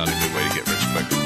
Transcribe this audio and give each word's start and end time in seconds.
not 0.00 0.08
a 0.08 0.12
good 0.12 0.34
way 0.34 0.48
to 0.48 0.54
get 0.54 0.66
rich 0.66 0.78
quick. 0.94 1.20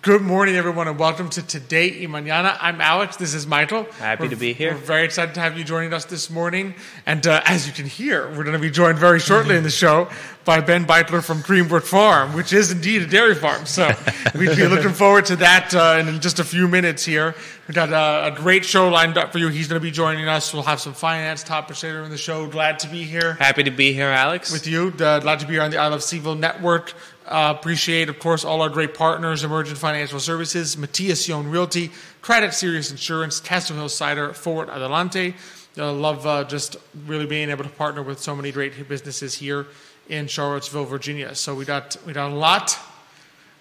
Good 0.00 0.22
morning, 0.22 0.56
everyone, 0.56 0.88
and 0.88 0.98
welcome 0.98 1.28
to 1.28 1.46
Today 1.46 1.90
y 1.90 2.06
Mañana. 2.06 2.56
I'm 2.62 2.80
Alex. 2.80 3.16
This 3.16 3.34
is 3.34 3.46
Michael. 3.46 3.84
Happy 3.98 4.22
We're- 4.22 4.30
to 4.30 4.36
be 4.36 4.54
here. 4.54 4.72
We're 4.72 4.78
very 4.78 5.04
excited 5.04 5.34
to 5.34 5.40
have 5.40 5.58
you 5.58 5.64
joining 5.64 5.92
us 5.92 6.06
this 6.06 6.30
morning. 6.30 6.74
And 7.04 7.26
uh, 7.26 7.42
as 7.44 7.66
you 7.66 7.74
can 7.74 7.84
hear, 7.84 8.26
we're 8.30 8.44
going 8.44 8.52
to 8.56 8.58
be 8.58 8.70
joined 8.70 8.98
very 8.98 9.20
shortly 9.20 9.54
in 9.54 9.62
the 9.62 9.70
show 9.70 10.08
by 10.46 10.62
Ben 10.62 10.86
Beichler 10.86 11.22
from 11.22 11.42
Creambrook 11.42 11.82
Farm, 11.82 12.32
which 12.32 12.54
is 12.54 12.70
indeed 12.72 13.02
a 13.02 13.06
dairy 13.06 13.34
farm. 13.34 13.66
So 13.66 13.90
we'd 14.34 14.56
be 14.56 14.66
looking 14.66 14.94
forward 14.94 15.26
to 15.26 15.36
that 15.36 15.74
uh, 15.74 15.98
in 16.00 16.18
just 16.20 16.38
a 16.38 16.44
few 16.44 16.66
minutes 16.66 17.04
here. 17.04 17.34
We've 17.68 17.74
got 17.74 17.92
uh, 17.92 18.32
a 18.32 18.34
great 18.34 18.64
show 18.64 18.88
lined 18.88 19.18
up 19.18 19.30
for 19.30 19.38
you. 19.38 19.48
He's 19.48 19.68
going 19.68 19.78
to 19.78 19.84
be 19.84 19.90
joining 19.90 20.26
us. 20.26 20.54
We'll 20.54 20.62
have 20.62 20.80
some 20.80 20.94
finance 20.94 21.42
topics 21.42 21.82
later 21.82 22.02
in 22.02 22.10
the 22.10 22.16
show. 22.16 22.46
Glad 22.46 22.78
to 22.78 22.88
be 22.88 23.04
here 23.04 23.34
Happy 23.34 23.62
to 23.62 23.70
be 23.70 23.92
here, 23.92 24.06
Alex. 24.06 24.50
with 24.50 24.66
you. 24.66 24.88
Uh, 24.98 25.18
glad 25.18 25.40
to 25.40 25.46
be 25.46 25.52
here 25.52 25.60
on 25.60 25.70
the 25.70 25.76
I 25.76 25.88
Love 25.88 26.00
CVille 26.00 26.38
Network. 26.38 26.94
Uh, 27.26 27.54
appreciate, 27.54 28.08
of 28.08 28.18
course, 28.20 28.42
all 28.42 28.62
our 28.62 28.70
great 28.70 28.94
partners, 28.94 29.44
Emergent 29.44 29.76
Financial 29.76 30.18
Services, 30.18 30.78
Matthias 30.78 31.26
John 31.26 31.50
Realty, 31.50 31.90
Craddock 32.22 32.54
Serious 32.54 32.90
Insurance, 32.90 33.38
Castle 33.38 33.76
Hill 33.76 33.90
Cider, 33.90 34.32
Forward 34.32 34.70
Adelante. 34.70 35.34
Uh, 35.76 35.92
love 35.92 36.26
uh, 36.26 36.44
just 36.44 36.78
really 37.06 37.26
being 37.26 37.50
able 37.50 37.64
to 37.64 37.70
partner 37.70 38.02
with 38.02 38.18
so 38.18 38.34
many 38.34 38.50
great 38.50 38.88
businesses 38.88 39.34
here 39.34 39.66
in 40.08 40.26
Charlottesville, 40.26 40.86
Virginia. 40.86 41.34
So 41.34 41.54
we 41.54 41.66
got 41.66 41.98
we 42.06 42.14
got 42.14 42.32
a 42.32 42.34
lot, 42.34 42.78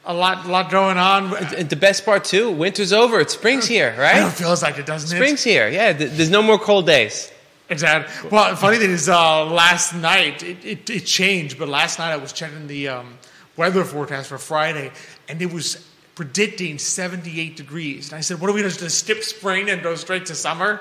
a 0.08 0.13
lot, 0.13 0.47
lot 0.47 0.72
going 0.72 0.97
on. 0.97 1.36
And 1.53 1.69
the 1.69 1.75
best 1.75 2.05
part 2.05 2.23
too, 2.23 2.50
winter's 2.50 2.94
over. 2.94 3.19
It's 3.19 3.33
spring's 3.33 3.67
here, 3.67 3.91
know 3.95 4.02
it 4.02 4.23
right? 4.23 4.33
feels 4.33 4.63
like 4.63 4.80
it, 4.80 4.86
doesn't 4.86 5.16
it? 5.16 5.19
Spring's 5.19 5.44
here. 5.44 5.67
Yeah, 5.67 5.94
there's 5.94 6.30
no 6.30 6.41
more 6.41 6.58
cold 6.58 6.88
days. 6.88 7.31
Exactly. 7.69 8.30
Well, 8.30 8.55
funny 8.55 8.78
thing 8.78 8.91
is, 8.91 9.09
uh, 9.09 9.45
last 9.45 9.94
night 9.94 10.41
it, 10.41 10.63
it, 10.63 10.89
it 10.89 11.05
changed, 11.05 11.59
but 11.59 11.67
last 11.67 12.00
night 12.00 12.13
I 12.13 12.17
was 12.17 12.31
checking 12.31 12.67
the 12.67 12.88
um, 12.88 13.17
weather 13.58 13.83
forecast 13.83 14.30
for 14.30 14.38
Friday, 14.38 14.91
and 15.28 15.41
it 15.41 15.52
was 15.52 15.85
predicting 16.16 16.80
78 16.80 17.58
degrees. 17.58 18.09
And 18.09 18.17
I 18.17 18.22
said, 18.22 18.39
"What 18.39 18.50
are 18.50 18.53
we 18.53 18.61
going 18.61 18.72
to 18.72 18.80
just 18.80 19.00
skip 19.00 19.22
spring 19.22 19.69
and 19.69 19.83
go 19.83 19.95
straight 19.95 20.28
to 20.28 20.35
summer?" 20.35 20.80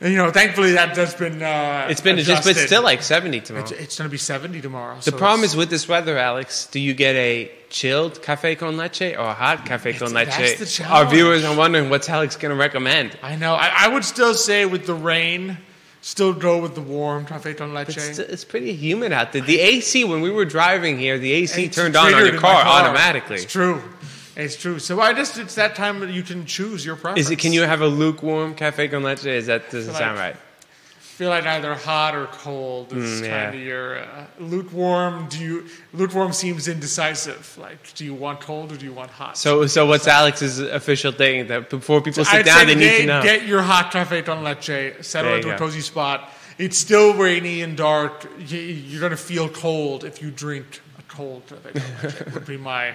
And, 0.00 0.12
you 0.12 0.16
know, 0.16 0.30
thankfully 0.30 0.72
that 0.72 0.96
has 0.96 1.14
been 1.14 1.42
uh, 1.42 1.88
It's 1.90 2.00
been 2.00 2.16
just, 2.16 2.44
but 2.44 2.52
adjusted. 2.52 2.66
still 2.68 2.82
like 2.82 3.02
70 3.02 3.40
tomorrow. 3.40 3.64
It's, 3.64 3.72
it's 3.72 3.98
going 3.98 4.08
to 4.08 4.12
be 4.12 4.16
70 4.16 4.60
tomorrow. 4.60 4.98
The 5.00 5.12
problem 5.12 5.44
is 5.44 5.56
with 5.56 5.68
this 5.68 5.88
weather, 5.88 6.16
Alex. 6.16 6.66
Do 6.66 6.80
you 6.80 6.94
get 6.94 7.16
a 7.16 7.50
chilled 7.70 8.20
cafe 8.22 8.56
con 8.56 8.76
leche 8.76 9.14
or 9.16 9.24
a 9.26 9.34
hot 9.34 9.64
cafe 9.64 9.94
con 9.94 10.14
It's- 10.16 10.38
leche? 10.68 10.80
Our 10.90 11.06
viewers 11.06 11.44
are 11.44 11.56
wondering 11.56 11.88
what's 11.88 12.08
Alex 12.08 12.36
going 12.36 12.50
to 12.50 12.56
recommend. 12.56 13.16
I 13.22 13.36
know. 13.36 13.54
I, 13.54 13.70
I 13.86 13.88
would 13.88 14.04
still 14.04 14.34
say 14.34 14.66
with 14.66 14.86
the 14.86 14.94
rain, 14.94 15.56
still 16.02 16.32
go 16.34 16.60
with 16.60 16.74
the 16.74 16.80
warm 16.82 17.24
café 17.26 17.56
con 17.56 17.72
leche. 17.72 17.96
It's, 17.96 18.18
it's 18.18 18.44
pretty 18.44 18.74
humid 18.74 19.12
out 19.12 19.32
there. 19.32 19.42
The 19.42 19.60
AC, 19.60 20.04
when 20.04 20.20
we 20.20 20.30
were 20.30 20.44
driving 20.44 20.98
here, 20.98 21.18
the 21.18 21.32
AC 21.32 21.64
It's 21.64 21.76
turned 21.76 21.96
on 21.96 22.12
on 22.12 22.24
your 22.26 22.32
my 22.34 22.38
car, 22.38 22.62
automatically. 22.64 23.36
It's 23.36 23.50
true. 23.50 23.82
It's 24.36 24.56
true. 24.56 24.78
So 24.78 25.00
I 25.00 25.12
just 25.12 25.38
it's 25.38 25.54
that 25.56 25.74
time 25.74 26.08
you 26.10 26.22
can 26.22 26.46
choose 26.46 26.84
your 26.84 26.96
preference. 26.96 27.26
Is 27.26 27.30
it? 27.30 27.38
Can 27.38 27.52
you 27.52 27.62
have 27.62 27.80
a 27.82 27.86
lukewarm 27.88 28.54
cafe 28.54 28.88
con 28.88 29.02
leche? 29.02 29.26
Is 29.26 29.46
that 29.46 29.70
doesn't 29.70 29.94
sound 29.94 30.18
right? 30.18 30.36
Feel 31.20 31.28
like 31.28 31.44
either 31.44 31.74
hot 31.74 32.14
or 32.14 32.26
cold 32.28 32.86
is 32.94 33.20
Mm, 33.20 33.24
yeah. 33.26 33.44
kind 33.44 33.54
of 33.56 33.60
your 33.62 33.98
uh, 33.98 34.24
lukewarm. 34.38 35.28
Do 35.28 35.38
you 35.38 35.66
lukewarm 35.92 36.32
seems 36.32 36.66
indecisive? 36.66 37.44
Like, 37.60 37.92
do 37.94 38.06
you 38.06 38.14
want 38.14 38.40
cold 38.40 38.72
or 38.72 38.76
do 38.78 38.86
you 38.86 38.94
want 38.94 39.10
hot? 39.10 39.36
So, 39.36 39.66
so 39.66 39.84
what's 39.84 40.08
Alex's 40.08 40.60
official 40.60 41.12
thing 41.12 41.46
that 41.48 41.68
before 41.68 42.00
people 42.00 42.24
sit 42.24 42.34
I'd 42.40 42.46
down, 42.46 42.66
they 42.66 42.72
today, 42.74 42.90
need 42.92 42.98
to 43.00 43.06
know? 43.06 43.22
get 43.22 43.46
your 43.46 43.60
hot 43.60 43.90
cafe 43.92 44.22
con 44.22 44.42
leche, 44.42 44.94
settle 45.04 45.34
into 45.34 45.54
a 45.54 45.58
cozy 45.58 45.82
spot. 45.82 46.30
It's 46.56 46.78
still 46.78 47.12
rainy 47.12 47.60
and 47.60 47.76
dark. 47.76 48.26
You- 48.38 48.58
You're 48.88 49.00
going 49.06 49.10
to 49.20 49.24
feel 49.32 49.48
cold 49.50 50.04
if 50.04 50.22
you 50.22 50.30
drink 50.30 50.64
a 50.98 51.02
cold 51.16 51.42
cafe 51.48 51.70
con 51.78 51.82
leche. 52.02 52.34
would 52.34 52.46
be 52.46 52.56
my 52.56 52.94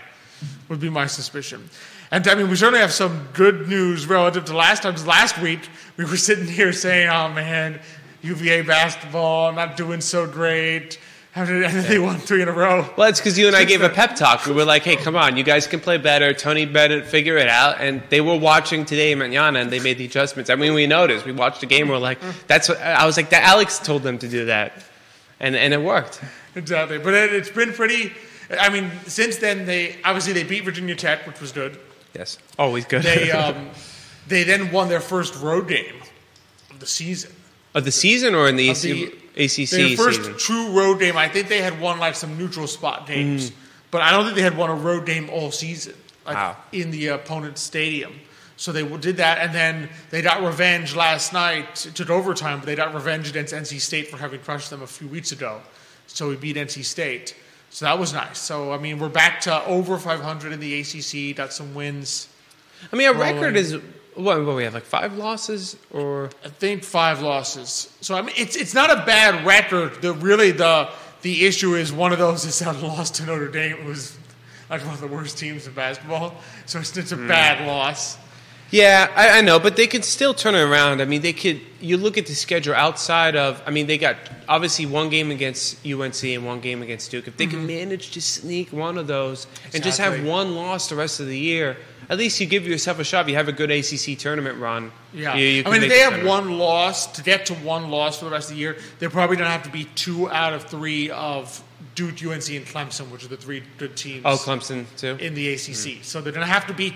would 0.69 0.79
be 0.79 0.89
my 0.89 1.05
suspicion. 1.07 1.69
And 2.11 2.27
I 2.27 2.33
mean, 2.35 2.49
we 2.49 2.55
certainly 2.55 2.79
have 2.81 2.91
some 2.91 3.27
good 3.33 3.67
news 3.69 4.07
relative 4.07 4.45
to 4.45 4.55
last 4.55 4.81
time. 4.83 4.95
Last 5.05 5.37
week 5.39 5.61
we 5.97 6.05
were 6.05 6.17
sitting 6.17 6.47
here 6.59 6.73
saying, 6.73 7.07
"Oh 7.09 7.29
man, 7.29 7.79
UVA 8.25 8.61
basketball 8.63 9.53
not 9.53 9.77
doing 9.77 10.01
so 10.01 10.27
great." 10.27 10.99
How 11.35 11.43
did 11.43 11.63
and 11.63 11.73
then 11.73 11.89
they 11.89 11.99
won 11.99 12.17
three 12.17 12.41
in 12.41 12.47
a 12.47 12.53
row? 12.53 12.89
well, 12.95 13.09
it's 13.09 13.19
because 13.19 13.37
you 13.37 13.47
and 13.47 13.57
I 13.57 13.65
gave 13.65 13.81
a 13.81 13.89
pep 13.89 14.15
talk. 14.15 14.45
We 14.45 14.53
were 14.53 14.63
like, 14.63 14.83
"Hey, 14.83 14.95
come 14.95 15.17
on, 15.17 15.35
you 15.35 15.43
guys 15.43 15.67
can 15.67 15.81
play 15.81 15.97
better. 15.97 16.33
Tony 16.33 16.65
better 16.65 17.03
figure 17.03 17.35
it 17.35 17.49
out." 17.49 17.81
And 17.81 18.01
they 18.09 18.21
were 18.21 18.37
watching 18.37 18.85
today 18.85 19.13
Manana, 19.15 19.59
and 19.59 19.69
they 19.69 19.81
made 19.81 19.97
the 19.97 20.05
adjustments. 20.05 20.49
I 20.49 20.55
mean, 20.55 20.73
we 20.73 20.87
noticed. 20.87 21.25
We 21.25 21.33
watched 21.33 21.59
the 21.59 21.65
game. 21.65 21.89
We're 21.89 21.97
like, 21.97 22.19
"That's." 22.47 22.69
What, 22.69 22.79
I 22.81 23.05
was 23.05 23.17
like, 23.17 23.31
"That 23.31 23.43
Alex 23.43 23.79
told 23.79 24.03
them 24.03 24.17
to 24.19 24.29
do 24.29 24.45
that," 24.45 24.71
and 25.41 25.57
and 25.57 25.73
it 25.73 25.81
worked. 25.81 26.21
Exactly, 26.55 26.99
but 26.99 27.13
it, 27.13 27.33
it's 27.33 27.49
been 27.49 27.73
pretty. 27.73 28.13
I 28.57 28.69
mean, 28.69 28.89
since 29.05 29.35
then 29.35 29.65
they 29.65 29.97
obviously 30.05 30.31
they 30.31 30.43
beat 30.43 30.63
Virginia 30.63 30.95
Tech, 30.95 31.27
which 31.27 31.41
was 31.41 31.51
good. 31.51 31.77
Yes, 32.13 32.37
always 32.57 32.85
good. 32.85 33.03
They 33.03 33.31
um, 33.41 33.71
they 34.29 34.43
then 34.43 34.71
won 34.71 34.87
their 34.87 35.01
first 35.01 35.35
road 35.41 35.67
game 35.67 36.01
of 36.71 36.79
the 36.79 36.87
season. 36.87 37.31
Of 37.75 37.85
the 37.85 37.91
season 37.91 38.33
or 38.33 38.49
in 38.49 38.55
the, 38.55 38.69
Of 38.69 38.81
the- 38.81 39.13
AC, 39.37 39.65
Their 39.65 39.85
ACC 39.91 39.97
first 39.97 40.19
season? 40.19 40.37
true 40.37 40.71
road 40.71 40.99
game. 40.99 41.17
I 41.17 41.27
think 41.27 41.49
they 41.49 41.61
had 41.61 41.79
won 41.79 41.99
like 41.99 42.15
some 42.15 42.37
neutral 42.37 42.65
spot 42.67 43.05
games, 43.05 43.49
hmm. 43.49 43.55
but 43.91 44.01
I 44.01 44.11
don't 44.11 44.23
think 44.23 44.35
they 44.35 44.41
had 44.41 44.57
won 44.57 44.69
a 44.71 44.75
road 44.75 45.05
game 45.05 45.29
all 45.29 45.51
season, 45.51 45.93
like 46.25 46.35
Wow. 46.35 46.57
in 46.71 46.89
the 46.89 47.07
opponent's 47.09 47.61
stadium. 47.61 48.13
So 48.57 48.71
they 48.71 48.87
did 48.99 49.17
that, 49.17 49.39
and 49.39 49.53
then 49.53 49.89
they 50.11 50.21
got 50.21 50.41
revenge 50.41 50.95
last 50.95 51.33
night. 51.33 51.85
It 51.85 51.93
took 51.93 52.09
overtime, 52.09 52.59
but 52.59 52.67
they 52.67 52.75
got 52.75 52.93
revenge 52.93 53.29
against 53.29 53.53
NC 53.53 53.79
State 53.81 54.07
for 54.09 54.15
having 54.15 54.39
crushed 54.39 54.69
them 54.69 54.81
a 54.81 54.87
few 54.87 55.09
weeks 55.09 55.33
ago. 55.33 55.59
So 56.07 56.29
we 56.29 56.37
beat 56.37 56.55
NC 56.55 56.85
State. 56.85 57.35
So 57.69 57.83
that 57.83 57.99
was 57.99 58.13
nice. 58.13 58.39
So 58.39 58.71
I 58.71 58.77
mean, 58.77 58.99
we're 58.99 59.09
back 59.09 59.41
to 59.41 59.65
over 59.65 59.97
500 59.97 60.53
in 60.53 60.61
the 60.61 60.79
ACC. 60.79 61.35
Got 61.35 61.51
some 61.51 61.75
wins. 61.75 62.29
I 62.93 62.95
mean, 62.95 63.07
our 63.07 63.13
rolling. 63.13 63.35
record 63.35 63.57
is 63.57 63.77
what? 64.15 64.45
What 64.45 64.55
we 64.55 64.63
have 64.63 64.73
like 64.73 64.83
five 64.83 65.17
losses 65.17 65.77
or 65.91 66.29
I 66.43 66.49
think 66.49 66.83
five 66.83 67.21
losses. 67.21 67.95
So 68.01 68.15
I 68.15 68.21
mean, 68.21 68.35
it's 68.37 68.55
it's 68.55 68.73
not 68.73 68.91
a 68.91 69.05
bad 69.05 69.45
record. 69.45 70.01
The 70.01 70.13
really 70.13 70.51
the 70.51 70.89
the 71.21 71.45
issue 71.45 71.75
is 71.75 71.91
one 71.91 72.11
of 72.11 72.19
those 72.19 72.45
is 72.45 72.59
that 72.59 72.81
loss 72.81 73.09
to 73.11 73.25
Notre 73.25 73.47
Dame 73.47 73.85
was 73.85 74.17
like 74.69 74.83
one 74.85 74.93
of 74.93 75.01
the 75.01 75.07
worst 75.07 75.37
teams 75.37 75.67
in 75.67 75.73
basketball. 75.73 76.35
So 76.65 76.79
it's, 76.79 76.95
it's 76.97 77.11
a 77.11 77.15
hmm. 77.15 77.27
bad 77.27 77.65
loss. 77.67 78.17
Yeah, 78.71 79.11
I, 79.15 79.37
I 79.37 79.41
know, 79.41 79.59
but 79.59 79.75
they 79.75 79.85
could 79.85 80.03
still 80.03 80.33
turn 80.33 80.55
it 80.55 80.61
around. 80.61 81.01
I 81.01 81.05
mean, 81.05 81.21
they 81.21 81.33
could. 81.33 81.61
You 81.79 81.97
look 81.97 82.17
at 82.17 82.25
the 82.25 82.33
schedule 82.33 82.73
outside 82.73 83.35
of. 83.35 83.61
I 83.65 83.69
mean, 83.69 83.85
they 83.85 83.97
got 83.97 84.17
obviously 84.49 84.85
one 84.85 85.09
game 85.09 85.29
against 85.29 85.85
UNC 85.85 86.23
and 86.23 86.45
one 86.45 86.61
game 86.61 86.81
against 86.81 87.11
Duke. 87.11 87.27
If 87.27 87.37
they 87.37 87.45
can 87.45 87.59
mm-hmm. 87.59 87.67
manage 87.67 88.11
to 88.11 88.21
sneak 88.21 88.73
one 88.73 88.97
of 88.97 89.07
those 89.07 89.45
and 89.73 89.83
just 89.83 89.99
have 89.99 90.25
one 90.25 90.55
loss 90.55 90.89
the 90.89 90.95
rest 90.95 91.19
of 91.19 91.27
the 91.27 91.37
year, 91.37 91.77
at 92.09 92.17
least 92.17 92.39
you 92.39 92.45
give 92.45 92.67
yourself 92.67 92.99
a 92.99 93.03
shot. 93.03 93.27
You 93.27 93.35
have 93.35 93.47
a 93.47 93.53
good 93.53 93.71
ACC 93.71 94.17
tournament 94.17 94.59
run. 94.59 94.91
Yeah, 95.13 95.35
you, 95.35 95.45
you 95.47 95.63
I 95.65 95.71
mean, 95.71 95.83
if 95.83 95.89
they 95.89 95.99
have 95.99 96.25
one 96.25 96.57
loss 96.57 97.07
to 97.13 97.23
get 97.23 97.47
to 97.47 97.53
one 97.55 97.89
loss 97.89 98.19
for 98.19 98.25
the 98.25 98.31
rest 98.31 98.49
of 98.49 98.55
the 98.55 98.61
year, 98.61 98.77
they're 98.99 99.09
probably 99.09 99.37
going 99.37 99.47
to 99.47 99.51
have 99.51 99.63
to 99.63 99.71
be 99.71 99.85
two 99.95 100.29
out 100.29 100.53
of 100.53 100.63
three 100.63 101.09
of 101.09 101.63
Duke, 101.95 102.15
UNC, 102.23 102.49
and 102.49 102.65
Clemson, 102.65 103.09
which 103.09 103.23
are 103.23 103.29
the 103.29 103.37
three 103.37 103.63
good 103.77 103.95
teams 103.95 104.23
Oh, 104.25 104.35
Clemson 104.35 104.85
too. 104.97 105.17
in 105.19 105.33
the 105.33 105.53
ACC. 105.53 105.97
Hmm. 105.97 106.03
So 106.03 106.21
they're 106.21 106.33
going 106.33 106.45
to 106.45 106.51
have 106.51 106.67
to 106.67 106.73
beat 106.73 106.93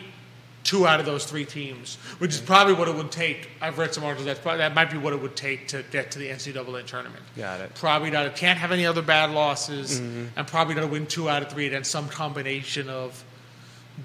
two 0.63 0.85
out 0.85 0.99
of 0.99 1.05
those 1.05 1.25
three 1.25 1.45
teams, 1.45 1.95
which 2.19 2.31
is 2.31 2.39
hmm. 2.39 2.45
probably 2.45 2.73
what 2.73 2.87
it 2.87 2.95
would 2.95 3.11
take. 3.11 3.49
I've 3.61 3.77
read 3.77 3.93
some 3.93 4.03
articles 4.03 4.37
probably, 4.39 4.59
that 4.59 4.75
might 4.75 4.91
be 4.91 4.97
what 4.97 5.13
it 5.13 5.21
would 5.21 5.35
take 5.35 5.69
to 5.69 5.83
get 5.89 6.11
to 6.11 6.19
the 6.19 6.29
NCAA 6.29 6.85
tournament. 6.85 7.23
Got 7.37 7.61
it. 7.61 7.73
Probably 7.75 8.11
not. 8.11 8.35
Can't 8.35 8.59
have 8.59 8.71
any 8.71 8.85
other 8.85 9.01
bad 9.01 9.31
losses, 9.31 9.99
mm-hmm. 9.99 10.25
and 10.35 10.47
probably 10.47 10.75
going 10.75 10.87
to 10.87 10.91
win 10.91 11.07
two 11.07 11.29
out 11.29 11.41
of 11.41 11.49
three 11.49 11.67
against 11.67 11.91
some 11.91 12.09
combination 12.09 12.89
of 12.89 13.23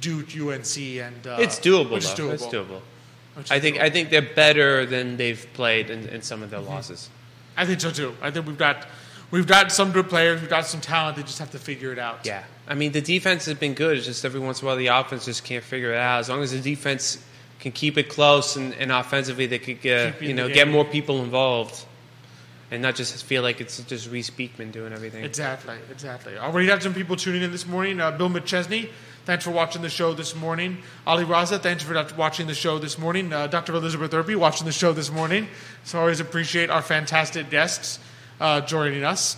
Duke, 0.00 0.28
UNC, 0.36 0.76
and 0.78 1.26
uh, 1.26 1.36
it's 1.38 1.58
doable 1.60 1.90
which 1.92 2.14
though. 2.14 2.28
doable. 2.28 2.32
It's 2.34 2.46
doable. 2.46 2.80
Which 3.34 3.50
I 3.50 3.58
think 3.60 3.76
doable. 3.76 3.80
I 3.82 3.90
think 3.90 4.10
they're 4.10 4.22
better 4.22 4.86
than 4.86 5.16
they've 5.16 5.46
played 5.54 5.90
in, 5.90 6.08
in 6.08 6.22
some 6.22 6.42
of 6.42 6.50
Mm-hmm. 6.50 6.64
their 6.64 6.74
losses. 6.74 7.10
I 7.56 7.66
think 7.66 7.80
so 7.80 7.90
too. 7.90 8.14
I 8.22 8.30
think 8.30 8.46
we've 8.46 8.58
got 8.58 8.86
we've 9.30 9.46
got 9.46 9.70
some 9.72 9.92
good 9.92 10.08
players. 10.08 10.40
We've 10.40 10.50
got 10.50 10.66
some 10.66 10.80
talent. 10.80 11.16
They 11.16 11.22
just 11.22 11.38
have 11.38 11.50
to 11.52 11.58
figure 11.58 11.92
it 11.92 11.98
out. 11.98 12.20
Yeah, 12.24 12.42
I 12.68 12.74
mean 12.74 12.92
the 12.92 13.00
defense 13.00 13.44
has 13.46 13.56
been 13.56 13.74
good. 13.74 13.96
It's 13.98 14.06
just 14.06 14.24
every 14.24 14.40
once 14.40 14.60
in 14.60 14.66
a 14.66 14.68
while 14.68 14.76
the 14.76 14.88
offense 14.88 15.24
just 15.24 15.44
can't 15.44 15.64
figure 15.64 15.92
it 15.92 15.98
out. 15.98 16.20
As 16.20 16.28
long 16.28 16.42
as 16.42 16.50
the 16.52 16.60
defense 16.60 17.24
can 17.60 17.72
keep 17.72 17.96
it 17.96 18.08
close 18.08 18.56
and, 18.56 18.74
and 18.74 18.90
offensively 18.92 19.46
they 19.46 19.58
could 19.58 19.80
get 19.80 20.20
you 20.20 20.34
know 20.34 20.48
get 20.48 20.66
more 20.68 20.84
people 20.84 21.22
involved, 21.22 21.84
and 22.70 22.82
not 22.82 22.94
just 22.96 23.22
feel 23.24 23.42
like 23.42 23.60
it's 23.60 23.80
just 23.84 24.10
Reese 24.10 24.30
Beekman 24.30 24.70
doing 24.72 24.92
everything. 24.92 25.24
Exactly, 25.24 25.76
exactly. 25.90 26.36
Already 26.36 26.68
have 26.68 26.82
some 26.82 26.94
people 26.94 27.14
tuning 27.16 27.42
in 27.42 27.52
this 27.52 27.66
morning. 27.66 28.00
Uh, 28.00 28.10
Bill 28.10 28.28
McChesney, 28.30 28.90
thanks 29.24 29.44
for 29.44 29.50
watching 29.50 29.82
the 29.82 29.88
show 29.90 30.12
this 30.14 30.34
morning. 30.34 30.78
Ali 31.06 31.24
Raza, 31.24 31.60
thanks 31.60 31.82
for 31.82 32.06
watching 32.16 32.46
the 32.46 32.54
show 32.54 32.78
this 32.78 32.98
morning. 32.98 33.32
Uh, 33.32 33.46
Dr. 33.46 33.74
Elizabeth 33.74 34.12
Irby, 34.12 34.36
watching 34.36 34.66
the 34.66 34.72
show 34.72 34.92
this 34.92 35.10
morning. 35.10 35.48
So 35.84 35.98
always 36.00 36.20
appreciate 36.20 36.70
our 36.70 36.82
fantastic 36.82 37.50
guests 37.50 37.98
uh, 38.40 38.60
joining 38.62 39.04
us. 39.04 39.36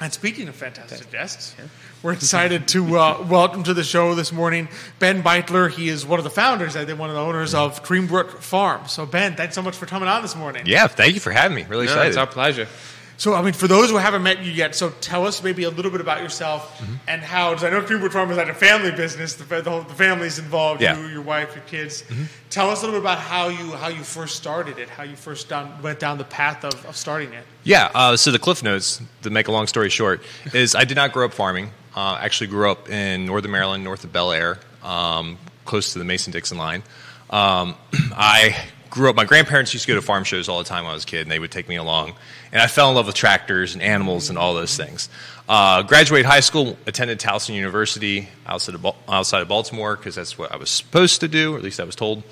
And 0.00 0.12
speaking 0.12 0.48
of 0.48 0.56
fantastic 0.56 1.10
guests, 1.12 1.54
we're 2.02 2.12
excited 2.12 2.66
to 2.68 2.98
uh, 2.98 3.26
welcome 3.28 3.62
to 3.62 3.74
the 3.74 3.84
show 3.84 4.14
this 4.14 4.32
morning 4.32 4.68
Ben 4.98 5.22
Beichler. 5.22 5.70
He 5.70 5.88
is 5.88 6.04
one 6.04 6.18
of 6.18 6.24
the 6.24 6.30
founders, 6.30 6.74
I 6.76 6.84
think, 6.84 6.98
one 6.98 7.10
of 7.10 7.14
the 7.14 7.22
owners 7.22 7.54
of 7.54 7.82
Creambrook 7.84 8.40
Farm. 8.40 8.88
So, 8.88 9.06
Ben, 9.06 9.36
thanks 9.36 9.54
so 9.54 9.62
much 9.62 9.76
for 9.76 9.86
coming 9.86 10.08
on 10.08 10.20
this 10.22 10.34
morning. 10.34 10.64
Yeah, 10.66 10.88
thank 10.88 11.14
you 11.14 11.20
for 11.20 11.30
having 11.30 11.54
me. 11.54 11.64
Really 11.68 11.86
No, 11.86 11.92
excited. 11.92 12.08
it's 12.08 12.16
our 12.18 12.26
pleasure. 12.26 12.66
So, 13.16 13.34
I 13.34 13.42
mean, 13.42 13.52
for 13.52 13.68
those 13.68 13.90
who 13.90 13.96
haven't 13.96 14.22
met 14.24 14.42
you 14.44 14.50
yet, 14.50 14.74
so 14.74 14.90
tell 15.00 15.26
us 15.26 15.42
maybe 15.42 15.62
a 15.64 15.70
little 15.70 15.90
bit 15.90 16.00
about 16.00 16.20
yourself 16.22 16.80
Mm-hmm. 16.80 16.94
and 17.08 17.22
how. 17.22 17.50
Because 17.50 17.64
I 17.64 17.70
know 17.70 17.80
Creambrook 17.82 18.12
Farm 18.12 18.30
is 18.30 18.36
like 18.36 18.48
a 18.48 18.54
family 18.54 18.90
business. 18.90 19.34
The, 19.34 19.44
the, 19.62 19.70
whole, 19.70 19.82
the 19.82 19.94
family's 19.94 20.38
involved. 20.38 20.82
Yeah. 20.82 20.94
Mm-hmm. 20.94 21.04
You, 21.04 21.08
your 21.12 21.22
wife, 21.22 21.54
your 21.54 21.64
kids. 21.64 22.02
Tell 22.50 22.70
us 22.70 22.82
a 22.82 22.86
little 22.86 23.00
bit 23.00 23.04
about 23.04 23.18
how 23.18 23.48
you 23.48 23.72
how 23.72 23.88
you 23.88 24.02
first 24.02 24.34
started 24.36 24.78
it. 24.78 24.88
How 24.88 25.04
you 25.04 25.14
first 25.16 25.48
down, 25.48 25.80
went 25.82 26.00
down 26.00 26.18
the 26.18 26.24
path 26.24 26.64
of, 26.64 26.84
of 26.86 26.96
starting 26.96 27.32
it. 27.32 27.44
Yeah. 27.62 27.90
Uh, 27.94 28.16
so 28.16 28.30
the 28.32 28.38
cliff 28.38 28.62
notes, 28.62 29.00
to 29.22 29.30
make 29.30 29.46
a 29.48 29.52
long 29.52 29.66
story 29.68 29.90
short, 29.90 30.22
is 30.52 30.74
I 30.74 30.84
did 30.84 30.96
not 30.96 31.12
grow 31.12 31.26
up 31.26 31.32
farming. 31.34 31.70
Uh, 31.94 32.18
actually, 32.20 32.48
grew 32.48 32.68
up 32.70 32.90
in 32.90 33.26
northern 33.26 33.52
Maryland, 33.52 33.84
north 33.84 34.02
of 34.02 34.12
Bel 34.12 34.32
Air, 34.32 34.58
um, 34.82 35.38
close 35.64 35.92
to 35.92 36.00
the 36.00 36.04
Mason 36.04 36.32
Dixon 36.32 36.58
line. 36.58 36.82
Um, 37.30 37.76
I 38.16 38.56
grew 38.94 39.10
up. 39.10 39.16
My 39.16 39.24
grandparents 39.24 39.74
used 39.74 39.86
to 39.86 39.92
go 39.92 39.96
to 39.96 40.02
farm 40.02 40.22
shows 40.22 40.48
all 40.48 40.58
the 40.58 40.64
time 40.64 40.84
when 40.84 40.92
I 40.92 40.94
was 40.94 41.02
a 41.02 41.06
kid, 41.06 41.22
and 41.22 41.30
they 41.30 41.40
would 41.40 41.50
take 41.50 41.68
me 41.68 41.74
along. 41.74 42.14
And 42.52 42.62
I 42.62 42.68
fell 42.68 42.88
in 42.90 42.94
love 42.94 43.06
with 43.06 43.16
tractors 43.16 43.74
and 43.74 43.82
animals 43.82 44.28
and 44.30 44.38
all 44.38 44.54
those 44.54 44.76
things. 44.76 45.08
Uh, 45.48 45.82
graduated 45.82 46.24
high 46.24 46.40
school, 46.40 46.78
attended 46.86 47.18
Towson 47.18 47.54
University 47.54 48.28
outside 48.46 48.76
of, 48.76 48.86
outside 49.08 49.42
of 49.42 49.48
Baltimore 49.48 49.96
because 49.96 50.14
that's 50.14 50.38
what 50.38 50.52
I 50.52 50.56
was 50.56 50.70
supposed 50.70 51.20
to 51.20 51.28
do, 51.28 51.54
or 51.54 51.58
at 51.58 51.64
least 51.64 51.80
I 51.80 51.84
was 51.84 51.96
told. 51.96 52.22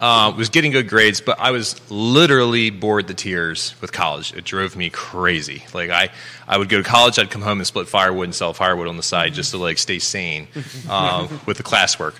Uh, 0.00 0.34
was 0.36 0.48
getting 0.48 0.72
good 0.72 0.88
grades, 0.88 1.20
but 1.20 1.38
I 1.38 1.52
was 1.52 1.80
literally 1.90 2.70
bored 2.70 3.06
to 3.06 3.14
tears 3.14 3.74
with 3.80 3.92
college. 3.92 4.34
It 4.34 4.44
drove 4.44 4.74
me 4.74 4.90
crazy. 4.90 5.64
Like 5.72 5.90
I, 5.90 6.10
I 6.48 6.58
would 6.58 6.68
go 6.68 6.82
to 6.82 6.88
college, 6.88 7.20
I'd 7.20 7.30
come 7.30 7.42
home 7.42 7.58
and 7.58 7.66
split 7.66 7.86
firewood 7.86 8.24
and 8.24 8.34
sell 8.34 8.52
firewood 8.52 8.88
on 8.88 8.96
the 8.96 9.02
side 9.04 9.32
just 9.32 9.52
to 9.52 9.58
like 9.58 9.78
stay 9.78 10.00
sane 10.00 10.48
uh, 10.88 11.28
with 11.46 11.56
the 11.56 11.62
classwork. 11.62 12.16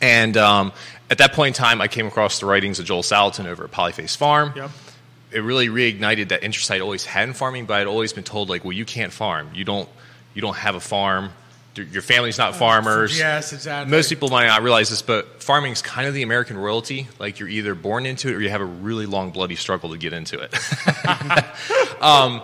And 0.00 0.36
um, 0.36 0.72
at 1.10 1.18
that 1.18 1.32
point 1.32 1.56
in 1.56 1.62
time, 1.62 1.80
I 1.80 1.88
came 1.88 2.06
across 2.06 2.38
the 2.40 2.46
writings 2.46 2.78
of 2.78 2.86
Joel 2.86 3.02
Salatin 3.02 3.46
over 3.46 3.64
at 3.64 3.70
Polyface 3.70 4.16
Farm 4.16 4.52
Yep. 4.56 4.70
it 5.32 5.40
really 5.40 5.68
reignited 5.68 6.28
that 6.28 6.42
interest 6.42 6.70
I'd 6.70 6.80
always 6.80 7.04
had 7.04 7.28
in 7.28 7.34
farming, 7.34 7.66
but 7.66 7.80
I'd 7.80 7.86
always 7.86 8.12
been 8.12 8.24
told 8.24 8.48
like, 8.48 8.64
well, 8.64 8.72
you 8.72 8.84
can't 8.84 9.12
farm. 9.12 9.50
You 9.54 9.64
don't 9.64 9.88
you 10.34 10.42
don't 10.42 10.56
have 10.56 10.74
a 10.74 10.80
farm. 10.80 11.30
Your 11.76 12.02
family's 12.02 12.38
not 12.38 12.56
farmers. 12.56 13.16
Yes, 13.16 13.52
exactly. 13.52 13.88
Most 13.90 14.08
people 14.08 14.30
might 14.30 14.46
not 14.46 14.62
realize 14.62 14.88
this, 14.90 15.00
but 15.00 15.40
farming 15.44 15.70
is 15.72 15.80
kind 15.80 16.08
of 16.08 16.14
the 16.14 16.22
American 16.22 16.56
royalty. 16.58 17.06
Like 17.20 17.38
you're 17.38 17.48
either 17.48 17.76
born 17.76 18.04
into 18.04 18.28
it 18.30 18.34
or 18.34 18.40
you 18.40 18.48
have 18.50 18.60
a 18.60 18.64
really 18.64 19.06
long, 19.06 19.30
bloody 19.30 19.54
struggle 19.54 19.90
to 19.90 19.96
get 19.96 20.12
into 20.12 20.40
it. 20.40 20.52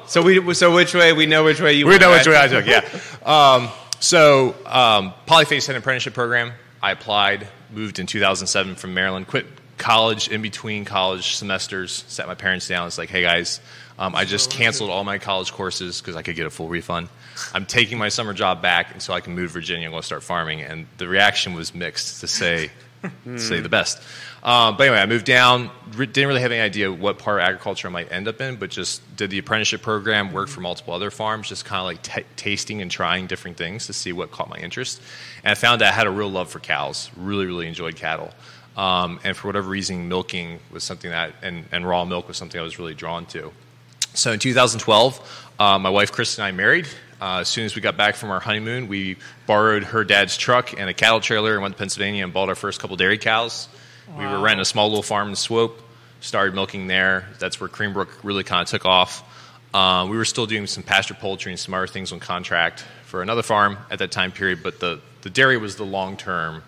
So 0.07 0.23
we 0.23 0.55
so 0.55 0.75
which 0.75 0.95
way 0.95 1.13
we 1.13 1.27
know 1.27 1.45
which 1.45 1.61
way 1.61 1.75
you 1.75 1.85
we 1.87 1.91
went, 1.93 2.03
know 2.03 2.11
right? 2.11 2.19
which 2.19 2.27
way 2.27 2.41
I 2.41 2.49
took. 2.49 2.67
Yeah. 2.67 2.81
Um, 3.25 3.69
so 4.01 4.55
um, 4.67 5.15
Polyface 5.27 5.67
had 5.67 5.77
an 5.77 5.83
apprenticeship 5.83 6.15
program. 6.15 6.53
I 6.83 6.91
applied, 6.93 7.47
moved 7.75 7.99
in 7.99 8.07
2007 8.07 8.77
from 8.77 8.95
Maryland, 8.95 9.27
quit 9.27 9.47
college 9.77 10.29
in 10.29 10.43
between 10.43 10.85
college 10.85 11.37
semesters, 11.37 12.05
sat 12.09 12.27
my 12.27 12.35
parents 12.35 12.69
down. 12.69 12.87
It's 12.87 12.99
like, 12.99 13.11
hey 13.11 13.23
guys, 13.23 13.61
um, 13.99 14.15
I 14.15 14.25
just 14.25 14.51
canceled 14.51 14.91
all 14.91 15.05
my 15.05 15.19
college 15.19 15.53
courses 15.53 16.01
because 16.01 16.17
I 16.17 16.23
could 16.23 16.37
get 16.37 16.47
a 16.47 16.51
full 16.51 16.69
refund. 16.69 17.09
I'm 17.53 17.67
taking 17.67 17.99
my 17.99 18.09
summer 18.09 18.33
job 18.33 18.63
back, 18.63 18.93
and 18.93 19.03
so 19.03 19.13
I 19.13 19.21
can 19.21 19.35
move 19.35 19.51
to 19.51 19.55
Virginia 19.55 19.87
and 19.87 19.95
go 19.95 20.01
start 20.01 20.23
farming. 20.23 20.63
And 20.63 20.87
the 20.99 21.09
reaction 21.09 21.55
was 21.55 21.75
mixed, 21.75 22.21
to 22.21 22.27
say, 22.27 22.71
to 23.25 23.39
say 23.39 23.61
the 23.61 23.69
best. 23.69 24.01
Um, 24.43 24.77
but 24.77 24.87
anyway, 24.87 25.01
I 25.01 25.07
moved 25.07 25.25
down. 25.25 25.71
Re- 25.95 26.07
didn't 26.07 26.29
really 26.29 26.43
have 26.43 26.53
any 26.53 26.61
idea 26.61 26.93
what 26.93 27.19
part 27.19 27.41
of 27.41 27.47
agriculture 27.47 27.89
I 27.89 27.91
might 27.91 28.13
end 28.13 28.29
up 28.29 28.41
in, 28.41 28.57
but 28.57 28.71
just 28.71 29.17
did 29.17 29.31
the 29.31 29.39
apprenticeship 29.39 29.81
program. 29.81 30.33
Worked 30.33 30.53
for 30.53 30.61
multiple 30.61 30.93
other 30.93 31.11
farms, 31.11 31.49
just 31.49 31.65
kind 31.65 31.81
of 31.81 31.87
like 31.87 32.03
t- 32.03 32.29
tasting 32.37 32.83
and 32.83 32.91
trying 32.91 33.27
different 33.27 33.57
things 33.57 33.87
to 33.87 33.93
see 33.93 34.13
what 34.13 34.31
caught 34.31 34.51
my 34.51 34.59
interest. 34.59 35.01
And 35.43 35.51
I 35.51 35.55
found 35.55 35.81
out 35.81 35.89
I 35.89 35.93
had 35.93 36.07
a 36.07 36.11
real 36.11 36.31
love 36.31 36.51
for 36.51 36.61
cows. 36.61 37.11
Really, 37.17 37.47
really 37.47 37.67
enjoyed 37.67 37.97
cattle. 37.97 38.33
Um, 38.77 39.21
and 39.25 39.37
for 39.37 39.49
whatever 39.49 39.69
reason, 39.69 40.09
milking 40.09 40.59
was 40.71 40.85
something 40.85 41.11
that, 41.11 41.33
and, 41.43 41.65
and 41.73 41.87
raw 41.87 42.05
milk 42.05 42.29
was 42.29 42.37
something 42.37 42.61
I 42.61 42.65
was 42.65 42.79
really 42.79 42.95
drawn 42.95 43.25
to. 43.27 43.53
So 44.15 44.33
in 44.33 44.39
2012, 44.39 45.53
uh, 45.59 45.79
my 45.79 45.91
wife 45.91 46.13
Chris 46.13 46.39
and 46.39 46.45
I 46.45 46.53
married. 46.53 46.87
Uh, 47.25 47.41
as 47.41 47.49
soon 47.49 47.65
as 47.65 47.75
we 47.75 47.81
got 47.81 47.97
back 47.97 48.17
from 48.17 48.31
our 48.31 48.39
honeymoon, 48.39 48.87
we 48.87 49.17
borrowed 49.47 49.83
her 49.83 50.05
dad's 50.05 50.37
truck 50.37 50.79
and 50.79 50.91
a 50.91 50.93
cattle 50.93 51.21
trailer 51.21 51.55
and 51.55 51.63
went 51.63 51.73
to 51.73 51.79
Pennsylvania 51.79 52.23
and 52.23 52.35
bought 52.35 52.51
our 52.51 52.55
first 52.55 52.81
couple 52.81 52.97
dairy 52.97 53.17
cows. 53.17 53.67
We 54.15 54.27
were 54.27 54.41
renting 54.41 54.61
a 54.61 54.67
small 54.67 54.89
little 54.91 55.03
farm 55.03 55.31
in 55.31 55.35
Swoope, 55.35 55.73
started 56.21 56.55
milking 56.55 56.87
there. 56.87 57.27
That's 57.39 57.59
where 57.59 57.71
Creambrook 57.71 58.11
really 58.25 58.45
kind 58.45 58.61
of 58.61 58.69
took 58.69 58.85
off. 58.85 59.25
Uh, 59.73 60.07
we 60.11 60.19
were 60.19 60.27
still 60.27 60.45
doing 60.45 60.67
some 60.67 60.83
pasture 60.83 61.15
poultry 61.15 61.51
and 61.51 61.59
some 61.59 61.73
other 61.73 61.87
things 61.87 62.13
on 62.13 62.21
contract 62.21 62.85
for 63.07 63.23
another 63.23 63.43
farm 63.43 63.79
at 63.91 64.01
that 64.01 64.11
time 64.11 64.31
period, 64.31 64.63
but 64.63 64.79
the, 64.79 65.01
the 65.23 65.31
dairy 65.31 65.57
was 65.57 65.77
the 65.77 65.87
long 65.87 66.19
term 66.19 66.63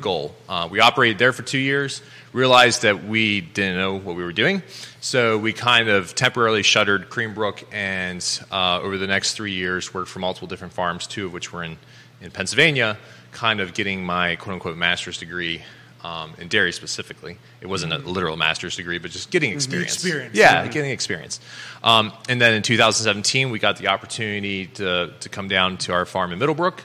goal. 0.00 0.34
Uh, 0.48 0.68
we 0.70 0.80
operated 0.80 1.18
there 1.18 1.32
for 1.32 1.42
two 1.42 1.58
years, 1.58 2.02
realized 2.32 2.82
that 2.82 3.04
we 3.04 3.40
didn't 3.40 3.76
know 3.76 3.98
what 3.98 4.16
we 4.16 4.22
were 4.22 4.32
doing, 4.32 4.62
so 5.00 5.38
we 5.38 5.52
kind 5.52 5.88
of 5.88 6.14
temporarily 6.14 6.62
shuttered 6.62 7.10
Creambrook 7.10 7.64
and 7.72 8.24
uh, 8.50 8.80
over 8.80 8.98
the 8.98 9.06
next 9.06 9.34
three 9.34 9.52
years 9.52 9.92
worked 9.92 10.08
for 10.08 10.18
multiple 10.18 10.48
different 10.48 10.72
farms, 10.72 11.06
two 11.06 11.26
of 11.26 11.32
which 11.32 11.52
were 11.52 11.62
in, 11.62 11.78
in 12.20 12.30
Pennsylvania, 12.30 12.98
kind 13.32 13.60
of 13.60 13.74
getting 13.74 14.04
my 14.04 14.36
quote 14.36 14.54
unquote 14.54 14.76
master's 14.76 15.18
degree. 15.18 15.62
Um, 16.04 16.34
in 16.38 16.46
dairy 16.46 16.70
specifically, 16.70 17.36
it 17.60 17.66
wasn't 17.66 17.92
a 17.92 17.98
literal 17.98 18.36
master's 18.36 18.76
degree, 18.76 18.98
but 18.98 19.10
just 19.10 19.32
getting 19.32 19.52
experience. 19.52 19.94
experience. 19.94 20.36
Yeah, 20.36 20.64
getting 20.68 20.92
experience. 20.92 21.40
Um, 21.82 22.12
and 22.28 22.40
then 22.40 22.54
in 22.54 22.62
2017, 22.62 23.50
we 23.50 23.58
got 23.58 23.78
the 23.78 23.88
opportunity 23.88 24.66
to, 24.66 25.12
to 25.18 25.28
come 25.28 25.48
down 25.48 25.78
to 25.78 25.92
our 25.92 26.04
farm 26.04 26.32
in 26.32 26.38
Middlebrook. 26.38 26.84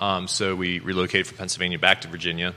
Um, 0.00 0.28
so 0.28 0.54
we 0.54 0.78
relocated 0.78 1.26
from 1.26 1.38
Pennsylvania 1.38 1.78
back 1.78 2.02
to 2.02 2.08
Virginia. 2.08 2.54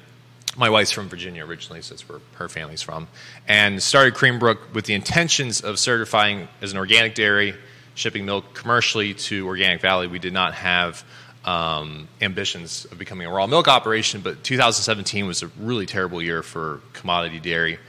My 0.57 0.69
wife's 0.69 0.91
from 0.91 1.07
Virginia 1.07 1.45
originally, 1.45 1.81
so 1.81 1.93
that's 1.93 2.07
where 2.07 2.19
her 2.33 2.49
family's 2.49 2.81
from. 2.81 3.07
And 3.47 3.81
started 3.81 4.13
Creambrook 4.15 4.73
with 4.73 4.85
the 4.85 4.93
intentions 4.93 5.61
of 5.61 5.79
certifying 5.79 6.49
as 6.61 6.71
an 6.71 6.77
organic 6.77 7.15
dairy, 7.15 7.55
shipping 7.95 8.25
milk 8.25 8.53
commercially 8.53 9.13
to 9.13 9.47
Organic 9.47 9.81
Valley. 9.81 10.07
We 10.07 10.19
did 10.19 10.33
not 10.33 10.53
have 10.53 11.05
um, 11.45 12.07
ambitions 12.21 12.85
of 12.85 12.99
becoming 12.99 13.27
a 13.27 13.31
raw 13.31 13.47
milk 13.47 13.67
operation, 13.67 14.21
but 14.21 14.43
2017 14.43 15.25
was 15.25 15.41
a 15.41 15.47
really 15.59 15.85
terrible 15.85 16.21
year 16.21 16.43
for 16.43 16.81
commodity 16.93 17.39
dairy. 17.39 17.79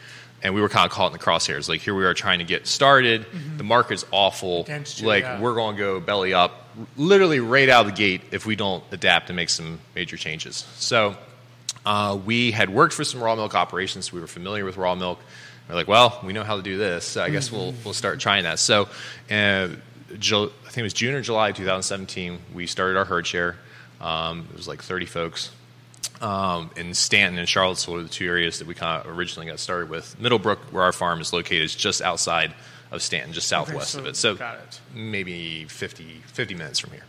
And 0.43 0.55
we 0.55 0.61
were 0.61 0.69
kind 0.69 0.85
of 0.85 0.93
caught 0.93 1.07
in 1.07 1.13
the 1.13 1.25
crosshairs. 1.25 1.69
Like 1.69 1.81
here 1.81 1.95
we 1.95 2.05
are 2.05 2.15
trying 2.15 2.41
to 2.41 2.45
get 2.45 2.67
started. 2.67 3.27
The 3.57 3.65
market's 3.65 4.05
awful. 4.11 4.63
Against 4.63 5.01
you, 5.01 5.07
like 5.07 5.23
yeah. 5.23 5.41
we're 5.41 5.55
going 5.55 5.77
to 5.77 5.81
go 5.81 6.01
belly 6.01 6.35
up, 6.35 6.67
literally 6.97 7.39
right 7.39 7.69
out 7.69 7.87
of 7.87 7.93
the 7.93 7.97
gate 7.97 8.23
if 8.33 8.45
we 8.45 8.57
don't 8.57 8.83
adapt 8.91 9.31
and 9.31 9.37
make 9.37 9.51
some 9.51 9.79
major 9.95 10.17
changes. 10.17 10.67
So 10.79 11.17
uh, 11.87 12.19
we 12.25 12.51
had 12.51 12.71
worked 12.71 12.95
for 12.95 13.05
some 13.05 13.23
raw 13.23 13.35
milk 13.35 13.55
operations. 13.55 14.13
We 14.13 14.21
were 14.21 14.27
familiar 14.27 14.65
with 14.65 14.77
raw 14.77 14.95
milk. 14.95 15.21
We're 15.69 15.75
like, 15.77 15.89
well, 15.89 16.21
we 16.25 16.33
know 16.33 16.45
how 16.45 16.57
to 16.57 16.63
do 16.63 16.77
this. 16.77 17.05
So 17.05 17.23
I 17.23 17.31
guess 17.31 17.51
we'll 17.51 17.75
we'll 17.85 17.95
start 17.95 18.21
trying 18.21 18.45
that. 18.45 18.59
So, 18.59 18.89
uh, 19.31 19.69
Ju- 20.19 20.53
I 20.67 20.67
think 20.67 20.79
it 20.79 20.83
was 20.83 20.93
June 20.93 21.15
or 21.15 21.23
July 21.23 21.53
2017. 21.53 22.39
We 22.53 22.67
started 22.67 22.99
our 22.99 23.05
herd 23.05 23.27
share. 23.27 23.57
Um, 24.01 24.47
it 24.51 24.57
was 24.57 24.69
like 24.69 24.83
30 24.83 25.07
folks. 25.07 25.51
Um, 26.23 26.71
in 26.77 26.95
Staunton 26.95 27.37
and 27.37 27.49
Charlottesville 27.49 27.97
are 27.97 28.03
the 28.03 28.09
two 28.09 28.29
areas 28.29 28.61
that 28.61 28.69
we 28.69 28.75
kind 28.75 29.05
of 29.05 29.19
originally 29.19 29.49
got 29.49 29.59
started 29.59 29.91
with. 29.91 30.17
Middlebrook, 30.21 30.59
where 30.73 30.85
our 30.85 30.93
farm 30.93 31.21
is 31.21 31.33
located, 31.33 31.63
is 31.63 31.75
just 31.75 32.01
outside 32.01 32.55
of 32.93 33.03
Staunton, 33.03 33.33
just 33.33 33.49
southwest 33.49 33.91
so 33.91 33.99
of 33.99 34.07
it. 34.07 34.15
So 34.15 34.35
it. 34.35 34.81
maybe 34.95 35.65
50, 35.65 36.23
50 36.27 36.55
minutes 36.55 36.79
from 36.79 36.93
here. 36.93 37.05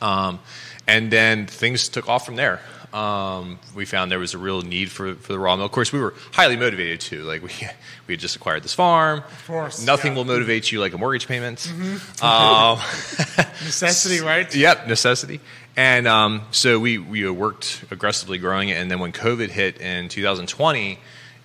Um, 0.00 0.40
and 0.86 1.10
then 1.10 1.46
things 1.46 1.90
took 1.90 2.08
off 2.08 2.24
from 2.24 2.36
there. 2.36 2.62
Um, 2.92 3.58
we 3.74 3.84
found 3.84 4.10
there 4.10 4.18
was 4.18 4.34
a 4.34 4.38
real 4.38 4.62
need 4.62 4.90
for, 4.90 5.14
for 5.14 5.32
the 5.32 5.38
raw 5.38 5.56
milk. 5.56 5.70
Of 5.70 5.74
course, 5.74 5.92
we 5.92 6.00
were 6.00 6.14
highly 6.32 6.56
motivated 6.56 7.00
too. 7.00 7.22
Like 7.22 7.42
we, 7.42 7.50
we 8.06 8.14
had 8.14 8.20
just 8.20 8.36
acquired 8.36 8.62
this 8.62 8.74
farm. 8.74 9.18
Of 9.20 9.46
course, 9.46 9.84
nothing 9.84 10.12
yeah. 10.12 10.18
will 10.18 10.24
motivate 10.24 10.72
you 10.72 10.80
like 10.80 10.92
a 10.92 10.98
mortgage 10.98 11.26
payment. 11.26 11.70
Um, 12.22 12.78
Necessity, 13.64 14.20
right? 14.20 14.52
Yep, 14.54 14.86
necessity. 14.88 15.40
And 15.76 16.06
um, 16.06 16.42
so 16.50 16.78
we, 16.78 16.98
we 16.98 17.28
worked 17.30 17.84
aggressively 17.90 18.38
growing 18.38 18.68
it. 18.68 18.74
And 18.74 18.90
then 18.90 19.00
when 19.00 19.12
COVID 19.12 19.48
hit 19.48 19.80
in 19.80 20.08
2020, 20.08 20.98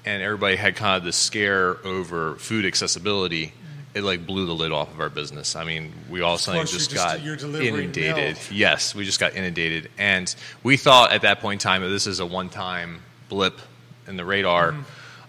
and 0.06 0.22
everybody 0.22 0.56
had 0.56 0.76
kind 0.76 0.98
of 0.98 1.04
this 1.04 1.16
scare 1.16 1.86
over 1.86 2.36
food 2.36 2.66
accessibility, 2.66 3.54
it 3.96 4.04
like 4.04 4.26
blew 4.28 4.46
the 4.46 4.54
lid 4.54 4.72
off 4.72 4.94
of 4.94 5.00
our 5.00 5.10
business. 5.10 5.56
I 5.56 5.64
mean, 5.64 5.94
we 6.10 6.22
all 6.22 6.38
suddenly 6.38 6.68
just 6.68 6.94
got 6.94 7.20
inundated. 7.22 8.16
milk. 8.16 8.38
Yes, 8.52 8.94
we 8.94 9.06
just 9.06 9.20
got 9.20 9.36
inundated. 9.36 9.90
And 9.98 10.34
we 10.62 10.76
thought 10.78 11.12
at 11.14 11.22
that 11.22 11.40
point 11.40 11.64
in 11.64 11.64
time 11.64 11.82
that 11.82 11.88
this 11.90 12.06
is 12.06 12.20
a 12.20 12.26
one 12.26 12.50
time 12.50 13.02
blip 13.30 13.60
in 14.08 14.18
the 14.18 14.26
radar 14.26 14.74
Mm-hmm. 14.74 14.82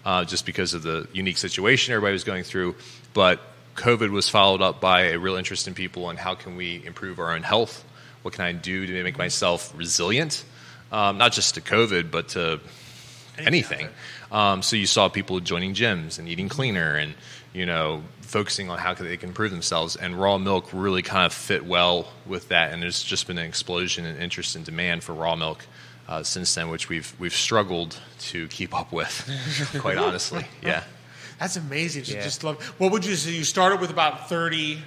uh, 0.05 0.25
just 0.25 0.45
because 0.45 0.73
of 0.73 0.83
the 0.83 1.07
unique 1.13 1.37
situation 1.37 1.93
everybody 1.93 2.13
was 2.13 2.23
going 2.25 2.43
through. 2.43 2.75
But 3.13 3.39
COVID 3.75 4.11
was 4.11 4.27
followed 4.29 4.61
up 4.61 4.81
by 4.81 5.03
a 5.11 5.17
real 5.17 5.35
interest 5.35 5.67
in 5.67 5.73
people 5.73 6.09
and 6.09 6.19
how 6.19 6.35
can 6.35 6.57
we 6.57 6.85
improve 6.85 7.19
our 7.19 7.33
own 7.33 7.43
health? 7.43 7.83
What 8.23 8.33
can 8.33 8.43
I 8.43 8.51
do 8.51 8.85
to 8.85 9.03
make 9.03 9.17
myself 9.17 9.71
resilient? 9.77 10.43
Um, 10.91 11.17
not 11.17 11.31
just 11.31 11.55
to 11.55 11.61
COVID, 11.61 12.11
but 12.11 12.29
to 12.29 12.59
anything. 13.37 13.87
Um, 14.31 14.61
so 14.61 14.75
you 14.75 14.87
saw 14.87 15.07
people 15.09 15.39
joining 15.39 15.73
gyms 15.73 16.19
and 16.19 16.27
eating 16.27 16.49
cleaner 16.49 16.95
and, 16.95 17.13
you 17.53 17.65
know, 17.65 18.03
focusing 18.27 18.69
on 18.69 18.77
how 18.77 18.93
they 18.93 19.17
can 19.17 19.29
improve 19.29 19.51
themselves. 19.51 19.95
And 19.95 20.19
raw 20.19 20.37
milk 20.37 20.69
really 20.73 21.01
kind 21.01 21.25
of 21.25 21.33
fit 21.33 21.65
well 21.65 22.07
with 22.25 22.49
that. 22.49 22.73
And 22.73 22.81
there's 22.83 23.01
just 23.03 23.25
been 23.27 23.37
an 23.37 23.45
explosion 23.45 24.05
in 24.05 24.17
interest 24.17 24.55
and 24.55 24.63
demand 24.65 25.03
for 25.03 25.13
raw 25.13 25.35
milk 25.35 25.65
uh, 26.07 26.23
since 26.23 26.53
then, 26.55 26.69
which 26.69 26.89
we've, 26.89 27.13
we've 27.19 27.33
struggled 27.35 27.99
to 28.19 28.47
keep 28.47 28.73
up 28.77 28.91
with, 28.93 29.29
quite 29.79 29.97
honestly. 29.97 30.45
Yeah. 30.61 30.83
That's 31.39 31.55
amazing. 31.55 32.03
Just- 32.03 32.17
Yeah. 32.17 32.23
Just 32.23 32.43
love. 32.43 32.61
What 32.79 32.91
would 32.91 33.05
you 33.05 33.15
say? 33.15 33.31
You 33.31 33.43
started 33.43 33.79
with 33.79 33.89
about 33.91 34.27
thirty 34.29 34.79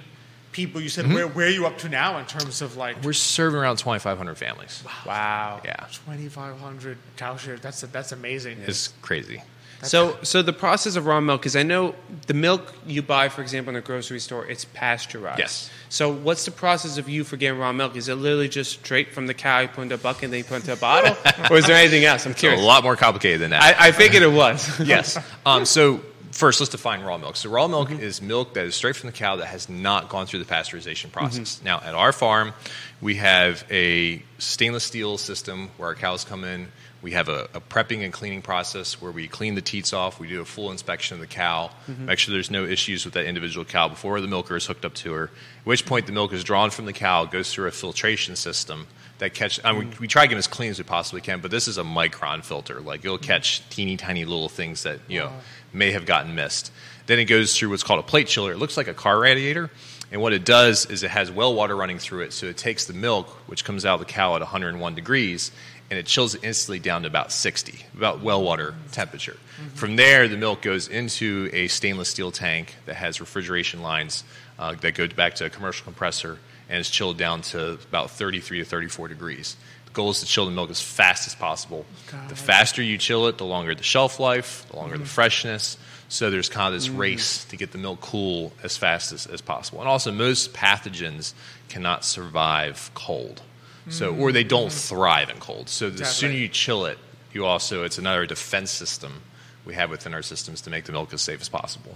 people. 0.51 0.81
You 0.81 0.89
said 0.89 1.07
where 1.13 1.25
where 1.27 1.47
are 1.47 1.49
you 1.49 1.65
up 1.65 1.77
to 1.79 1.87
now 1.89 2.17
in 2.17 2.25
terms 2.25 2.61
of 2.61 2.75
like 2.75 3.01
We're 3.03 3.13
serving 3.13 3.57
around 3.57 3.77
2,500 3.77 4.35
families. 4.37 4.83
Wow. 5.05 5.61
Yeah, 5.63 5.85
twenty 6.03 6.27
five 6.27 6.59
hundred 6.59 6.97
cow 7.15 7.37
shares? 7.37 7.61
That's 7.61 7.79
that's 7.81 8.11
amazing. 8.11 8.57
it's 8.67 8.89
crazy. 9.01 9.41
So, 9.83 10.17
so 10.23 10.41
the 10.41 10.53
process 10.53 10.95
of 10.95 11.05
raw 11.05 11.19
milk, 11.19 11.45
is 11.45 11.55
I 11.55 11.63
know 11.63 11.95
the 12.27 12.33
milk 12.33 12.73
you 12.85 13.01
buy, 13.01 13.29
for 13.29 13.41
example, 13.41 13.71
in 13.71 13.77
a 13.77 13.81
grocery 13.81 14.19
store, 14.19 14.45
it's 14.45 14.65
pasteurized. 14.65 15.39
Yes. 15.39 15.69
So, 15.89 16.11
what's 16.11 16.45
the 16.45 16.51
process 16.51 16.97
of 16.97 17.09
you 17.09 17.23
for 17.23 17.37
getting 17.37 17.59
raw 17.59 17.71
milk? 17.71 17.95
Is 17.95 18.07
it 18.07 18.15
literally 18.15 18.49
just 18.49 18.71
straight 18.71 19.13
from 19.13 19.27
the 19.27 19.33
cow, 19.33 19.59
you 19.59 19.67
put 19.67 19.81
into 19.81 19.95
a 19.95 19.97
bucket, 19.97 20.23
and 20.23 20.33
then 20.33 20.37
you 20.39 20.43
put 20.43 20.57
into 20.57 20.73
a 20.73 20.77
bottle, 20.77 21.15
or 21.49 21.57
is 21.57 21.67
there 21.67 21.75
anything 21.75 22.05
else? 22.05 22.25
I'm 22.25 22.31
It's 22.31 22.43
a 22.43 22.55
lot 22.55 22.83
more 22.83 22.95
complicated 22.95 23.41
than 23.41 23.51
that. 23.51 23.61
I, 23.61 23.87
I 23.87 23.91
figured 23.91 24.23
it 24.23 24.31
was. 24.31 24.79
yes. 24.85 25.17
Um, 25.45 25.65
so 25.65 26.01
first, 26.31 26.59
let's 26.59 26.71
define 26.71 27.01
raw 27.01 27.17
milk. 27.17 27.35
So 27.35 27.49
raw 27.49 27.67
milk 27.67 27.91
is 27.91 28.21
milk 28.21 28.53
that 28.53 28.65
is 28.65 28.75
straight 28.75 28.95
from 28.95 29.07
the 29.07 29.15
cow 29.15 29.37
that 29.37 29.47
has 29.47 29.69
not 29.69 30.09
gone 30.09 30.25
through 30.25 30.39
the 30.39 30.45
pasteurization 30.45 31.11
process. 31.11 31.61
Now, 31.63 31.79
at 31.79 31.93
our 31.93 32.11
farm, 32.11 32.53
we 33.01 33.15
have 33.15 33.65
a 33.69 34.23
stainless 34.37 34.83
steel 34.83 35.17
system 35.17 35.69
where 35.77 35.89
our 35.89 35.95
cows 35.95 36.23
come 36.23 36.43
in. 36.43 36.67
We 37.01 37.11
have 37.11 37.29
a, 37.29 37.49
a 37.53 37.61
prepping 37.61 38.03
and 38.03 38.13
cleaning 38.13 38.41
process 38.41 39.01
where 39.01 39.11
we 39.11 39.27
clean 39.27 39.55
the 39.55 39.61
teats 39.61 39.91
off. 39.91 40.19
We 40.19 40.27
do 40.27 40.41
a 40.41 40.45
full 40.45 40.71
inspection 40.71 41.15
of 41.15 41.21
the 41.21 41.27
cow, 41.27 41.71
mm-hmm. 41.87 42.05
make 42.05 42.19
sure 42.19 42.31
there's 42.33 42.51
no 42.51 42.65
issues 42.65 43.05
with 43.05 43.15
that 43.15 43.25
individual 43.25 43.65
cow 43.65 43.87
before 43.87 44.21
the 44.21 44.27
milker 44.27 44.55
is 44.55 44.65
hooked 44.65 44.85
up 44.85 44.93
to 44.95 45.13
her. 45.13 45.23
At 45.25 45.65
which 45.65 45.85
point, 45.85 46.05
the 46.05 46.11
milk 46.11 46.31
is 46.33 46.43
drawn 46.43 46.69
from 46.69 46.85
the 46.85 46.93
cow, 46.93 47.25
goes 47.25 47.51
through 47.51 47.67
a 47.67 47.71
filtration 47.71 48.35
system 48.35 48.87
that 49.21 49.33
catch. 49.33 49.59
I 49.63 49.71
mean, 49.71 49.79
we, 49.79 49.85
mm. 49.85 49.99
we 49.99 50.07
try 50.07 50.23
to 50.23 50.27
get 50.27 50.37
as 50.37 50.47
clean 50.47 50.69
as 50.69 50.77
we 50.77 50.83
possibly 50.83 51.21
can, 51.21 51.39
but 51.39 51.49
this 51.49 51.67
is 51.67 51.77
a 51.77 51.83
micron 51.83 52.43
filter. 52.43 52.81
Like 52.81 53.05
it'll 53.05 53.17
mm-hmm. 53.17 53.25
catch 53.25 53.67
teeny 53.69 53.95
tiny 53.95 54.25
little 54.25 54.49
things 54.49 54.83
that 54.83 54.99
you 55.07 55.19
know 55.19 55.31
may 55.73 55.91
have 55.91 56.05
gotten 56.05 56.35
missed. 56.35 56.71
Then 57.07 57.19
it 57.19 57.25
goes 57.25 57.57
through 57.57 57.69
what's 57.69 57.83
called 57.83 57.99
a 57.99 58.03
plate 58.03 58.27
chiller. 58.27 58.51
It 58.51 58.57
looks 58.57 58.77
like 58.77 58.87
a 58.87 58.93
car 58.93 59.19
radiator, 59.19 59.71
and 60.11 60.21
what 60.21 60.33
it 60.33 60.43
does 60.43 60.85
is 60.87 61.03
it 61.03 61.11
has 61.11 61.31
well 61.31 61.53
water 61.53 61.75
running 61.75 61.99
through 61.99 62.21
it. 62.21 62.33
So 62.33 62.47
it 62.47 62.57
takes 62.57 62.85
the 62.85 62.93
milk, 62.93 63.29
which 63.47 63.63
comes 63.63 63.85
out 63.85 63.95
of 63.95 63.99
the 63.99 64.11
cow 64.11 64.35
at 64.35 64.41
101 64.41 64.95
degrees, 64.95 65.51
and 65.91 65.99
it 65.99 66.05
chills 66.05 66.33
it 66.35 66.43
instantly 66.43 66.79
down 66.79 67.01
to 67.01 67.07
about 67.07 67.33
60, 67.33 67.85
about 67.95 68.21
well 68.21 68.41
water 68.41 68.73
temperature. 68.93 69.37
From 69.75 69.97
there, 69.97 70.29
the 70.29 70.37
milk 70.37 70.61
goes 70.61 70.87
into 70.87 71.49
a 71.51 71.67
stainless 71.67 72.09
steel 72.09 72.31
tank 72.31 72.75
that 72.85 72.95
has 72.95 73.19
refrigeration 73.19 73.81
lines 73.81 74.23
uh, 74.57 74.73
that 74.75 74.95
go 74.95 75.07
back 75.09 75.35
to 75.35 75.45
a 75.45 75.49
commercial 75.49 75.83
compressor 75.83 76.39
and 76.69 76.79
is 76.79 76.89
chilled 76.89 77.17
down 77.17 77.41
to 77.41 77.73
about 77.73 78.09
33 78.09 78.59
to 78.59 78.65
34 78.65 79.09
degrees. 79.09 79.57
The 79.85 79.91
goal 79.91 80.11
is 80.11 80.21
to 80.21 80.25
chill 80.25 80.45
the 80.45 80.51
milk 80.51 80.69
as 80.69 80.81
fast 80.81 81.27
as 81.27 81.35
possible. 81.35 81.85
The 82.29 82.35
faster 82.37 82.81
you 82.81 82.97
chill 82.97 83.27
it, 83.27 83.37
the 83.37 83.45
longer 83.45 83.75
the 83.75 83.83
shelf 83.83 84.17
life, 84.17 84.65
the 84.69 84.77
longer 84.77 84.97
the 84.97 85.05
freshness. 85.05 85.77
So 86.07 86.29
there's 86.29 86.47
kind 86.47 86.73
of 86.73 86.79
this 86.79 86.89
race 86.89 87.43
to 87.45 87.57
get 87.57 87.73
the 87.73 87.77
milk 87.77 87.99
cool 87.99 88.53
as 88.63 88.77
fast 88.77 89.11
as, 89.11 89.27
as 89.27 89.41
possible. 89.41 89.79
And 89.79 89.89
also, 89.89 90.11
most 90.11 90.53
pathogens 90.53 91.33
cannot 91.67 92.05
survive 92.05 92.91
cold. 92.93 93.41
So, 93.89 94.15
or 94.15 94.31
they 94.31 94.43
don't 94.43 94.71
thrive 94.71 95.29
in 95.29 95.37
cold. 95.37 95.67
So 95.69 95.85
the 95.89 95.99
Exactly. 96.01 96.13
sooner 96.13 96.33
you 96.33 96.47
chill 96.47 96.85
it, 96.85 96.97
you 97.33 97.45
also 97.45 97.83
it's 97.83 97.97
another 97.97 98.25
defense 98.25 98.69
system 98.71 99.21
we 99.65 99.73
have 99.73 99.89
within 99.89 100.13
our 100.13 100.21
systems 100.21 100.61
to 100.61 100.69
make 100.69 100.85
the 100.85 100.91
milk 100.91 101.13
as 101.13 101.21
safe 101.21 101.41
as 101.41 101.49
possible. 101.49 101.95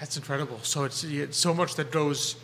That's 0.00 0.16
incredible. 0.16 0.60
So 0.62 0.84
it's, 0.84 1.02
it's 1.04 1.36
so 1.38 1.52
much 1.54 1.74
that 1.76 1.90
goes 1.90 2.36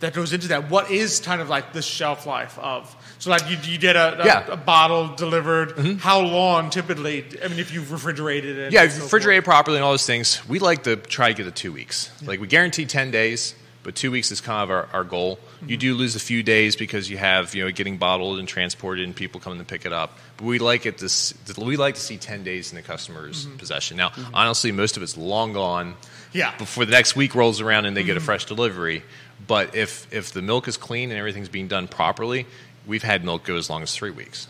that 0.00 0.14
goes 0.14 0.32
into 0.32 0.48
that. 0.48 0.68
What 0.68 0.90
is 0.90 1.20
kind 1.20 1.40
of 1.40 1.48
like 1.48 1.72
the 1.72 1.80
shelf 1.80 2.26
life 2.26 2.58
of? 2.58 2.94
So 3.20 3.30
like 3.30 3.48
you, 3.48 3.56
you 3.62 3.78
get 3.78 3.94
a, 3.94 4.20
a, 4.22 4.26
Yeah. 4.26 4.42
Mm-hmm. 4.42 4.52
a 4.52 4.56
bottle 4.56 5.14
delivered. 5.14 5.78
How 6.00 6.20
long 6.20 6.70
typically? 6.70 7.24
I 7.42 7.46
mean, 7.46 7.60
if 7.60 7.72
you've 7.72 7.92
refrigerated 7.92 8.58
it. 8.58 8.72
Yeah, 8.72 8.82
if 8.82 8.96
you 8.96 9.00
so 9.02 9.06
refrigerate 9.06 9.38
it 9.38 9.44
forth. 9.44 9.44
properly 9.44 9.76
and 9.76 9.84
all 9.84 9.92
those 9.92 10.04
things, 10.04 10.46
we 10.48 10.58
like 10.58 10.82
to 10.84 10.96
try 10.96 11.28
to 11.28 11.34
get 11.34 11.46
it 11.46 11.54
two 11.54 11.70
weeks. 11.72 12.10
Like 12.26 12.40
we 12.40 12.48
guarantee 12.48 12.84
ten 12.84 13.12
days, 13.12 13.54
but 13.84 13.94
two 13.94 14.10
weeks 14.10 14.32
is 14.32 14.40
kind 14.40 14.62
of 14.64 14.70
our, 14.70 14.88
our 14.92 15.04
goal. 15.04 15.38
You 15.66 15.76
do 15.76 15.94
lose 15.94 16.16
a 16.16 16.20
few 16.20 16.42
days 16.42 16.76
because 16.76 17.08
you 17.08 17.16
have 17.18 17.54
you 17.54 17.64
know 17.64 17.70
getting 17.70 17.96
bottled 17.96 18.38
and 18.38 18.48
transported 18.48 19.04
and 19.04 19.14
people 19.14 19.40
coming 19.40 19.58
to 19.58 19.64
pick 19.64 19.86
it 19.86 19.92
up. 19.92 20.18
But 20.36 20.44
we 20.46 20.58
like 20.58 20.86
it 20.86 20.98
this 20.98 21.34
we 21.56 21.76
like 21.76 21.94
to 21.94 22.00
see 22.00 22.16
ten 22.16 22.42
days 22.42 22.72
in 22.72 22.76
the 22.76 22.82
customer's 22.82 23.46
mm-hmm. 23.46 23.56
possession. 23.56 23.96
Now, 23.96 24.08
mm-hmm. 24.08 24.34
honestly, 24.34 24.72
most 24.72 24.96
of 24.96 25.02
it's 25.02 25.16
long 25.16 25.52
gone. 25.52 25.94
Yeah. 26.32 26.56
Before 26.56 26.84
the 26.84 26.92
next 26.92 27.14
week 27.14 27.34
rolls 27.34 27.60
around 27.60 27.86
and 27.86 27.96
they 27.96 28.04
get 28.04 28.16
a 28.16 28.20
mm-hmm. 28.20 28.26
fresh 28.26 28.46
delivery. 28.46 29.02
But 29.46 29.74
if 29.74 30.12
if 30.12 30.32
the 30.32 30.42
milk 30.42 30.68
is 30.68 30.76
clean 30.76 31.10
and 31.10 31.18
everything's 31.18 31.48
being 31.48 31.68
done 31.68 31.88
properly, 31.88 32.46
we've 32.86 33.02
had 33.02 33.24
milk 33.24 33.44
go 33.44 33.56
as 33.56 33.68
long 33.68 33.82
as 33.82 33.94
three 33.94 34.10
weeks. 34.10 34.48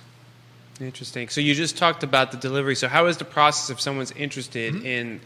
Interesting. 0.81 1.29
So 1.29 1.41
you 1.41 1.55
just 1.55 1.77
talked 1.77 2.03
about 2.03 2.33
the 2.33 2.39
delivery. 2.39 2.75
So 2.75 2.89
how 2.89 3.07
is 3.07 3.19
the 3.19 3.25
process 3.25 3.71
if 3.71 3.81
someone's 3.81 4.13
interested 4.13 4.75
Mm-hmm. 4.75 4.87
in 4.87 5.21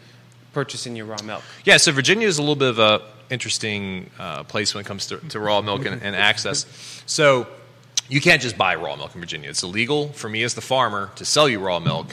purchasing 0.57 0.97
your 0.97 1.05
raw 1.05 1.21
milk? 1.23 1.43
Yeah, 1.67 1.77
so 1.77 1.93
Virginia 1.93 2.27
is 2.27 2.39
a 2.39 2.43
little 2.43 2.57
bit 2.57 2.71
of 2.71 2.79
a 2.79 3.03
interesting 3.29 4.09
uh, 4.19 4.43
place 4.45 4.75
when 4.75 4.81
it 4.83 4.87
comes 4.87 5.05
to, 5.09 5.19
to 5.19 5.39
raw 5.39 5.61
milk 5.61 5.85
and, 5.85 6.03
and 6.03 6.17
access. 6.17 6.65
So 7.05 7.47
you 8.09 8.23
can't 8.23 8.41
just 8.41 8.57
buy 8.57 8.75
raw 8.77 8.97
milk 8.97 9.15
in 9.15 9.21
Virginia. 9.21 9.51
It's 9.51 9.63
illegal 9.63 10.09
for 10.15 10.31
me 10.31 10.43
as 10.45 10.55
the 10.55 10.63
farmer 10.63 11.11
to 11.17 11.27
sell 11.27 11.47
you 11.47 11.59
raw 11.59 11.79
milk. 11.79 12.07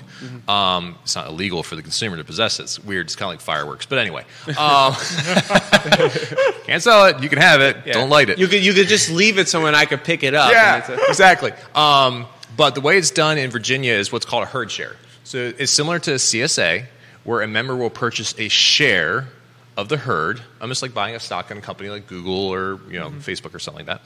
Um, 0.49 0.97
it's 1.03 1.15
not 1.15 1.27
illegal 1.29 1.63
for 1.63 1.77
the 1.77 1.81
consumer 1.81 2.17
to 2.17 2.25
possess 2.25 2.59
it. 2.59 2.63
It's 2.63 2.79
weird. 2.83 3.05
It's 3.05 3.15
kind 3.15 3.29
of 3.29 3.33
like 3.35 3.41
fireworks. 3.41 3.85
But 3.85 3.99
anyway, 3.99 4.25
um, 4.57 4.93
can't 6.65 6.83
sell 6.83 7.05
it. 7.05 7.23
You 7.23 7.29
can 7.29 7.37
have 7.39 7.61
it. 7.61 7.77
Yeah. 7.85 7.93
Don't 7.93 8.09
light 8.09 8.29
it. 8.29 8.39
You 8.39 8.47
could 8.47 8.65
you 8.65 8.73
could 8.73 8.89
just 8.89 9.09
leave 9.09 9.37
it 9.37 9.47
somewhere 9.47 9.69
and 9.69 9.77
I 9.77 9.85
could 9.85 10.03
pick 10.03 10.23
it 10.23 10.33
up. 10.33 10.51
Yeah, 10.51 10.85
a- 10.91 10.99
exactly. 11.07 11.53
Um, 11.73 12.25
but 12.57 12.75
the 12.75 12.81
way 12.81 12.97
it's 12.97 13.11
done 13.11 13.37
in 13.37 13.51
Virginia 13.51 13.93
is 13.93 14.11
what's 14.11 14.25
called 14.25 14.43
a 14.43 14.47
herd 14.47 14.69
share. 14.69 14.97
So 15.23 15.53
it's 15.57 15.71
similar 15.71 15.99
to 15.99 16.11
a 16.13 16.17
CSA, 16.17 16.85
where 17.23 17.41
a 17.41 17.47
member 17.47 17.75
will 17.75 17.89
purchase 17.89 18.35
a 18.37 18.49
share 18.49 19.27
of 19.75 19.89
the 19.89 19.97
herd, 19.97 20.41
almost 20.61 20.81
like 20.81 20.93
buying 20.93 21.15
a 21.15 21.19
stock 21.19 21.49
in 21.49 21.57
a 21.57 21.61
company 21.61 21.89
like 21.89 22.07
Google 22.07 22.49
or 22.49 22.79
you 22.89 22.99
know 22.99 23.09
mm-hmm. 23.09 23.19
Facebook 23.19 23.55
or 23.55 23.59
something 23.59 23.85
like 23.85 23.99
that. 23.99 24.01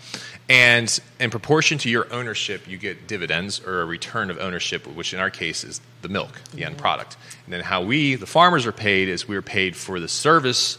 And 0.49 0.99
in 1.19 1.29
proportion 1.29 1.77
to 1.79 1.89
your 1.89 2.11
ownership, 2.13 2.67
you 2.67 2.77
get 2.77 3.07
dividends 3.07 3.59
or 3.65 3.81
a 3.81 3.85
return 3.85 4.29
of 4.29 4.39
ownership, 4.39 4.87
which 4.87 5.13
in 5.13 5.19
our 5.19 5.29
case 5.29 5.63
is 5.63 5.81
the 6.01 6.09
milk, 6.09 6.39
the 6.53 6.63
end 6.63 6.75
mm-hmm. 6.75 6.81
product. 6.81 7.17
And 7.45 7.53
then 7.53 7.61
how 7.61 7.83
we, 7.83 8.15
the 8.15 8.25
farmers, 8.25 8.65
are 8.65 8.71
paid 8.71 9.09
is 9.09 9.27
we're 9.27 9.41
paid 9.41 9.75
for 9.75 9.99
the 9.99 10.07
service 10.07 10.77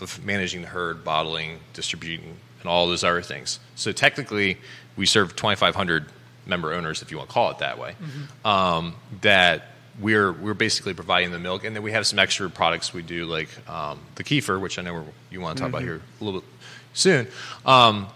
of 0.00 0.22
managing 0.24 0.60
the 0.60 0.68
herd, 0.68 1.02
bottling, 1.02 1.60
distributing, 1.72 2.36
and 2.60 2.68
all 2.68 2.86
those 2.86 3.04
other 3.04 3.22
things. 3.22 3.58
So 3.74 3.92
technically, 3.92 4.58
we 4.96 5.06
serve 5.06 5.34
2,500 5.34 6.06
member 6.44 6.74
owners, 6.74 7.00
if 7.00 7.10
you 7.10 7.16
want 7.16 7.30
to 7.30 7.34
call 7.34 7.50
it 7.50 7.58
that 7.58 7.78
way. 7.78 7.92
Mm-hmm. 7.92 8.46
Um, 8.46 8.94
that 9.22 9.68
we're 10.00 10.32
we're 10.32 10.54
basically 10.54 10.94
providing 10.94 11.30
the 11.30 11.38
milk, 11.38 11.64
and 11.64 11.74
then 11.74 11.82
we 11.82 11.92
have 11.92 12.06
some 12.06 12.18
extra 12.18 12.48
products 12.50 12.92
we 12.92 13.02
do, 13.02 13.26
like 13.26 13.48
um, 13.68 14.00
the 14.16 14.24
kefir, 14.24 14.60
which 14.60 14.78
I 14.78 14.82
know 14.82 14.94
we're, 14.94 15.04
you 15.30 15.40
want 15.40 15.56
to 15.56 15.62
talk 15.62 15.70
about 15.70 15.82
here 15.82 16.00
a 16.20 16.24
little 16.24 16.40
bit 16.40 16.48
soon. 16.92 17.26
Um, 17.64 18.08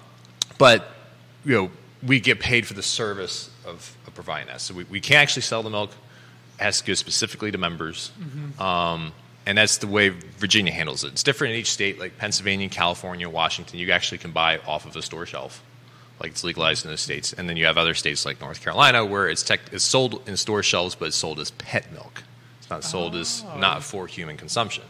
but 0.59 0.89
you 1.45 1.55
know, 1.55 1.71
we 2.07 2.21
get 2.21 2.41
paid 2.41 2.67
for 2.67 2.75
the 2.75 2.83
service 2.83 3.51
of, 3.65 3.97
of 4.07 4.15
providing 4.15 4.49
that. 4.49 4.61
So 4.61 4.75
we, 4.75 4.85
we 4.85 5.01
can't 5.01 5.23
actually 5.23 5.43
sell 5.43 5.63
the 5.63 5.71
milk. 5.71 5.91
It 6.59 6.63
has 6.65 6.81
to 6.81 6.87
go 6.87 6.95
specifically 6.95 7.51
to 7.51 7.59
members. 7.59 8.13
Um, 8.61 9.13
and 9.47 9.57
that's 9.57 9.79
the 9.79 9.87
way 9.87 10.11
Virginia 10.11 10.73
handles 10.73 11.03
it. 11.03 11.13
It's 11.13 11.23
different 11.23 11.55
in 11.55 11.61
each 11.61 11.73
state, 11.73 11.99
like 11.99 12.19
Pennsylvania, 12.19 12.69
California, 12.69 13.29
Washington. 13.29 13.79
You 13.79 13.91
actually 13.91 14.19
can 14.19 14.33
buy 14.33 14.59
off 14.59 14.85
of 14.85 14.95
a 14.97 15.03
store 15.03 15.25
shelf, 15.25 15.63
like 16.21 16.33
it's 16.33 16.45
legalized 16.45 16.85
in 16.85 16.91
those 16.91 17.01
states. 17.01 17.33
And 17.33 17.49
then 17.49 17.57
you 17.57 17.67
have 17.67 17.79
other 17.79 17.95
states 17.95 18.27
like 18.27 18.41
North 18.41 18.61
Carolina 18.63 19.05
where 19.05 19.29
it's, 19.29 19.43
tech, 19.43 19.61
it's 19.73 19.85
sold 19.85 20.29
in 20.29 20.37
store 20.37 20.63
shelves, 20.63 20.95
but 20.95 21.07
it's 21.09 21.17
sold 21.17 21.41
as 21.41 21.51
pet 21.53 21.91
milk. 21.93 22.23
It's 22.61 22.69
not 22.71 22.85
sold 22.85 23.17
as 23.17 23.43
oh. 23.55 23.59
not 23.59 23.83
for 23.83 24.07
human 24.07 24.37
consumption. 24.37 24.85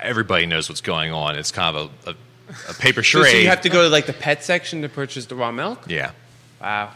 Everybody 0.00 0.46
knows 0.46 0.68
what's 0.68 0.80
going 0.80 1.12
on. 1.12 1.36
It's 1.36 1.50
kind 1.50 1.76
of 1.76 1.90
a, 2.06 2.10
a, 2.10 2.14
a 2.70 2.74
paper 2.74 3.02
So, 3.02 3.18
charade. 3.20 3.32
so 3.32 3.38
you 3.38 3.48
have 3.48 3.62
to 3.62 3.68
go 3.68 3.82
to 3.82 3.88
like 3.88 4.06
the 4.06 4.12
pet 4.12 4.44
section 4.44 4.82
to 4.82 4.88
purchase 4.88 5.26
the 5.26 5.34
raw 5.34 5.50
milk. 5.50 5.84
yeah. 5.88 6.12
Wow. 6.60 6.92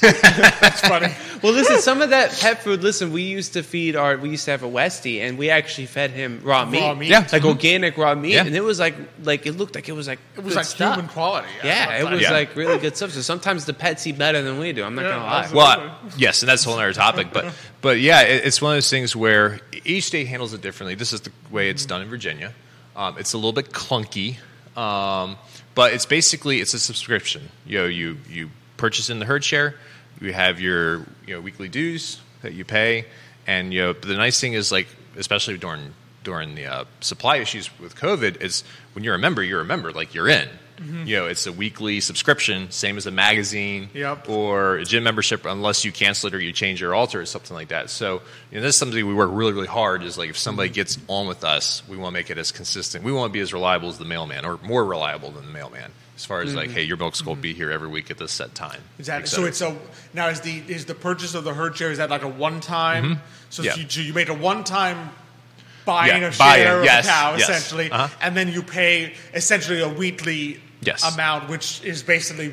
That's 0.00 0.80
funny. 0.80 1.08
Well, 1.42 1.54
listen, 1.54 1.78
some 1.78 2.02
of 2.02 2.10
that 2.10 2.32
pet 2.38 2.62
food. 2.62 2.82
Listen, 2.82 3.14
we 3.14 3.22
used 3.22 3.54
to 3.54 3.62
feed 3.62 3.96
our. 3.96 4.18
We 4.18 4.28
used 4.28 4.44
to 4.44 4.50
have 4.50 4.62
a 4.62 4.68
Westie, 4.68 5.20
and 5.22 5.38
we 5.38 5.48
actually 5.48 5.86
fed 5.86 6.10
him 6.10 6.42
raw 6.44 6.66
meat. 6.66 6.80
Raw 6.82 6.94
meat. 6.94 7.08
Yeah. 7.08 7.26
like 7.32 7.46
organic 7.46 7.96
raw 7.96 8.14
meat, 8.14 8.34
Yeah. 8.34 8.44
and 8.44 8.54
it 8.54 8.60
was 8.60 8.78
like 8.78 8.94
like 9.22 9.46
it 9.46 9.52
looked 9.52 9.74
like 9.74 9.88
it 9.88 9.92
was 9.92 10.06
like 10.06 10.18
It 10.36 10.44
was 10.44 10.52
good 10.52 10.56
like 10.58 10.66
stuff. 10.66 10.96
human 10.96 11.08
quality. 11.08 11.48
Yeah, 11.64 11.96
it 11.96 12.10
was 12.10 12.20
Yeah. 12.20 12.32
like 12.32 12.54
really 12.56 12.76
good 12.76 12.94
stuff. 12.94 13.12
So 13.12 13.22
sometimes 13.22 13.64
the 13.64 13.72
pets 13.72 14.06
eat 14.06 14.18
better 14.18 14.42
than 14.42 14.58
we 14.58 14.72
do. 14.74 14.84
I'm 14.84 14.94
not 14.94 15.06
Yeah, 15.06 15.12
gonna 15.12 15.24
lie. 15.24 15.38
absolutely. 15.44 15.86
Well, 15.86 15.96
yes, 16.18 16.42
and 16.42 16.48
that's 16.50 16.66
a 16.66 16.68
whole 16.68 16.78
other 16.78 16.92
topic. 16.92 17.28
But, 17.32 17.54
but 17.80 18.00
yeah, 18.00 18.20
it, 18.20 18.44
it's 18.44 18.60
one 18.60 18.72
of 18.72 18.76
those 18.76 18.90
things 18.90 19.16
where 19.16 19.60
each 19.86 20.04
state 20.04 20.26
handles 20.26 20.52
it 20.52 20.60
differently. 20.60 20.94
This 20.94 21.14
is 21.14 21.22
the 21.22 21.32
way 21.50 21.70
it's 21.70 21.86
done 21.86 22.02
in 22.02 22.10
Virginia. 22.10 22.52
Um, 22.94 23.16
it's 23.18 23.32
a 23.32 23.38
little 23.38 23.54
bit 23.54 23.70
clunky, 23.70 24.36
um, 24.76 25.38
but 25.74 25.94
it's 25.94 26.04
basically 26.04 26.60
it's 26.60 26.74
a 26.74 26.78
subscription. 26.78 27.48
You 27.64 27.78
know, 27.78 27.86
you 27.86 28.18
you 28.28 28.50
purchase 28.80 29.10
in 29.10 29.18
the 29.20 29.26
herd 29.26 29.44
share. 29.44 29.74
You 30.20 30.32
have 30.32 30.60
your 30.60 30.98
you 31.26 31.34
know 31.34 31.40
weekly 31.40 31.68
dues 31.68 32.20
that 32.42 32.52
you 32.54 32.64
pay, 32.64 33.04
and 33.46 33.72
you 33.72 33.80
know. 33.82 33.92
But 33.92 34.08
the 34.08 34.16
nice 34.16 34.40
thing 34.40 34.54
is 34.54 34.72
like, 34.72 34.88
especially 35.16 35.58
during 35.58 35.94
during 36.24 36.54
the 36.54 36.66
uh, 36.66 36.84
supply 37.00 37.36
issues 37.36 37.70
with 37.78 37.94
COVID, 37.96 38.42
is 38.42 38.64
when 38.94 39.04
you're 39.04 39.14
a 39.14 39.18
member, 39.18 39.42
you're 39.42 39.60
a 39.60 39.64
member. 39.64 39.92
Like 39.92 40.14
you're 40.14 40.28
in. 40.28 40.48
You 41.04 41.16
know, 41.16 41.26
it's 41.26 41.46
a 41.46 41.52
weekly 41.52 42.00
subscription, 42.00 42.70
same 42.70 42.96
as 42.96 43.04
a 43.06 43.10
magazine 43.10 43.90
Yep. 43.92 44.30
or 44.30 44.76
a 44.76 44.84
gym 44.86 45.04
membership 45.04 45.44
unless 45.44 45.84
you 45.84 45.92
cancel 45.92 46.28
it 46.28 46.34
or 46.34 46.40
you 46.40 46.52
change 46.54 46.80
your 46.80 46.94
alter 46.94 47.20
or 47.20 47.26
something 47.26 47.54
like 47.54 47.68
that. 47.68 47.90
So 47.90 48.22
you 48.50 48.56
know, 48.56 48.62
this 48.62 48.76
is 48.76 48.78
something 48.78 49.06
we 49.06 49.12
work 49.12 49.28
really, 49.30 49.52
really 49.52 49.66
hard 49.66 50.02
is 50.02 50.16
like 50.16 50.30
if 50.30 50.38
somebody 50.38 50.70
gets 50.70 50.96
on 51.06 51.26
with 51.28 51.44
us, 51.44 51.82
we 51.86 51.98
want 51.98 52.14
to 52.14 52.18
make 52.18 52.30
it 52.30 52.38
as 52.38 52.50
consistent. 52.50 53.04
We 53.04 53.12
want 53.12 53.28
to 53.30 53.32
be 53.34 53.40
as 53.40 53.52
reliable 53.52 53.90
as 53.90 53.98
the 53.98 54.06
mailman 54.06 54.46
or 54.46 54.58
more 54.62 54.82
reliable 54.82 55.30
than 55.30 55.44
the 55.44 55.52
mailman. 55.52 55.90
As 56.20 56.26
far 56.26 56.42
as 56.42 56.54
like, 56.54 56.66
mm-hmm. 56.68 56.74
hey, 56.76 56.82
your 56.82 56.98
milk's 56.98 57.22
going 57.22 57.36
to 57.36 57.42
be 57.42 57.54
here 57.54 57.70
every 57.70 57.88
week 57.88 58.10
at 58.10 58.18
this 58.18 58.30
set 58.30 58.54
time. 58.54 58.80
Exactly. 58.98 59.26
So 59.28 59.46
it's 59.46 59.62
a 59.62 59.74
now 60.12 60.28
is 60.28 60.42
the 60.42 60.62
is 60.68 60.84
the 60.84 60.94
purchase 60.94 61.34
of 61.34 61.44
the 61.44 61.54
herd 61.54 61.74
share 61.76 61.90
is 61.90 61.96
that 61.98 62.10
like 62.10 62.22
a 62.22 62.28
one 62.28 62.60
time? 62.60 63.04
Mm-hmm. 63.04 63.20
So 63.48 63.62
Yeah. 63.62 63.74
you, 63.76 64.02
you 64.02 64.12
made 64.12 64.28
a 64.28 64.34
one 64.34 64.62
time 64.62 65.10
buying 65.86 66.20
Yeah, 66.20 66.28
of 66.28 66.36
buy-in, 66.38 66.64
share 66.66 66.78
of 66.80 66.84
yes, 66.84 67.06
a 67.06 67.08
cow 67.08 67.30
yes. 67.38 67.48
essentially, 67.48 67.90
Uh-huh. 67.90 68.08
and 68.20 68.36
then 68.36 68.48
you 68.52 68.62
pay 68.62 69.14
essentially 69.32 69.80
a 69.80 69.88
weekly 69.88 70.60
Yes. 70.82 71.02
amount, 71.14 71.48
which 71.48 71.82
is 71.84 72.02
basically. 72.02 72.52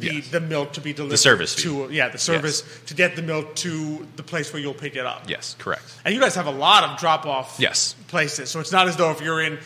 The, 0.00 0.14
Yes. 0.16 0.28
the 0.30 0.40
milk 0.40 0.72
to 0.72 0.80
be 0.80 0.92
delivered 0.92 1.12
The 1.12 1.16
service 1.18 1.54
fee. 1.54 1.86
yeah 1.92 2.08
the 2.08 2.18
service 2.18 2.64
to 2.86 2.94
get 2.94 3.14
the 3.14 3.22
milk 3.22 3.54
to 3.62 4.04
the 4.16 4.24
place 4.24 4.52
where 4.52 4.60
you'll 4.60 4.74
pick 4.74 4.96
it 4.96 5.06
up 5.06 5.30
yes, 5.30 5.54
correct. 5.60 5.84
and 6.04 6.12
you 6.12 6.20
guys 6.20 6.34
have 6.34 6.48
a 6.48 6.50
lot 6.50 6.82
of 6.82 6.98
drop 6.98 7.26
off 7.26 7.58
Yes. 7.60 7.94
places 8.08 8.50
so 8.50 8.58
it's 8.58 8.72
not 8.72 8.88
as 8.88 8.96
though 8.96 9.12
if 9.12 9.20
you're 9.20 9.40
in 9.40 9.56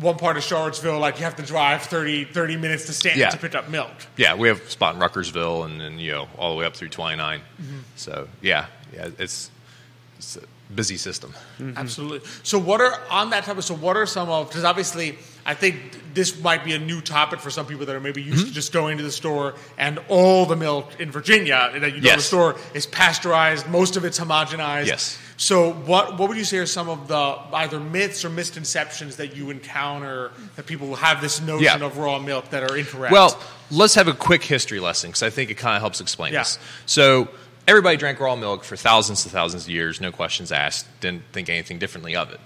one 0.00 0.16
part 0.18 0.36
of 0.36 0.42
Charlottesville 0.42 0.98
like 0.98 1.18
you 1.18 1.24
have 1.24 1.36
to 1.36 1.42
drive 1.42 1.82
30, 1.82 2.24
30 2.26 2.56
minutes 2.56 2.86
to 2.86 2.92
Staunton 2.92 3.20
Yeah. 3.20 3.30
to 3.30 3.38
pick 3.38 3.54
up 3.54 3.68
milk 3.70 3.90
Yeah, 4.16 4.34
we 4.34 4.48
have 4.48 4.60
a 4.60 4.70
spot 4.70 4.94
in 4.94 5.00
Ruckersville 5.00 5.64
and 5.64 5.80
then 5.80 5.98
you 5.98 6.12
know 6.12 6.28
all 6.38 6.50
the 6.50 6.56
way 6.58 6.66
up 6.66 6.76
through 6.76 6.90
29. 6.90 7.40
Mm-hmm. 7.40 7.76
So 7.96 8.28
yeah, 8.42 8.66
yeah, 8.94 9.08
it's 9.18 9.50
it's 10.18 10.36
a 10.36 10.40
busy 10.74 10.96
system. 10.96 11.32
Absolutely. 11.76 12.26
So, 12.42 12.58
what 12.58 12.80
are 12.80 12.98
on 13.10 13.30
that 13.30 13.44
topic? 13.44 13.62
So, 13.62 13.74
what 13.74 13.96
are 13.96 14.06
some 14.06 14.28
of? 14.30 14.48
Because 14.48 14.64
obviously, 14.64 15.16
I 15.44 15.54
think 15.54 16.14
this 16.14 16.40
might 16.42 16.64
be 16.64 16.74
a 16.74 16.78
new 16.78 17.00
topic 17.02 17.38
for 17.40 17.50
some 17.50 17.66
people 17.66 17.84
that 17.86 17.94
are 17.94 18.00
maybe 18.00 18.22
used 18.22 18.38
Mm-hmm. 18.38 18.48
to 18.48 18.54
just 18.54 18.72
going 18.72 18.96
to 18.98 19.04
the 19.04 19.12
store 19.12 19.54
and 19.78 20.00
all 20.08 20.46
the 20.46 20.56
milk 20.56 20.98
in 20.98 21.10
Virginia 21.10 21.70
that 21.78 21.94
you 21.94 22.00
go 22.00 22.10
to 22.10 22.16
the 22.16 22.22
store 22.22 22.56
is 22.74 22.86
pasteurized. 22.86 23.68
Most 23.68 23.96
of 23.96 24.04
it's 24.04 24.18
homogenized. 24.18 24.86
Yes. 24.86 25.18
So, 25.38 25.72
what 25.72 26.18
what 26.18 26.28
would 26.28 26.38
you 26.38 26.44
say 26.44 26.56
are 26.58 26.66
some 26.66 26.88
of 26.88 27.08
the 27.08 27.36
either 27.52 27.78
myths 27.78 28.24
or 28.24 28.30
misconceptions 28.30 29.16
that 29.16 29.36
you 29.36 29.50
encounter 29.50 30.30
that 30.56 30.64
people 30.66 30.94
have 30.96 31.20
this 31.20 31.40
notion 31.42 31.64
Yeah. 31.64 31.84
of 31.86 31.98
raw 31.98 32.18
milk 32.18 32.50
that 32.50 32.62
are 32.62 32.76
incorrect? 32.76 33.12
Well, 33.12 33.38
let's 33.70 33.94
have 33.96 34.08
a 34.08 34.14
quick 34.14 34.42
history 34.42 34.80
lesson 34.80 35.10
because 35.10 35.22
I 35.22 35.30
think 35.30 35.50
it 35.50 35.54
kind 35.56 35.76
of 35.76 35.82
helps 35.82 36.00
explain 36.00 36.32
Yeah. 36.32 36.40
this. 36.40 36.58
So 36.86 37.28
everybody 37.68 37.96
drank 37.98 38.18
raw 38.18 38.34
milk 38.34 38.64
for 38.64 38.76
thousands 38.76 39.24
and 39.26 39.32
thousands 39.32 39.64
of 39.64 39.70
years, 39.70 40.00
no 40.00 40.10
questions 40.10 40.52
asked. 40.52 40.86
Didn't 41.00 41.22
think 41.32 41.50
anything 41.50 41.78
differently 41.78 42.16
of 42.16 42.30
it. 42.32 42.40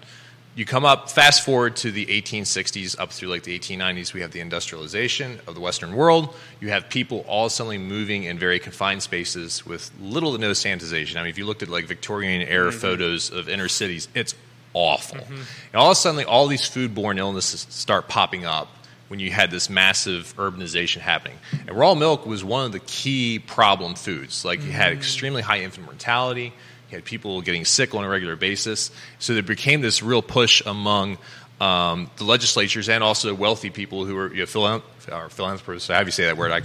You 0.57 0.65
come 0.65 0.85
up, 0.85 1.09
fast 1.11 1.45
forward 1.45 1.77
to 1.77 1.93
the 1.93 2.07
1860s 2.07 2.99
up 2.99 3.13
through 3.13 3.29
like 3.29 3.45
the 3.45 3.57
1890s, 3.59 4.13
we 4.13 4.21
have 4.21 4.33
the 4.33 4.41
industrialization 4.41 5.39
of 5.47 5.55
the 5.55 5.61
Western 5.61 5.95
world. 5.95 6.35
You 6.61 6.71
have 6.71 6.89
people 6.89 7.25
all 7.29 7.49
suddenly 7.49 7.79
moving 7.79 8.25
in 8.25 8.39
very 8.39 8.59
confined 8.59 9.03
spaces 9.03 9.65
with 9.65 9.93
little 10.01 10.33
to 10.33 10.39
no 10.39 10.51
sanitization. 10.51 11.17
I 11.17 11.21
mean, 11.21 11.31
if 11.31 11.39
you 11.39 11.47
looked 11.47 11.63
at 11.63 11.69
like 11.69 11.87
Victorian 11.87 12.43
era 12.43 12.71
mm-hmm. 12.71 12.79
photos 12.81 13.31
of 13.31 13.49
inner 13.49 13.69
cities, 13.69 14.09
it's 14.15 14.35
awful. 14.75 15.19
Mm-hmm. 15.19 15.35
And 15.35 15.75
all 15.75 15.87
of 15.87 15.93
a 15.93 15.95
sudden, 15.95 16.25
all 16.25 16.49
these 16.49 16.69
foodborne 16.69 17.19
illnesses 17.19 17.67
start 17.71 18.09
popping 18.09 18.45
up 18.45 18.69
when 19.09 19.19
you 19.19 19.31
had 19.31 19.51
this 19.51 19.69
massive 19.69 20.35
urbanization 20.37 20.99
happening. 20.99 21.37
And 21.67 21.77
raw 21.77 21.95
milk 21.95 22.27
was 22.27 22.45
one 22.45 22.67
of 22.67 22.73
the 22.73 22.79
key 22.81 23.39
problem 23.41 23.95
foods. 23.95 24.45
Like 24.45 24.63
you 24.63 24.71
had 24.71 24.91
mm-hmm. 24.91 24.99
extremely 24.99 25.43
high 25.43 25.61
infant 25.61 25.87
mortality, 25.87 26.53
you 26.91 26.97
had 26.97 27.05
people 27.05 27.41
getting 27.41 27.65
sick 27.65 27.95
on 27.95 28.05
a 28.05 28.09
regular 28.09 28.37
basis. 28.37 28.91
So 29.19 29.35
there 29.35 29.43
became 29.43 29.81
this 29.81 30.03
real 30.03 30.23
push 30.23 30.63
among 30.67 31.19
um, 31.61 32.11
the 32.17 32.25
legislatures 32.25 32.89
and 32.89 33.05
also 33.05 33.35
wealthy 33.35 33.71
people 33.71 34.05
who 34.07 34.15
were 34.15 34.33
you 34.33 34.41
know, 34.41 34.47
philan- 34.47 34.83
or 35.13 35.29
philanthropists. 35.29 35.89
How 35.89 36.01
do 36.01 36.07
you 36.07 36.11
say 36.13 36.25
that 36.25 36.37
word? 36.37 36.53
I, 36.53 36.57
I'm 36.59 36.65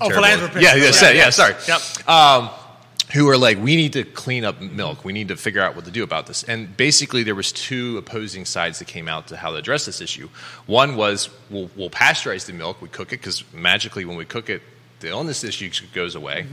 Oh, 0.00 0.08
philanthropists. 0.10 0.62
Yeah, 0.62 0.74
yeah, 0.74 0.84
yeah, 0.84 1.10
Yes. 1.24 1.36
sorry 1.36 1.54
Yep. 1.68 2.08
um, 2.08 2.50
who 3.12 3.28
are 3.28 3.36
like, 3.36 3.58
we 3.58 3.76
need 3.76 3.92
to 3.92 4.04
clean 4.04 4.42
up 4.44 4.58
milk. 4.62 5.04
We 5.04 5.12
need 5.12 5.28
to 5.28 5.36
figure 5.36 5.60
out 5.60 5.76
what 5.76 5.84
to 5.84 5.90
do 5.90 6.02
about 6.02 6.26
this. 6.26 6.44
And 6.44 6.74
basically, 6.78 7.22
there 7.24 7.34
was 7.34 7.52
two 7.52 7.98
opposing 7.98 8.46
sides 8.46 8.78
that 8.78 8.86
came 8.88 9.06
out 9.06 9.26
to 9.28 9.36
how 9.36 9.50
to 9.50 9.56
address 9.58 9.84
this 9.84 10.00
issue. 10.00 10.30
One 10.64 10.96
was 10.96 11.28
we'll, 11.50 11.68
we'll 11.76 11.90
pasteurize 11.90 12.46
the 12.46 12.54
milk, 12.54 12.80
we 12.80 12.88
cook 12.88 13.08
it 13.12 13.20
because 13.20 13.44
magically, 13.52 14.06
when 14.06 14.16
we 14.16 14.24
cook 14.24 14.48
it, 14.48 14.62
the 15.00 15.08
illness 15.08 15.44
issue 15.44 15.68
goes 15.92 16.14
away. 16.14 16.46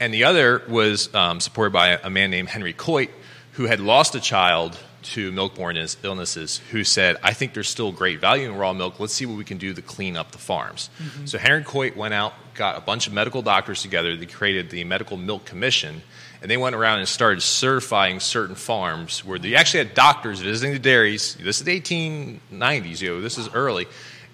And 0.00 0.12
the 0.14 0.24
other 0.24 0.62
was 0.66 1.14
um, 1.14 1.40
supported 1.40 1.72
by 1.72 1.98
a 2.02 2.08
man 2.08 2.30
named 2.30 2.48
Henry 2.48 2.72
Coit, 2.72 3.10
who 3.52 3.66
had 3.66 3.80
lost 3.80 4.14
a 4.14 4.20
child 4.20 4.78
to 5.02 5.30
milk-borne 5.32 5.78
illnesses, 6.02 6.60
who 6.70 6.84
said, 6.84 7.16
"I 7.22 7.32
think 7.34 7.54
there's 7.54 7.68
still 7.68 7.92
great 7.92 8.20
value 8.20 8.50
in 8.50 8.56
raw 8.56 8.72
milk. 8.72 8.98
Let's 8.98 9.12
see 9.12 9.26
what 9.26 9.36
we 9.36 9.44
can 9.44 9.58
do 9.58 9.72
to 9.74 9.82
clean 9.82 10.16
up 10.16 10.32
the 10.32 10.38
farms." 10.38 10.88
So 11.26 11.38
Henry 11.38 11.62
Coit 11.64 11.96
went 11.96 12.14
out, 12.14 12.32
got 12.54 12.76
a 12.76 12.80
bunch 12.80 13.06
of 13.06 13.12
medical 13.12 13.42
doctors 13.42 13.82
together. 13.82 14.16
They 14.16 14.26
created 14.26 14.70
the 14.70 14.84
Medical 14.84 15.16
Milk 15.16 15.44
Commission, 15.44 16.02
and 16.42 16.50
they 16.50 16.56
went 16.56 16.74
around 16.74 16.98
and 17.00 17.08
started 17.08 17.42
certifying 17.42 18.20
certain 18.20 18.54
farms 18.56 19.24
where 19.24 19.38
they 19.38 19.54
actually 19.54 19.84
had 19.84 19.94
doctors 19.94 20.40
visiting 20.40 20.72
the 20.72 20.78
dairies. 20.78 21.34
This 21.34 21.58
is 21.58 21.64
the 21.64 21.78
1890s, 21.78 23.00
you 23.00 23.10
know, 23.10 23.20
this 23.20 23.38
is 23.38 23.48
early, 23.54 23.86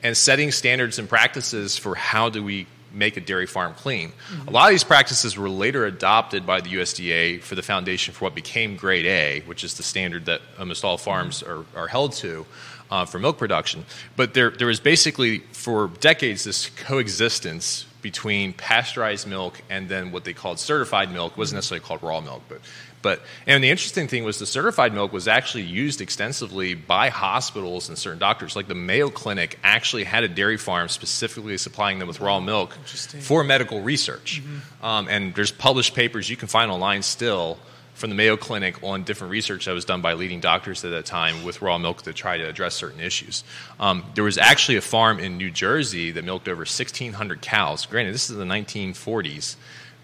and 0.03 0.17
setting 0.17 0.53
standards 0.53 0.99
and 0.99 1.09
practices 1.09 1.77
for 1.77 1.95
how 1.95 2.29
do 2.29 2.43
we 2.43 2.67
make 2.97 3.17
a 3.17 3.21
dairy 3.21 3.47
farm 3.47 3.75
clean. 3.75 4.13
A 4.49 4.51
lot 4.51 4.65
of 4.65 4.71
these 4.71 4.85
practices 4.85 5.37
were 5.37 5.51
later 5.51 5.85
adopted 5.85 6.47
by 6.47 6.61
the 6.61 6.71
USDA 6.71 7.43
for 7.43 7.55
the 7.55 7.63
foundation 7.63 8.15
for 8.15 8.25
what 8.25 8.35
became 8.35 8.77
Grade 8.77 9.07
A, 9.07 9.41
which 9.47 9.63
is 9.63 9.75
the 9.75 9.83
standard 9.83 10.25
that 10.27 10.41
almost 10.59 10.85
all 10.85 10.97
farms 10.97 11.43
are, 11.43 11.65
are 11.75 11.89
held 11.89 12.13
to 12.15 12.47
uh, 12.91 13.05
for 13.05 13.19
milk 13.19 13.39
production. 13.39 13.85
But 14.17 14.35
there, 14.35 14.51
there 14.51 14.67
was 14.67 14.81
basically, 14.81 15.41
for 15.53 15.89
decades, 16.01 16.45
this 16.45 16.71
coexistence 16.71 17.85
between 18.03 18.53
pasteurized 18.53 19.27
milk 19.27 19.61
and 19.69 19.89
then 19.89 20.13
what 20.13 20.25
they 20.25 20.33
called 20.33 20.61
certified 20.61 21.13
milk. 21.13 21.37
Wasn't 21.37 21.57
necessarily 21.57 21.85
called 21.85 22.03
raw 22.03 22.21
milk, 22.21 22.43
but 22.49 22.61
but 23.07 23.23
and 23.47 23.63
the 23.63 23.71
interesting 23.71 24.09
thing 24.09 24.25
was 24.25 24.41
the 24.41 24.47
certified 24.47 24.93
milk 24.93 25.13
was 25.13 25.29
actually 25.29 25.63
used 25.63 26.01
extensively 26.01 26.75
by 26.75 27.09
hospitals 27.09 27.89
and 27.89 27.97
certain 27.97 28.19
doctors. 28.19 28.57
Like 28.57 28.67
the 28.67 28.75
Mayo 28.75 29.11
Clinic 29.11 29.61
actually 29.63 30.03
had 30.03 30.25
a 30.25 30.29
dairy 30.29 30.57
farm 30.57 30.89
specifically 30.89 31.57
supplying 31.57 32.01
them 32.01 32.09
with 32.09 32.19
raw 32.19 32.41
milk 32.41 32.73
for 33.21 33.45
medical 33.45 33.81
research. 33.81 34.43
Um, 34.83 35.07
and 35.09 35.33
there's 35.37 35.53
published 35.53 35.95
papers 35.95 36.29
you 36.29 36.37
can 36.37 36.49
find 36.49 36.69
online 36.69 37.03
still 37.03 37.59
from 37.95 38.11
the 38.11 38.17
Mayo 38.17 38.37
Clinic 38.37 38.83
on 38.83 39.05
different 39.05 39.31
research 39.31 39.67
that 39.67 39.73
was 39.73 39.85
done 39.85 40.03
by 40.03 40.15
leading 40.15 40.41
doctors 40.41 40.85
at 40.85 40.91
that 40.91 41.07
time 41.07 41.45
with 41.45 41.63
raw 41.63 41.79
milk 41.79 42.03
to 42.03 42.13
try 42.13 42.37
to 42.37 42.49
address 42.49 42.75
certain 42.75 42.99
issues. 42.99 43.45
Um, 43.79 44.05
there 44.17 44.25
was 44.25 44.37
actually 44.37 44.79
a 44.79 44.83
farm 44.83 45.21
in 45.21 45.39
New 45.39 45.53
Jersey 45.53 46.11
that 46.11 46.25
milked 46.25 46.49
over 46.49 46.63
1,600 46.63 47.41
cows. 47.41 47.87
Granted, 47.87 48.15
this 48.15 48.29
is 48.29 48.37
the 48.37 48.45
1940s 48.45 49.55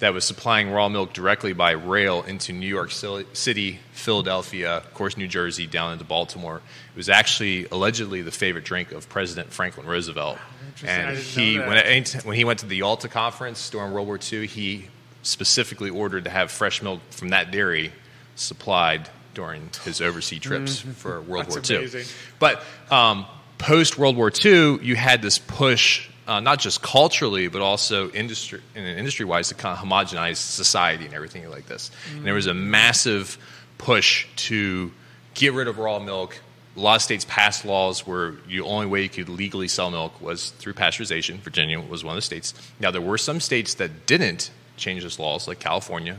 that 0.03 0.13
was 0.13 0.25
supplying 0.25 0.69
raw 0.69 0.89
milk 0.89 1.13
directly 1.13 1.53
by 1.53 1.71
rail 1.71 2.25
into 2.25 2.53
New 2.53 2.67
York 2.67 2.91
City, 2.91 3.79
Philadelphia, 3.93 4.79
of 4.79 4.95
course, 4.95 5.17
New 5.17 5.29
Jersey, 5.29 5.69
down 5.69 5.93
into 5.93 6.05
Baltimore. 6.05 6.57
It 6.57 6.97
was 6.97 7.09
actually 7.09 7.67
allegedly 7.67 8.21
the 8.21 8.33
favorite 8.33 8.65
drink 8.65 8.91
of 8.91 9.09
President 9.09 9.53
Franklin 9.53 9.87
Roosevelt. 9.87 10.39
And 10.85 11.17
he, 11.17 11.57
when, 11.57 11.71
that. 11.71 11.87
any 11.87 12.03
t- 12.03 12.19
when 12.25 12.35
he 12.37 12.45
went 12.45 12.59
to 12.59 12.67
the 12.67 12.79
Yalta 12.79 13.07
Conference 13.09 13.71
during 13.71 13.93
World 13.93 14.09
War 14.09 14.19
II, 14.21 14.45
he 14.49 14.89
specifically 15.23 15.91
ordered 15.91 16.25
to 16.25 16.31
have 16.31 16.51
fresh 16.51 16.83
milk 16.83 17.01
from 17.13 17.29
that 17.29 17.53
dairy 17.53 17.93
supplied 18.35 19.09
during 19.35 19.71
his 19.85 20.01
overseas 20.01 20.41
trips 20.41 20.81
for 20.81 21.21
World 21.21 21.47
Mm-hmm. 21.47 21.55
That's 21.55 21.71
War 21.71 21.79
II. 21.79 21.85
amazing. 21.85 22.17
But 22.41 22.65
um, 22.91 23.27
post 23.59 23.99
World 23.99 24.17
War 24.17 24.33
II, 24.45 24.81
you 24.83 24.97
had 24.97 25.23
this 25.23 25.39
push, 25.39 26.09
uh, 26.27 26.41
not 26.41 26.59
just 26.61 26.83
culturally, 26.83 27.49
but 27.49 27.63
also 27.63 28.11
industry, 28.11 28.61
industry 28.75 29.25
wise, 29.25 29.49
to 29.49 29.55
kind 29.55 29.77
of 29.77 29.85
homogenize 29.85 30.37
society 30.37 31.05
and 31.05 31.15
everything 31.15 31.49
like 31.51 31.67
this. 31.67 31.91
And 32.17 32.25
there 32.25 32.35
was 32.35 32.47
a 32.47 32.55
massive 32.55 33.39
push 33.79 34.27
to 34.49 34.93
get 35.35 35.53
rid 35.53 35.69
of 35.69 35.79
raw 35.79 35.99
milk. 35.99 36.39
A 36.77 36.81
lot 36.81 36.97
of 36.97 37.03
states 37.03 37.27
passed 37.29 37.65
laws 37.65 38.07
where 38.07 38.35
the 38.49 38.61
only 38.61 38.87
way 38.87 39.03
you 39.03 39.09
could 39.09 39.29
legally 39.29 39.69
sell 39.69 39.91
milk 39.91 40.19
was 40.21 40.51
through 40.51 40.75
pasteurization. 40.75 41.37
Virginia 41.39 41.81
was 41.81 42.03
one 42.05 42.13
of 42.13 42.17
the 42.17 42.23
states. 42.23 42.55
Now, 42.81 42.91
there 42.91 43.03
were 43.03 43.19
some 43.19 43.41
states 43.41 43.75
that 43.75 44.07
didn't 44.07 44.51
change 44.77 45.03
those 45.03 45.19
laws, 45.19 45.47
like 45.47 45.59
California. 45.59 46.17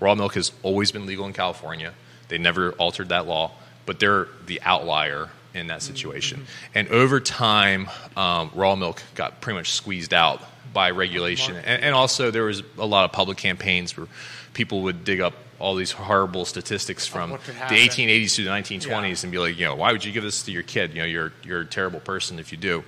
Raw 0.00 0.14
milk 0.14 0.34
has 0.34 0.52
always 0.62 0.92
been 0.92 1.06
legal 1.06 1.26
in 1.26 1.32
California. 1.32 1.94
They 2.28 2.38
never 2.38 2.72
altered 2.72 3.08
that 3.08 3.26
law, 3.26 3.52
but 3.86 4.00
they're 4.00 4.28
the 4.46 4.60
outlier 4.62 5.30
in 5.56 5.68
that 5.68 5.82
situation. 5.82 6.46
And 6.74 6.88
over 6.88 7.20
time, 7.20 7.88
um, 8.16 8.50
raw 8.54 8.74
milk 8.76 9.02
got 9.14 9.40
pretty 9.40 9.58
much 9.58 9.72
squeezed 9.72 10.12
out 10.14 10.42
by 10.72 10.90
regulation. 10.90 11.56
And, 11.56 11.82
and 11.82 11.94
also, 11.94 12.30
there 12.30 12.44
was 12.44 12.62
a 12.78 12.86
lot 12.86 13.04
of 13.04 13.12
public 13.12 13.38
campaigns 13.38 13.96
where 13.96 14.06
people 14.52 14.82
would 14.82 15.04
dig 15.04 15.20
up 15.20 15.34
all 15.58 15.74
these 15.74 15.92
horrible 15.92 16.44
statistics 16.44 17.06
from 17.06 17.30
the 17.30 17.36
1880s 17.38 18.34
to 18.36 18.44
the 18.44 18.50
1920s 18.50 18.86
Yeah. 18.86 19.16
and 19.22 19.32
be 19.32 19.38
like, 19.38 19.58
you 19.58 19.64
know, 19.64 19.74
why 19.74 19.90
would 19.92 20.04
you 20.04 20.12
give 20.12 20.22
this 20.22 20.42
to 20.42 20.52
your 20.52 20.62
kid? 20.62 20.92
You 20.92 21.00
know, 21.00 21.06
you're, 21.06 21.32
you're 21.44 21.60
a 21.62 21.66
terrible 21.66 22.00
person 22.00 22.38
if 22.38 22.52
you 22.52 22.58
do. 22.58 22.84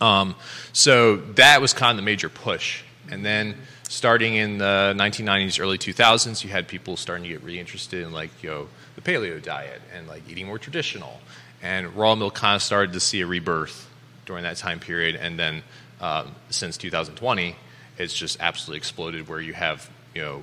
Um, 0.00 0.36
so 0.72 1.16
that 1.16 1.60
was 1.60 1.72
kind 1.72 1.90
of 1.90 1.96
the 1.96 2.02
major 2.06 2.28
push. 2.28 2.82
And 3.10 3.24
then 3.24 3.56
starting 3.88 4.34
in 4.36 4.58
the 4.58 4.94
1990s, 4.96 5.60
early 5.60 5.78
2000s, 5.78 6.44
you 6.44 6.50
had 6.50 6.68
people 6.68 6.96
starting 6.96 7.24
to 7.24 7.28
get 7.30 7.42
really 7.42 7.58
interested 7.58 8.04
in 8.04 8.12
like, 8.12 8.30
you 8.42 8.50
know, 8.50 8.68
the 8.94 9.00
paleo 9.00 9.42
diet 9.42 9.80
and 9.94 10.06
like 10.06 10.22
eating 10.28 10.46
more 10.46 10.58
traditional. 10.58 11.20
And 11.62 11.94
raw 11.96 12.14
milk 12.14 12.34
kind 12.34 12.54
of 12.56 12.62
started 12.62 12.92
to 12.92 13.00
see 13.00 13.20
a 13.20 13.26
rebirth 13.26 13.88
during 14.26 14.44
that 14.44 14.56
time 14.56 14.78
period. 14.80 15.16
And 15.16 15.38
then 15.38 15.62
um, 16.00 16.34
since 16.50 16.76
2020, 16.76 17.56
it's 17.98 18.14
just 18.14 18.38
absolutely 18.40 18.78
exploded 18.78 19.28
where 19.28 19.40
you 19.40 19.54
have, 19.54 19.88
you 20.14 20.22
know, 20.22 20.42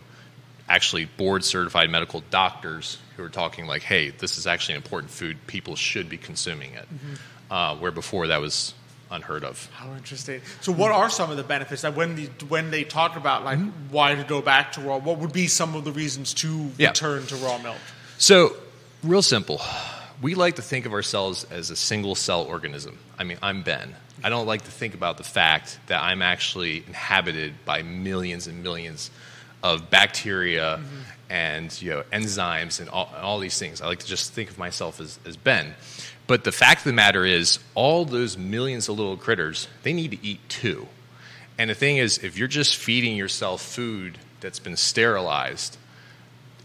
actually 0.68 1.06
board 1.06 1.44
certified 1.46 1.90
medical 1.90 2.22
doctors 2.32 2.98
who 3.16 3.24
are 3.24 3.30
talking 3.30 3.66
like, 3.68 3.84
hey, 3.84 4.10
this 4.10 4.38
is 4.38 4.46
actually 4.48 4.76
an 4.76 4.82
important 4.82 5.12
food. 5.12 5.38
People 5.48 5.76
should 5.76 6.10
be 6.10 6.18
consuming 6.18 6.74
it. 6.74 6.88
Uh, 7.50 7.76
where 7.78 7.92
before 7.92 8.28
that 8.28 8.42
was 8.42 8.74
unheard 9.12 9.44
of. 9.44 9.70
How 9.76 9.94
interesting. 9.94 10.42
So, 10.62 10.72
what 10.72 10.92
are 10.92 11.12
some 11.12 11.30
of 11.30 11.38
the 11.38 11.44
benefits 11.44 11.84
that 11.84 11.96
when 11.96 12.16
the, 12.16 12.26
when 12.50 12.72
they 12.72 12.84
talk 12.84 13.16
about 13.16 13.46
like 13.46 13.60
why 13.92 14.16
to 14.16 14.24
go 14.24 14.42
back 14.42 14.72
to 14.74 14.82
raw? 14.82 14.98
What 14.98 15.20
would 15.20 15.32
be 15.32 15.46
some 15.48 15.76
of 15.76 15.86
the 15.86 15.92
reasons 15.92 16.34
to 16.36 16.72
Yeah. 16.80 16.88
return 16.90 17.26
to 17.28 17.36
raw 17.36 17.60
milk? 17.60 17.78
So, 18.18 18.56
real 19.04 19.22
simple. 19.22 19.62
We 20.22 20.36
like 20.36 20.56
to 20.56 20.62
think 20.62 20.86
of 20.86 20.94
ourselves 20.94 21.46
as 21.46 21.70
a 21.70 21.76
single 21.76 22.16
cell 22.16 22.44
organism. 22.44 22.98
I 23.20 23.24
mean, 23.24 23.38
I'm 23.42 23.64
Ben. 23.64 23.96
I 24.24 24.30
don't 24.30 24.46
like 24.48 24.64
to 24.64 24.72
think 24.72 24.94
about 24.94 25.18
the 25.18 25.24
fact 25.24 25.80
that 25.88 26.02
I'm 26.02 26.22
actually 26.22 26.84
inhabited 26.88 27.54
by 27.66 27.84
millions 27.84 28.48
and 28.48 28.64
millions 28.64 29.12
of 29.62 29.90
bacteria 29.90 30.78
mm-hmm. 30.78 31.32
and 31.32 31.82
you 31.82 31.90
know 31.90 32.04
enzymes 32.14 32.80
and 32.80 32.90
all, 32.90 33.12
all 33.20 33.40
these 33.40 33.58
things. 33.60 33.82
I 33.82 33.88
like 33.88 34.00
to 34.00 34.08
just 34.08 34.34
think 34.34 34.50
of 34.50 34.58
myself 34.58 35.02
as, 35.02 35.20
as 35.26 35.36
Ben. 35.36 35.76
But 36.28 36.44
the 36.44 36.52
fact 36.52 36.80
of 36.80 36.86
the 36.86 36.94
matter 36.94 37.26
is, 37.26 37.60
all 37.76 38.06
those 38.06 38.38
millions 38.38 38.90
of 38.90 38.98
little 38.98 39.18
critters, 39.18 39.68
they 39.84 39.94
need 39.94 40.12
to 40.12 40.26
eat 40.26 40.48
too. 40.50 40.88
And 41.58 41.70
the 41.70 41.76
thing 41.76 41.98
is, 41.98 42.18
if 42.24 42.38
you're 42.38 42.48
just 42.48 42.78
feeding 42.78 43.16
yourself 43.16 43.62
food 43.62 44.18
that's 44.40 44.60
been 44.60 44.76
sterilized, 44.76 45.78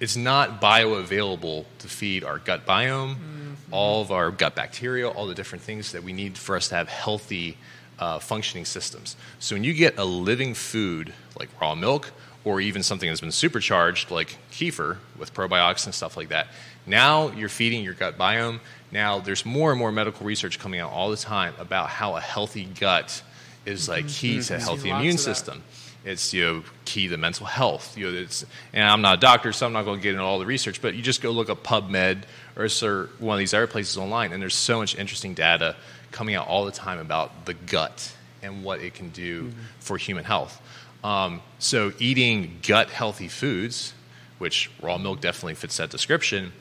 it's 0.01 0.17
not 0.17 0.61
bioavailable 0.63 1.67
to 1.81 1.89
feed 1.89 2.25
our 2.25 2.39
gut 2.39 2.67
biome, 2.67 3.17
mm-hmm. 3.17 3.40
All 3.71 4.03
of 4.03 4.11
our 4.11 4.31
gut 4.31 4.55
bacteria, 4.55 5.09
all 5.09 5.27
the 5.27 5.35
different 5.35 5.63
things 5.63 5.93
that 5.93 6.03
we 6.03 6.13
need 6.13 6.37
for 6.37 6.57
us 6.57 6.69
to 6.69 6.75
have 6.75 6.89
healthy 6.89 7.57
uh, 7.99 8.19
functioning 8.19 8.65
systems. 8.65 9.17
So 9.39 9.55
when 9.55 9.65
you 9.65 9.75
get 9.75 9.99
a 9.99 10.05
living 10.05 10.55
food 10.55 11.13
like 11.39 11.49
raw 11.61 11.75
milk, 11.75 12.13
or 12.45 12.61
even 12.61 12.83
something 12.83 13.09
that's 13.09 13.21
been 13.21 13.33
supercharged 13.33 14.11
like 14.11 14.39
kefir 14.51 14.97
with 15.19 15.35
probiotics 15.35 15.85
and 15.85 15.95
stuff 15.95 16.17
like 16.17 16.31
that, 16.31 16.49
now 16.87 17.31
you're 17.33 17.49
feeding 17.49 17.85
your 17.85 17.95
gut 17.95 18.17
biome. 18.17 18.61
Now 18.91 19.19
there's 19.19 19.45
more 19.45 19.71
and 19.71 19.79
more 19.79 19.93
medical 19.93 20.27
research 20.27 20.59
coming 20.59 20.81
out 20.81 20.91
all 20.91 21.11
the 21.11 21.17
time 21.17 21.55
about 21.59 21.91
how 21.91 22.17
a 22.17 22.21
healthy 22.21 22.65
gut 22.65 23.23
is 23.67 23.89
like 23.89 24.09
key 24.09 24.41
to 24.43 24.55
a 24.57 24.59
healthy 24.59 24.91
immune 24.91 25.19
system. 25.19 25.63
It's 26.03 26.33
you 26.33 26.45
know 26.45 26.65
key 26.87 27.09
to 27.09 27.17
mental 27.19 27.45
health. 27.45 27.97
You 27.97 28.11
know, 28.11 28.19
it's, 28.19 28.47
and 28.73 28.85
I'm 28.85 29.03
not 29.03 29.19
a 29.19 29.21
doctor, 29.21 29.53
so 29.53 29.67
I'm 29.67 29.75
not 29.75 29.85
going 29.85 29.99
to 29.99 30.03
get 30.03 30.13
into 30.13 30.25
all 30.25 30.39
the 30.39 30.47
research. 30.47 30.81
But 30.81 30.95
you 30.95 31.03
just 31.03 31.21
go 31.21 31.31
look 31.31 31.51
up 31.51 31.63
PubMed 31.63 32.23
or 32.61 33.11
one 33.19 33.35
of 33.35 33.39
these 33.39 33.55
other 33.55 33.67
places 33.67 33.97
online, 33.97 34.33
and 34.33 34.43
there's 34.43 34.55
so 34.55 34.79
much 34.79 34.97
interesting 34.97 35.35
data 35.35 35.77
coming 36.11 36.35
out 36.35 36.49
all 36.49 36.65
the 36.65 36.73
time 36.73 36.99
about 36.99 37.47
the 37.47 37.55
gut 37.55 38.13
and 38.43 38.65
what 38.65 38.81
it 38.81 38.95
can 38.95 39.11
do 39.11 39.53
for 39.79 39.97
human 39.97 40.25
health. 40.25 40.61
Um, 41.03 41.41
so 41.59 41.93
eating 41.99 42.59
gut 42.67 42.91
healthy 42.91 43.29
foods, 43.29 43.95
which 44.39 44.71
raw 44.83 44.99
milk 44.99 45.21
definitely 45.21 45.55
fits 45.55 45.77
that 45.79 45.91
description, 45.91 46.53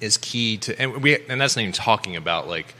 is 0.00 0.16
key 0.16 0.58
to 0.58 0.78
and 0.80 1.02
we 1.02 1.18
and 1.28 1.40
that's 1.40 1.56
not 1.56 1.62
even 1.62 1.72
talking 1.72 2.16
about 2.16 2.48
like 2.48 2.74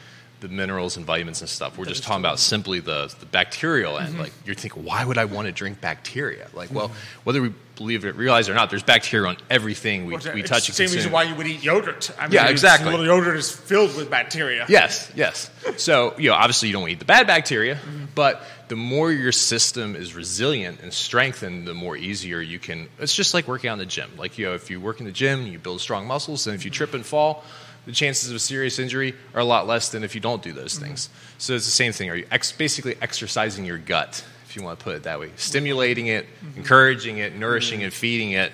the 0.49 0.55
minerals 0.55 0.97
and 0.97 1.07
vitamins 1.07 1.41
and 1.41 1.49
stuff. 1.49 1.79
We're 1.79 1.87
just 1.87 2.03
talking 2.05 2.21
about 2.23 2.39
simply 2.39 2.81
the, 2.81 3.13
the 3.21 3.27
bacterial 3.27 3.95
Mm-hmm. 3.95 4.07
end. 4.07 4.19
Like 4.19 4.33
you're 4.45 4.55
thinking, 4.55 4.85
why 4.85 5.05
would 5.05 5.19
I 5.19 5.25
want 5.25 5.47
to 5.47 5.53
drink 5.53 5.81
bacteria? 5.81 6.49
Like, 6.55 6.73
well, 6.73 6.91
whether 7.25 7.41
we 7.43 7.53
believe 7.77 8.05
it, 8.05 8.15
realize 8.15 8.49
it 8.49 8.53
or 8.53 8.55
not, 8.55 8.71
there's 8.71 8.83
bacteria 8.85 9.29
on 9.29 9.37
everything 9.51 10.07
we, 10.07 10.17
that? 10.17 10.33
we 10.35 10.43
It's 10.43 10.51
touch 10.51 10.67
the 10.69 10.83
and 10.83 10.91
same 10.91 10.97
reason 10.97 11.11
why 11.11 11.25
you 11.25 11.35
would 11.35 11.47
eat 11.47 11.65
yogurt. 11.65 12.11
I 12.19 12.25
mean, 12.27 12.33
Yeah, 12.35 12.49
exactly. 12.49 12.91
Little 12.91 13.07
yogurt 13.07 13.37
is 13.37 13.51
filled 13.51 13.97
with 13.97 14.11
bacteria. 14.11 14.67
Yes, 14.69 15.11
yes. 15.17 15.51
So, 15.79 16.15
you 16.19 16.29
know, 16.29 16.37
obviously 16.37 16.69
you 16.69 16.75
don't 16.75 16.89
eat 16.89 16.99
the 17.01 17.05
bad 17.05 17.27
bacteria, 17.27 17.77
Mm-hmm. 17.77 18.05
but 18.15 18.43
the 18.69 18.77
more 18.77 19.11
your 19.11 19.33
system 19.33 19.97
is 19.97 20.15
resilient 20.15 20.81
and 20.83 20.93
strengthened, 20.93 21.67
the 21.67 21.75
more 21.75 21.97
easier 21.97 22.41
you 22.41 22.59
can. 22.59 22.89
It's 23.01 23.15
just 23.15 23.35
like 23.35 23.49
working 23.49 23.71
out 23.71 23.75
in 23.75 23.79
the 23.81 23.87
gym. 23.87 24.11
Like, 24.17 24.39
you 24.39 24.47
know, 24.47 24.55
if 24.55 24.71
you 24.71 24.81
work 24.81 25.01
in 25.01 25.07
the 25.07 25.13
gym, 25.13 25.47
you 25.47 25.59
build 25.59 25.81
strong 25.81 26.07
muscles, 26.07 26.47
and 26.47 26.55
if 26.55 26.65
you 26.65 26.71
trip 26.71 26.95
and 26.95 27.05
fall, 27.05 27.43
the 27.87 27.93
chances 27.93 28.31
of 28.31 28.37
a 28.37 28.41
serious 28.41 28.79
injury 28.79 29.15
are 29.35 29.41
a 29.41 29.45
lot 29.45 29.67
less 29.67 29.91
than 29.91 30.05
if 30.05 30.15
you 30.15 30.21
don't 30.21 30.43
do 30.43 30.53
those 30.53 30.75
Mm-hmm. 30.75 30.85
things. 30.85 31.09
So 31.39 31.55
it's 31.55 31.65
the 31.67 31.71
same 31.71 31.93
thing. 31.93 32.11
Are 32.11 32.15
you 32.17 32.27
ex- 32.31 32.53
basically 32.53 32.97
exercising 33.03 33.65
your 33.65 33.79
gut, 33.79 34.25
if 34.47 34.57
you 34.57 34.63
want 34.63 34.79
to 34.79 34.85
put 34.85 34.95
it 34.97 35.03
that 35.05 35.21
way? 35.21 35.31
Stimulating 35.37 36.07
it, 36.07 36.27
Mm-hmm. 36.27 36.59
encouraging 36.61 37.19
it, 37.19 37.35
nourishing 37.37 37.81
it, 37.83 37.93
feeding 37.93 38.33
it, 38.33 38.53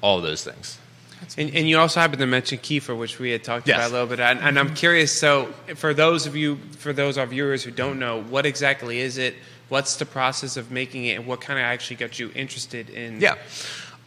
all 0.00 0.20
those 0.20 0.42
things. 0.44 0.78
And, 1.38 1.54
and 1.54 1.66
you 1.68 1.78
also 1.78 2.00
happened 2.00 2.18
to 2.20 2.26
mention 2.26 2.58
kefir, 2.58 2.98
which 2.98 3.18
we 3.18 3.30
had 3.30 3.42
talked 3.42 3.66
Yes. 3.66 3.76
about 3.78 3.88
a 3.88 3.92
little 3.92 4.06
bit. 4.08 4.20
And, 4.20 4.40
and 4.40 4.58
I'm 4.58 4.74
curious. 4.74 5.10
So, 5.10 5.46
for 5.76 5.94
those 5.94 6.26
of 6.26 6.36
you, 6.36 6.56
for 6.78 6.92
those 6.92 7.16
of 7.16 7.22
our 7.22 7.26
viewers 7.26 7.64
who 7.64 7.70
don't 7.70 7.98
know, 7.98 8.22
what 8.22 8.44
exactly 8.44 8.98
is 8.98 9.16
it? 9.16 9.34
What's 9.70 9.96
the 9.96 10.04
process 10.04 10.58
of 10.58 10.70
making 10.70 11.06
it, 11.06 11.14
and 11.14 11.26
what 11.26 11.40
kind 11.40 11.58
of 11.58 11.64
actually 11.64 11.96
got 11.96 12.18
you 12.18 12.30
interested 12.34 12.90
in? 12.90 13.20
Yeah. 13.22 13.36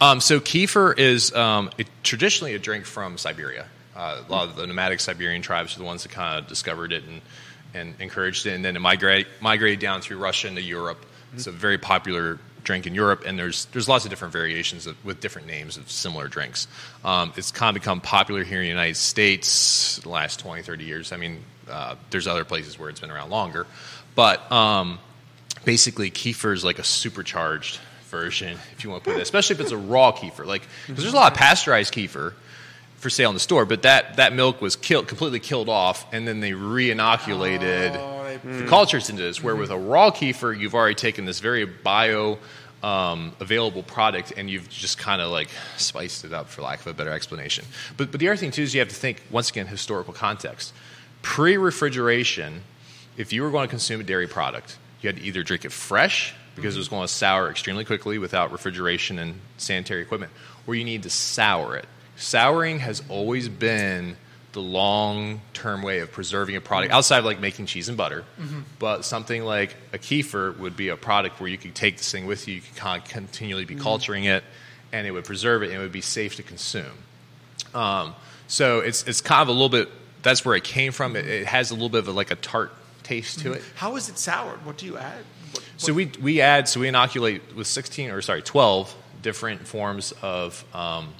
Um, 0.00 0.20
so 0.20 0.38
kefir 0.38 0.96
is 0.96 1.34
um, 1.34 1.70
it, 1.76 1.88
traditionally 2.04 2.54
a 2.54 2.58
drink 2.60 2.84
from 2.84 3.18
Siberia. 3.18 3.66
Uh, 3.98 4.22
a 4.26 4.30
lot 4.30 4.48
of 4.48 4.54
the 4.54 4.64
nomadic 4.64 5.00
Siberian 5.00 5.42
tribes 5.42 5.74
are 5.74 5.78
the 5.80 5.84
ones 5.84 6.04
that 6.04 6.12
kind 6.12 6.38
of 6.38 6.46
discovered 6.46 6.92
it 6.92 7.02
and, 7.02 7.20
and 7.74 8.00
encouraged 8.00 8.46
it, 8.46 8.52
and 8.52 8.64
then 8.64 8.76
it 8.76 8.78
migrate, 8.78 9.26
migrated 9.40 9.80
down 9.80 10.00
through 10.00 10.18
Russia 10.18 10.46
into 10.46 10.62
Europe. 10.62 11.04
It's 11.34 11.48
a 11.48 11.52
very 11.52 11.78
popular 11.78 12.38
drink 12.62 12.86
in 12.86 12.94
Europe, 12.94 13.24
and 13.26 13.36
there's 13.36 13.64
there's 13.66 13.88
lots 13.88 14.04
of 14.04 14.10
different 14.10 14.32
variations 14.32 14.86
of, 14.86 15.04
with 15.04 15.20
different 15.20 15.48
names 15.48 15.76
of 15.76 15.90
similar 15.90 16.28
drinks. 16.28 16.68
Um, 17.04 17.32
it's 17.36 17.50
kind 17.50 17.76
of 17.76 17.82
become 17.82 18.00
popular 18.00 18.44
here 18.44 18.58
in 18.58 18.64
the 18.64 18.68
United 18.68 18.96
States 18.96 19.98
the 19.98 20.08
last 20.08 20.38
20, 20.40 20.62
30 20.62 20.84
years. 20.84 21.10
I 21.10 21.16
mean, 21.16 21.42
uh, 21.68 21.96
there's 22.10 22.28
other 22.28 22.44
places 22.44 22.78
where 22.78 22.90
it's 22.90 23.00
been 23.00 23.10
around 23.10 23.30
longer, 23.30 23.66
but 24.14 24.50
um, 24.52 25.00
basically 25.64 26.10
kefir 26.10 26.54
is 26.54 26.64
like 26.64 26.78
a 26.78 26.84
supercharged 26.84 27.80
version, 28.04 28.56
if 28.72 28.84
you 28.84 28.90
want 28.90 29.02
to 29.02 29.10
put 29.10 29.18
it, 29.18 29.22
especially 29.22 29.54
if 29.54 29.60
it's 29.60 29.72
a 29.72 29.76
raw 29.76 30.12
kefir. 30.12 30.46
Like, 30.46 30.62
because 30.86 31.02
there's 31.02 31.14
a 31.14 31.16
lot 31.16 31.32
of 31.32 31.36
pasteurized 31.36 31.92
kefir 31.92 32.34
for 32.98 33.10
sale 33.10 33.30
in 33.30 33.34
the 33.34 33.40
store, 33.40 33.64
but 33.64 33.82
that, 33.82 34.16
that 34.16 34.32
milk 34.32 34.60
was 34.60 34.76
killed, 34.76 35.08
completely 35.08 35.40
killed 35.40 35.68
off, 35.68 36.12
and 36.12 36.26
then 36.26 36.40
they 36.40 36.52
re-inoculated 36.52 37.92
the 37.92 38.66
cultures 38.68 39.08
into 39.08 39.22
this. 39.22 39.42
Where 39.42 39.56
with 39.56 39.70
a 39.70 39.78
raw 39.78 40.10
kefir, 40.10 40.58
you've 40.58 40.74
already 40.74 40.94
taken 40.94 41.24
this 41.24 41.40
very 41.40 41.64
bio 41.64 42.38
um, 42.82 43.34
available 43.40 43.82
product 43.82 44.32
and 44.36 44.48
you've 44.48 44.68
just 44.68 44.98
kind 44.98 45.20
of 45.20 45.30
like 45.30 45.48
spiced 45.76 46.24
it 46.24 46.32
up, 46.32 46.48
for 46.48 46.62
lack 46.62 46.80
of 46.80 46.86
a 46.88 46.92
better 46.92 47.10
explanation. 47.10 47.64
But 47.96 48.10
but 48.10 48.20
the 48.20 48.28
other 48.28 48.36
thing 48.36 48.50
too 48.50 48.62
is 48.62 48.74
you 48.74 48.80
have 48.80 48.88
to 48.88 48.94
think 48.94 49.22
once 49.30 49.50
again 49.50 49.66
historical 49.66 50.12
context. 50.12 50.72
Pre-refrigeration, 51.22 52.62
if 53.16 53.32
you 53.32 53.42
were 53.42 53.50
going 53.50 53.66
to 53.66 53.70
consume 53.70 54.00
a 54.00 54.04
dairy 54.04 54.28
product, 54.28 54.78
you 55.00 55.08
had 55.08 55.16
to 55.16 55.22
either 55.22 55.42
drink 55.42 55.64
it 55.64 55.72
fresh 55.72 56.34
because 56.54 56.76
it 56.76 56.78
was 56.78 56.88
going 56.88 57.02
to 57.02 57.12
sour 57.12 57.50
extremely 57.50 57.84
quickly 57.84 58.18
without 58.18 58.52
refrigeration 58.52 59.18
and 59.18 59.40
sanitary 59.56 60.02
equipment, 60.02 60.32
or 60.66 60.74
you 60.74 60.84
need 60.84 61.02
to 61.04 61.10
sour 61.10 61.76
it. 61.76 61.86
Souring 62.18 62.80
has 62.80 63.02
always 63.08 63.48
been 63.48 64.16
the 64.52 64.60
long 64.60 65.40
term 65.52 65.82
way 65.82 66.00
of 66.00 66.10
preserving 66.10 66.56
a 66.56 66.60
product 66.60 66.92
outside 66.92 67.18
of 67.18 67.24
like 67.24 67.40
making 67.40 67.66
cheese 67.66 67.88
and 67.88 67.96
butter. 67.96 68.24
But 68.78 69.04
something 69.04 69.44
like 69.44 69.76
a 69.92 69.98
kefir 69.98 70.58
would 70.58 70.76
be 70.76 70.88
a 70.88 70.96
product 70.96 71.40
where 71.40 71.48
you 71.48 71.58
could 71.58 71.74
take 71.74 71.96
this 71.98 72.10
thing 72.10 72.26
with 72.26 72.48
you, 72.48 72.56
you 72.56 72.60
could 72.60 72.76
kind 72.76 73.02
of 73.02 73.08
continually 73.08 73.64
be 73.64 73.74
culturing 73.76 74.24
it, 74.24 74.42
and 74.92 75.06
it 75.06 75.10
would 75.12 75.24
preserve 75.24 75.62
it 75.62 75.66
and 75.66 75.74
it 75.74 75.78
would 75.78 75.92
be 75.92 76.00
safe 76.00 76.36
to 76.36 76.42
consume. 76.42 76.86
Um, 77.74 78.14
so 78.46 78.80
it's, 78.80 79.06
it's 79.06 79.20
kind 79.20 79.42
of 79.42 79.48
a 79.48 79.52
little 79.52 79.68
bit, 79.68 79.88
that's 80.22 80.44
where 80.44 80.56
it 80.56 80.64
came 80.64 80.92
from. 80.92 81.14
It, 81.16 81.26
it 81.26 81.46
has 81.46 81.70
a 81.70 81.74
little 81.74 81.90
bit 81.90 81.98
of 81.98 82.08
a, 82.08 82.12
like 82.12 82.30
a 82.30 82.36
tart 82.36 82.72
taste 83.02 83.40
to 83.40 83.52
it. 83.52 83.62
How 83.76 83.96
is 83.96 84.08
it 84.08 84.18
soured? 84.18 84.64
What 84.64 84.78
do 84.78 84.86
you 84.86 84.96
add? 84.96 85.24
What, 85.52 85.64
So 85.76 85.92
we, 85.92 86.10
we 86.20 86.40
add, 86.40 86.68
so 86.68 86.80
we 86.80 86.88
inoculate 86.88 87.54
with 87.54 87.66
16, 87.66 88.10
or 88.10 88.22
sorry, 88.22 88.42
12 88.42 88.94
different 89.22 89.66
forms 89.66 90.12
of, 90.22 90.64
um, 90.74 91.12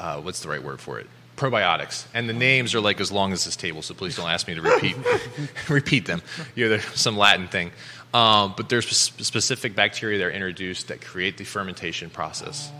uh, 0.00 0.20
what's 0.20 0.40
the 0.40 0.48
right 0.48 0.62
word 0.62 0.80
for 0.80 0.98
it? 0.98 1.06
Probiotics. 1.36 2.06
And 2.12 2.28
the 2.28 2.34
names 2.34 2.74
are 2.74 2.80
like 2.80 3.00
as 3.00 3.12
long 3.12 3.32
as 3.32 3.44
this 3.44 3.56
table, 3.56 3.82
so 3.82 3.94
please 3.94 4.16
don't 4.16 4.28
ask 4.28 4.48
me 4.48 4.54
to 4.54 4.62
repeat, 4.62 4.96
repeat 5.68 6.06
them. 6.06 6.22
You 6.54 6.64
know, 6.64 6.70
there's 6.70 7.00
some 7.00 7.16
Latin 7.16 7.48
thing. 7.48 7.70
Um, 8.12 8.54
but 8.56 8.68
there's 8.68 8.88
sp- 8.90 9.22
specific 9.22 9.76
bacteria 9.76 10.18
that 10.18 10.24
are 10.24 10.30
introduced 10.30 10.88
that 10.88 11.00
create 11.00 11.38
the 11.38 11.44
fermentation 11.44 12.10
process. 12.10 12.72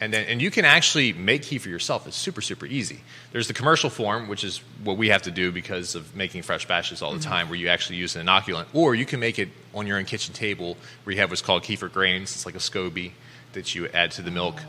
And 0.00 0.12
then, 0.12 0.26
and 0.26 0.42
you 0.42 0.50
can 0.50 0.64
actually 0.64 1.12
make 1.12 1.42
kefir 1.42 1.66
yourself. 1.66 2.08
It's 2.08 2.16
super, 2.16 2.40
super 2.40 2.66
easy. 2.66 3.00
There's 3.30 3.46
the 3.46 3.54
commercial 3.54 3.88
form, 3.88 4.26
which 4.26 4.42
is 4.42 4.58
what 4.82 4.96
we 4.96 5.10
have 5.10 5.22
to 5.22 5.30
do 5.30 5.52
because 5.52 5.94
of 5.94 6.16
making 6.16 6.42
fresh 6.42 6.66
batches 6.66 7.02
all 7.02 7.12
the 7.12 7.20
time, 7.20 7.48
where 7.48 7.56
you 7.56 7.68
actually 7.68 7.96
use 7.96 8.16
an 8.16 8.26
inoculant. 8.26 8.66
Or 8.72 8.96
you 8.96 9.06
can 9.06 9.20
make 9.20 9.38
it 9.38 9.50
on 9.72 9.86
your 9.86 9.98
own 9.98 10.04
kitchen 10.04 10.34
table, 10.34 10.76
where 11.04 11.14
you 11.14 11.20
have 11.20 11.30
what's 11.30 11.40
called 11.40 11.62
kefir 11.62 11.92
grains. 11.92 12.34
It's 12.34 12.44
like 12.44 12.56
a 12.56 12.58
SCOBY 12.58 13.12
that 13.52 13.76
you 13.76 13.86
add 13.88 14.10
to 14.12 14.22
the 14.22 14.32
milk, 14.32 14.60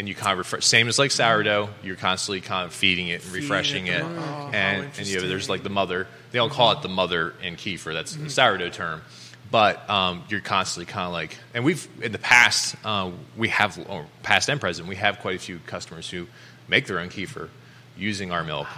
and 0.00 0.08
you 0.08 0.14
kind 0.14 0.32
of 0.32 0.38
refresh. 0.38 0.64
Same 0.64 0.88
as 0.88 0.98
like 0.98 1.10
sourdough. 1.10 1.68
You're 1.82 1.94
constantly 1.94 2.40
kind 2.40 2.64
of 2.64 2.72
feeding 2.72 3.08
it 3.08 3.22
and 3.22 3.34
refreshing 3.34 3.86
it. 3.86 4.02
Oh, 4.02 4.50
and 4.50 4.86
and 4.96 5.06
you 5.06 5.20
know, 5.20 5.28
there's 5.28 5.50
like 5.50 5.62
the 5.62 5.68
mother. 5.68 6.06
They 6.32 6.38
don't 6.38 6.50
call 6.50 6.72
it 6.72 6.80
the 6.80 6.88
mother 6.88 7.34
in 7.42 7.56
kefir. 7.56 7.92
That's 7.92 8.16
the 8.16 8.30
sourdough 8.30 8.70
term. 8.70 9.02
But 9.50 9.90
um, 9.90 10.24
you're 10.30 10.40
constantly 10.40 10.90
kind 10.90 11.04
of 11.04 11.12
like, 11.12 11.36
and 11.52 11.66
we've 11.66 11.86
in 12.00 12.12
the 12.12 12.18
past, 12.18 12.76
uh, 12.82 13.10
we 13.36 13.48
have 13.48 13.78
or 13.90 14.06
past 14.22 14.48
and 14.48 14.58
present, 14.58 14.88
we 14.88 14.96
have 14.96 15.18
quite 15.18 15.36
a 15.36 15.38
few 15.38 15.58
customers 15.66 16.08
who 16.08 16.28
make 16.66 16.86
their 16.86 16.98
own 16.98 17.10
kefir 17.10 17.50
using 17.94 18.32
our 18.32 18.42
milk. 18.42 18.68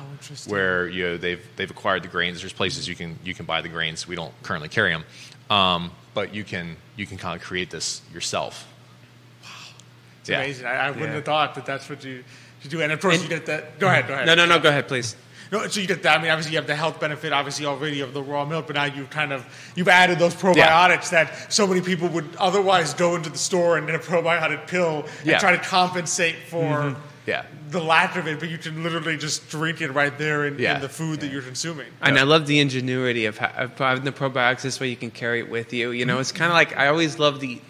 Where 0.48 0.88
you 0.88 1.04
know 1.04 1.16
they've 1.18 1.46
they've 1.54 1.70
acquired 1.70 2.02
the 2.02 2.08
grains. 2.08 2.40
There's 2.40 2.52
places 2.52 2.88
you 2.88 2.96
can 2.96 3.16
you 3.22 3.32
can 3.32 3.46
buy 3.46 3.60
the 3.60 3.68
grains. 3.68 4.08
We 4.08 4.16
don't 4.16 4.34
currently 4.42 4.70
carry 4.70 4.90
them, 4.90 5.04
um, 5.48 5.92
but 6.14 6.34
you 6.34 6.42
can 6.42 6.78
you 6.96 7.06
can 7.06 7.16
kind 7.16 7.40
of 7.40 7.46
create 7.46 7.70
this 7.70 8.02
yourself. 8.12 8.66
It's 10.22 10.30
amazing. 10.30 10.66
I, 10.66 10.86
I 10.86 10.90
wouldn't 10.90 11.12
have 11.12 11.24
thought 11.24 11.54
that 11.56 11.66
that's 11.66 11.88
what 11.88 12.02
you, 12.04 12.24
you 12.62 12.70
do. 12.70 12.80
And 12.80 12.90
of 12.92 13.00
course, 13.00 13.16
And- 13.16 13.24
you 13.24 13.28
get 13.28 13.46
that. 13.46 13.78
Go 13.78 13.88
ahead. 13.88 14.08
Go 14.08 14.14
ahead. 14.14 14.26
No, 14.26 14.34
no, 14.34 14.46
no. 14.46 14.58
Go 14.58 14.70
ahead, 14.70 14.88
please. 14.88 15.16
No, 15.52 15.66
so 15.68 15.80
you 15.82 15.86
get 15.86 16.02
that. 16.04 16.18
I 16.18 16.22
mean, 16.22 16.30
obviously 16.30 16.52
you 16.52 16.58
have 16.58 16.66
the 16.66 16.74
health 16.74 16.98
benefit, 16.98 17.30
obviously 17.30 17.66
already 17.66 18.00
of 18.00 18.14
the 18.14 18.22
raw 18.22 18.46
milk, 18.46 18.68
but 18.68 18.76
now 18.76 18.84
you've 18.84 19.10
kind 19.10 19.34
of 19.34 19.44
you've 19.76 19.88
added 19.88 20.18
those 20.18 20.34
probiotics 20.34 21.10
that 21.10 21.52
so 21.52 21.66
many 21.66 21.82
people 21.82 22.08
would 22.08 22.34
otherwise 22.38 22.94
go 22.94 23.16
into 23.16 23.28
the 23.28 23.36
store 23.36 23.76
and 23.76 23.86
get 23.86 23.94
a 23.94 23.98
probiotic 23.98 24.66
pill 24.66 25.04
Yeah. 25.24 25.32
and 25.32 25.40
try 25.40 25.54
to 25.54 25.62
compensate 25.62 26.36
for 26.48 26.62
mm-hmm. 26.62 27.00
Yeah. 27.26 27.44
the 27.68 27.82
lack 27.82 28.16
of 28.16 28.26
it, 28.26 28.40
but 28.40 28.48
you 28.48 28.56
can 28.56 28.82
literally 28.82 29.18
just 29.18 29.50
drink 29.50 29.82
it 29.82 29.90
right 29.90 30.16
there 30.16 30.46
in, 30.46 30.58
Yeah. 30.58 30.76
in 30.76 30.80
the 30.80 30.88
food 30.88 31.20
that 31.20 31.30
you're 31.30 31.42
consuming. 31.42 31.88
And 32.00 32.18
I 32.18 32.22
love 32.22 32.46
the 32.46 32.58
ingenuity 32.58 33.26
of, 33.26 33.38
of 33.38 33.76
having 33.76 34.04
the 34.04 34.12
probiotics 34.12 34.62
this 34.62 34.80
way 34.80 34.88
you 34.88 34.96
can 34.96 35.10
carry 35.10 35.40
it 35.40 35.50
with 35.50 35.74
you. 35.74 35.90
You 35.90 36.06
know, 36.06 36.18
it's 36.18 36.32
kind 36.32 36.50
of 36.50 36.54
like 36.54 36.74
I 36.78 36.88
always 36.88 37.18
love 37.18 37.40
the. 37.40 37.60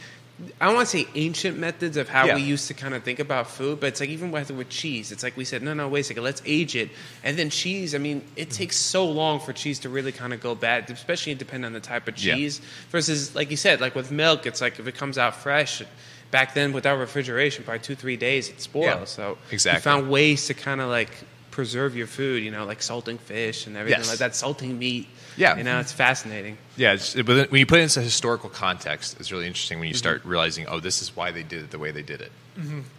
I 0.60 0.66
don't 0.66 0.74
want 0.74 0.88
to 0.88 0.98
say 0.98 1.06
ancient 1.14 1.58
methods 1.58 1.96
of 1.96 2.08
how 2.08 2.26
Yeah. 2.26 2.34
we 2.36 2.42
used 2.42 2.66
to 2.68 2.74
kind 2.74 2.94
of 2.94 3.02
think 3.02 3.18
about 3.18 3.48
food, 3.48 3.80
but 3.80 3.88
it's 3.88 4.00
like 4.00 4.08
even 4.08 4.30
with, 4.30 4.50
with 4.50 4.68
cheese, 4.68 5.12
it's 5.12 5.22
like 5.22 5.36
we 5.36 5.44
said, 5.44 5.62
no, 5.62 5.72
no, 5.74 5.88
wait 5.88 6.00
a 6.00 6.04
second, 6.04 6.22
let's 6.24 6.42
age 6.44 6.74
it. 6.76 6.90
And 7.22 7.38
then 7.38 7.50
cheese, 7.50 7.94
I 7.94 7.98
mean, 7.98 8.22
it 8.36 8.48
mm. 8.48 8.52
takes 8.54 8.76
so 8.76 9.06
long 9.08 9.40
for 9.40 9.52
cheese 9.52 9.78
to 9.80 9.88
really 9.88 10.12
kind 10.12 10.32
of 10.32 10.40
go 10.40 10.54
bad, 10.54 10.90
especially 10.90 11.34
depending 11.34 11.66
on 11.66 11.72
the 11.72 11.80
type 11.80 12.08
of 12.08 12.18
Yeah. 12.18 12.34
cheese. 12.34 12.60
Versus, 12.90 13.34
like 13.34 13.50
you 13.50 13.56
said, 13.56 13.80
like 13.80 13.94
with 13.94 14.10
milk, 14.10 14.46
it's 14.46 14.60
like 14.60 14.78
if 14.78 14.86
it 14.86 14.94
comes 14.96 15.18
out 15.18 15.36
fresh, 15.36 15.82
back 16.30 16.54
then 16.54 16.72
without 16.72 16.98
refrigeration, 16.98 17.62
probably 17.64 17.80
two, 17.80 17.94
three 17.94 18.16
days, 18.16 18.48
it 18.48 18.60
spoils. 18.60 18.86
Yeah, 18.86 19.04
So 19.04 19.38
exactly. 19.50 19.78
we 19.78 19.82
found 19.82 20.10
ways 20.10 20.46
to 20.46 20.54
kind 20.54 20.80
of 20.80 20.88
like 20.88 21.10
preserve 21.50 21.94
your 21.94 22.06
food, 22.06 22.42
you 22.42 22.50
know, 22.50 22.64
like 22.64 22.82
salting 22.82 23.18
fish 23.18 23.66
and 23.66 23.76
everything 23.76 24.00
Yes. 24.00 24.08
like 24.08 24.18
that, 24.18 24.34
salting 24.34 24.78
meat. 24.78 25.06
Yeah. 25.36 25.56
You 25.56 25.64
know, 25.64 25.80
it's 25.80 25.92
fascinating. 25.92 26.58
Yeah, 26.76 26.94
it's, 26.94 27.14
but 27.14 27.50
when 27.50 27.58
you 27.58 27.66
put 27.66 27.80
it 27.80 27.82
into 27.82 28.00
historical 28.00 28.50
context, 28.50 29.16
it's 29.18 29.32
really 29.32 29.46
interesting 29.46 29.78
when 29.78 29.88
you 29.88 29.94
start 29.94 30.24
realizing, 30.24 30.66
oh, 30.68 30.80
this 30.80 31.02
is 31.02 31.14
why 31.16 31.30
they 31.30 31.42
did 31.42 31.64
it 31.64 31.70
the 31.70 31.78
way 31.78 31.90
they 31.90 32.02
did 32.02 32.20
it. 32.20 32.32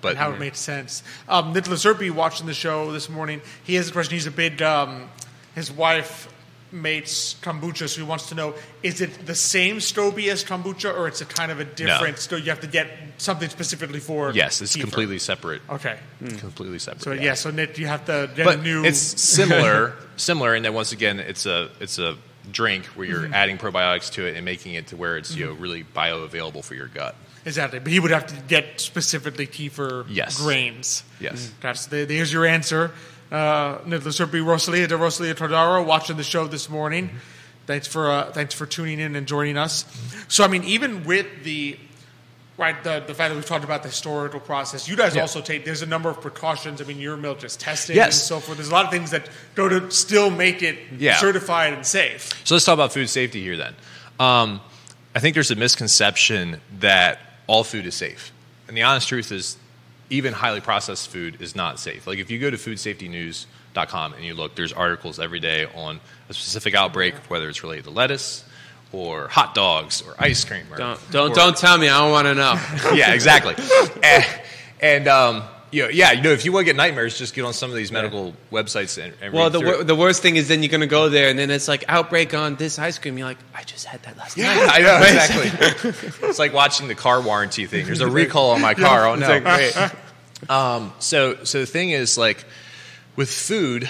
But 0.02 0.10
and 0.10 0.17
how 0.17 0.32
it 0.32 0.39
made 0.39 0.56
sense. 0.56 1.04
Um, 1.30 1.54
Nicholas 1.54 1.86
Serpi 1.86 2.10
watching 2.10 2.48
the 2.48 2.56
show 2.56 2.91
this 2.91 3.08
morning. 3.08 3.41
He 3.63 3.76
has 3.76 3.89
a 3.89 3.91
question. 3.91 4.15
He's 4.15 4.26
a 4.26 4.32
big. 4.32 4.62
Um, 4.62 5.10
his 5.54 5.72
wife 5.72 6.33
makes 6.73 7.36
kombucha, 7.41 7.88
so 7.88 8.01
he 8.01 8.07
wants 8.07 8.27
to 8.29 8.36
know: 8.36 8.55
is 8.81 8.99
it 8.99 9.25
the 9.25 9.36
same 9.36 9.77
SCOBY 9.77 10.29
as 10.31 10.43
kombucha, 10.43 10.93
or 10.97 11.07
it's 11.07 11.21
a 11.21 11.25
kind 11.25 11.51
of 11.51 11.59
a 11.59 11.65
different? 11.65 12.17
So 12.19 12.36
you 12.36 12.49
have 12.49 12.62
to 12.62 12.67
get 12.67 12.88
something 13.17 13.47
specifically 13.49 13.99
for. 13.99 14.31
yes, 14.31 14.62
it's 14.62 14.75
kefir? 14.75 14.81
completely 14.81 15.19
separate. 15.19 15.62
Okay. 15.69 15.97
Completely 16.39 16.79
separate. 16.79 17.03
So 17.03 17.12
yeah. 17.13 17.21
yeah. 17.21 17.33
so 17.36 17.51
Nick, 17.51 17.77
you 17.77 17.88
have 17.88 18.05
to 18.05 18.29
get 18.36 18.45
but 18.45 18.59
a 18.59 18.62
new. 18.62 18.83
it's 18.83 18.99
similar, 18.99 19.93
similar, 20.17 20.55
and 20.55 20.65
then 20.65 20.73
once 20.73 20.91
again, 20.91 21.19
it's 21.19 21.45
a 21.45 21.69
it's 21.79 21.99
a 21.99 22.17
drink 22.51 22.86
where 22.88 23.07
you're 23.07 23.21
Mm-hmm. 23.21 23.33
adding 23.33 23.57
probiotics 23.57 24.12
to 24.13 24.25
it 24.25 24.36
and 24.36 24.43
making 24.43 24.73
it 24.73 24.88
to 24.88 24.97
where 24.97 25.15
it's 25.17 25.33
you 25.36 25.45
know 25.45 25.53
really 25.53 25.83
bioavailable 25.86 26.62
for 26.63 26.75
your 26.75 26.88
gut. 26.88 27.15
exactly, 27.45 27.79
but 27.79 27.89
he 27.91 27.99
would 28.01 28.12
have 28.12 28.25
to 28.27 28.36
get 28.49 28.81
specifically 28.81 29.47
kefir 29.47 30.05
Yes. 30.09 30.41
grains. 30.41 31.03
Yes. 31.21 31.51
That's 31.62 31.86
the, 31.86 32.03
there's 32.05 32.33
your 32.33 32.45
answer. 32.45 32.91
Uh, 33.31 33.79
Nicholas 33.86 34.19
Serpi, 34.19 34.45
Rosalia 34.45 34.88
de 34.88 34.95
Rosalia 34.97 35.33
Tordaro, 35.33 35.83
watching 35.86 36.17
the 36.17 36.23
show 36.23 36.45
this 36.47 36.69
morning. 36.69 37.09
Thanks 37.65 37.88
for 37.88 38.12
uh, 38.12 38.31
thanks 38.31 38.53
for 38.53 38.65
tuning 38.65 38.99
in 38.99 39.15
and 39.15 39.25
joining 39.25 39.57
us. 39.57 39.86
So 40.27 40.43
I 40.43 40.47
mean, 40.47 40.63
even 40.65 41.03
with 41.05 41.25
the 41.43 41.77
right 42.57 42.83
the, 42.83 43.03
the 43.07 43.15
fact 43.15 43.29
that 43.31 43.36
we've 43.36 43.45
talked 43.45 43.63
about 43.63 43.81
the 43.81 43.89
historical 43.89 44.39
process, 44.39 44.88
you 44.88 44.95
guys 44.95 45.15
Yeah. 45.15 45.21
also 45.21 45.41
take 45.41 45.65
there's 45.65 45.81
a 45.81 45.86
number 45.88 46.09
of 46.09 46.21
precautions. 46.21 46.81
I 46.81 46.86
mean, 46.86 46.99
your 46.99 47.17
milk 47.17 47.43
is 47.43 47.55
tested 47.55 47.95
Yes. 47.95 48.07
and 48.07 48.13
so 48.27 48.39
forth. 48.39 48.57
There's 48.57 48.69
a 48.69 48.73
lot 48.73 48.86
of 48.86 48.91
things 48.91 49.12
that 49.12 49.29
go 49.55 49.67
to 49.69 49.89
still 49.89 50.29
make 50.29 50.62
it 50.62 50.77
Yeah. 50.99 51.15
certified 51.17 51.73
and 51.73 51.86
safe. 51.86 52.29
So 52.43 52.53
let's 52.53 52.65
talk 52.65 52.73
about 52.73 52.93
food 52.93 53.09
safety 53.09 53.41
here 53.41 53.57
then. 53.57 53.73
Um, 54.19 54.62
I 55.15 55.19
think 55.19 55.33
there's 55.33 55.49
a 55.51 55.55
misconception 55.55 56.62
that 56.79 57.19
all 57.47 57.63
food 57.63 57.86
is 57.88 57.95
safe. 57.95 58.31
And 58.67 58.75
the 58.77 58.83
honest 58.83 59.07
truth 59.07 59.31
is, 59.31 59.57
even 60.13 60.32
highly 60.34 60.62
processed 60.62 61.10
food 61.10 61.41
is 61.41 61.56
not 61.56 61.80
safe. 61.80 62.06
Like 62.08 62.19
if 62.19 62.30
you 62.32 62.39
go 62.39 62.49
to 62.49 62.58
foodsafetynews.com 62.58 64.13
and 64.13 64.23
you 64.23 64.34
look, 64.36 64.56
there's 64.56 64.71
articles 64.73 65.19
every 65.19 65.39
day 65.39 65.65
on 65.73 65.99
a 66.30 66.34
specific 66.34 66.76
outbreak, 66.76 67.15
whether 67.30 67.49
it's 67.49 67.63
related 67.63 67.86
to 67.86 67.89
lettuce 67.91 68.45
or 68.91 69.28
hot 69.28 69.56
dogs 69.56 70.02
or 70.02 70.15
ice 70.19 70.45
cream. 70.45 70.65
Or, 70.71 70.78
Don't 70.78 70.99
don't 71.12 71.32
or- 71.32 71.36
don't 71.36 71.58
tell 71.58 71.78
me. 71.78 71.89
I 71.89 71.99
don't 71.99 72.12
want 72.12 72.28
to 72.28 72.36
know. 72.36 72.54
yeah, 72.93 73.13
exactly. 73.13 73.56
and 74.04 74.26
and 74.82 75.08
um, 75.08 75.43
you 75.71 75.82
know, 75.82 75.89
yeah, 75.89 76.12
you 76.12 76.21
know, 76.21 76.30
if 76.32 76.45
you 76.45 76.52
want 76.52 76.62
to 76.62 76.65
get 76.65 76.76
nightmares, 76.76 77.17
just 77.17 77.34
get 77.34 77.43
on 77.45 77.54
some 77.54 77.71
of 77.71 77.76
these 77.76 77.91
medical 77.91 78.36
websites 78.52 79.04
and, 79.04 79.12
and 79.19 79.34
well, 79.34 79.49
read 79.49 79.80
the 79.80 79.84
the 79.86 79.95
worst 79.95 80.21
thing 80.21 80.36
is 80.36 80.47
then 80.47 80.62
you're 80.62 80.69
gonna 80.69 80.86
go 80.86 81.10
there 81.10 81.30
and 81.30 81.39
then 81.39 81.49
it's 81.49 81.67
like 81.67 81.84
outbreak 81.88 82.36
on 82.36 82.56
this 82.56 82.78
ice 82.78 82.99
cream. 82.99 83.17
You're 83.17 83.28
like, 83.28 83.39
I 83.56 83.63
just 83.63 83.86
had 83.88 84.04
that 84.04 84.15
last 84.15 84.38
night. 84.38 84.69
I 84.71 84.80
know 84.80 84.97
exactly. 85.02 86.28
it's 86.30 86.38
like 86.38 86.54
watching 86.54 86.88
the 86.88 86.93
car 86.95 87.19
warranty 87.21 87.65
thing. 87.65 87.88
There's 87.88 88.02
a 88.02 88.08
recall 88.08 88.52
on 88.52 88.62
my 88.62 88.73
car. 88.76 89.08
Oh 89.08 89.15
no! 89.15 89.28
Um, 90.49 90.93
so, 90.99 91.43
so 91.43 91.60
the 91.60 91.65
thing 91.65 91.91
is, 91.91 92.17
like, 92.17 92.45
with 93.15 93.29
food, 93.29 93.89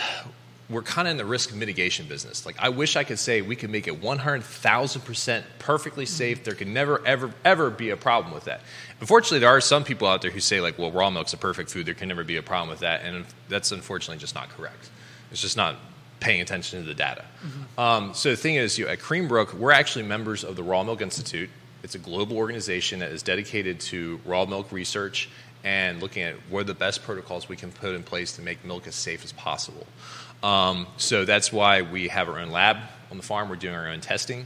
we're 0.69 0.81
kind 0.81 1.07
of 1.07 1.11
in 1.11 1.17
the 1.17 1.25
risk 1.25 1.53
mitigation 1.53 2.07
business. 2.07 2.45
Like, 2.45 2.55
I 2.59 2.69
wish 2.69 2.95
I 2.95 3.03
could 3.03 3.19
say 3.19 3.41
we 3.41 3.55
could 3.55 3.69
make 3.69 3.87
it 3.87 4.01
100,000% 4.01 5.43
perfectly 5.59 6.05
safe. 6.05 6.43
There 6.43 6.55
can 6.55 6.73
never, 6.73 7.05
ever, 7.05 7.33
ever 7.45 7.69
be 7.69 7.89
a 7.91 7.97
problem 7.97 8.33
with 8.33 8.45
that. 8.45 8.61
Unfortunately, 8.99 9.39
there 9.39 9.49
are 9.49 9.61
some 9.61 9.83
people 9.83 10.07
out 10.07 10.21
there 10.21 10.31
who 10.31 10.39
say, 10.39 10.61
like, 10.61 10.77
well, 10.77 10.91
raw 10.91 11.09
milk's 11.09 11.33
a 11.33 11.37
perfect 11.37 11.69
food. 11.69 11.85
There 11.85 11.93
can 11.93 12.07
never 12.07 12.23
be 12.23 12.37
a 12.37 12.43
problem 12.43 12.69
with 12.69 12.79
that. 12.79 13.03
And 13.03 13.25
that's 13.49 13.71
unfortunately 13.71 14.19
just 14.19 14.35
not 14.35 14.49
correct. 14.49 14.89
It's 15.31 15.41
just 15.41 15.57
not 15.57 15.75
paying 16.19 16.41
attention 16.41 16.79
to 16.79 16.85
the 16.85 16.95
data. 16.95 17.25
Um, 17.77 18.13
so 18.13 18.29
the 18.29 18.37
thing 18.37 18.55
is, 18.55 18.77
you 18.79 18.85
know, 18.85 18.91
at 18.91 18.99
Creambrook, 18.99 19.53
we're 19.53 19.71
actually 19.71 20.05
members 20.05 20.43
of 20.43 20.55
the 20.55 20.63
Raw 20.63 20.83
Milk 20.83 21.01
Institute. 21.01 21.49
It's 21.83 21.95
a 21.95 21.99
global 21.99 22.37
organization 22.37 22.99
that 22.99 23.11
is 23.11 23.23
dedicated 23.23 23.81
to 23.81 24.21
raw 24.25 24.45
milk 24.45 24.71
research 24.71 25.29
and 25.63 26.01
looking 26.01 26.23
at 26.23 26.35
what 26.49 26.61
are 26.61 26.63
the 26.65 26.73
best 26.73 27.03
protocols 27.03 27.47
we 27.47 27.55
can 27.55 27.71
put 27.71 27.95
in 27.95 28.03
place 28.03 28.35
to 28.35 28.41
make 28.41 28.63
milk 28.65 28.87
as 28.87 28.95
safe 28.95 29.23
as 29.23 29.31
possible. 29.31 29.85
Um, 30.41 30.87
so 30.97 31.23
that's 31.25 31.53
why 31.53 31.81
we 31.81 32.09
have 32.09 32.27
our 32.27 32.39
own 32.39 32.49
lab 32.49 32.77
on 33.11 33.17
the 33.17 33.23
farm. 33.23 33.49
We're 33.49 33.55
doing 33.55 33.75
our 33.75 33.87
own 33.87 34.01
testing. 34.01 34.45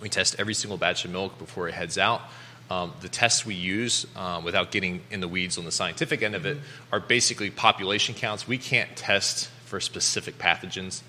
We 0.00 0.08
test 0.08 0.36
every 0.38 0.54
single 0.54 0.78
batch 0.78 1.04
of 1.04 1.10
milk 1.10 1.38
before 1.38 1.68
it 1.68 1.74
heads 1.74 1.98
out. 1.98 2.22
Um, 2.70 2.92
the 3.00 3.08
tests 3.08 3.44
we 3.46 3.54
use, 3.54 4.06
um, 4.14 4.44
without 4.44 4.70
getting 4.70 5.02
in 5.10 5.20
the 5.20 5.28
weeds 5.28 5.58
on 5.58 5.64
the 5.64 5.72
scientific 5.72 6.22
end 6.22 6.34
of 6.34 6.46
it, 6.46 6.58
are 6.92 7.00
basically 7.00 7.50
population 7.50 8.14
counts. 8.14 8.46
We 8.46 8.58
can't 8.58 8.94
test 8.96 9.48
for 9.66 9.80
specific 9.80 10.38
pathogens. 10.38 11.02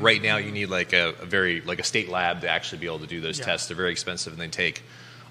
Right 0.00 0.20
now, 0.20 0.38
you 0.38 0.50
need 0.50 0.66
like 0.66 0.92
a, 0.92 1.14
a 1.20 1.24
very 1.24 1.60
like 1.60 1.78
a 1.78 1.84
state 1.84 2.08
lab 2.08 2.40
to 2.40 2.48
actually 2.48 2.78
be 2.78 2.86
able 2.86 2.98
to 2.98 3.06
do 3.06 3.20
those 3.20 3.38
Yeah. 3.38 3.44
tests. 3.44 3.68
They're 3.68 3.76
very 3.76 3.92
expensive 3.92 4.32
and 4.32 4.42
they 4.42 4.48
take 4.48 4.82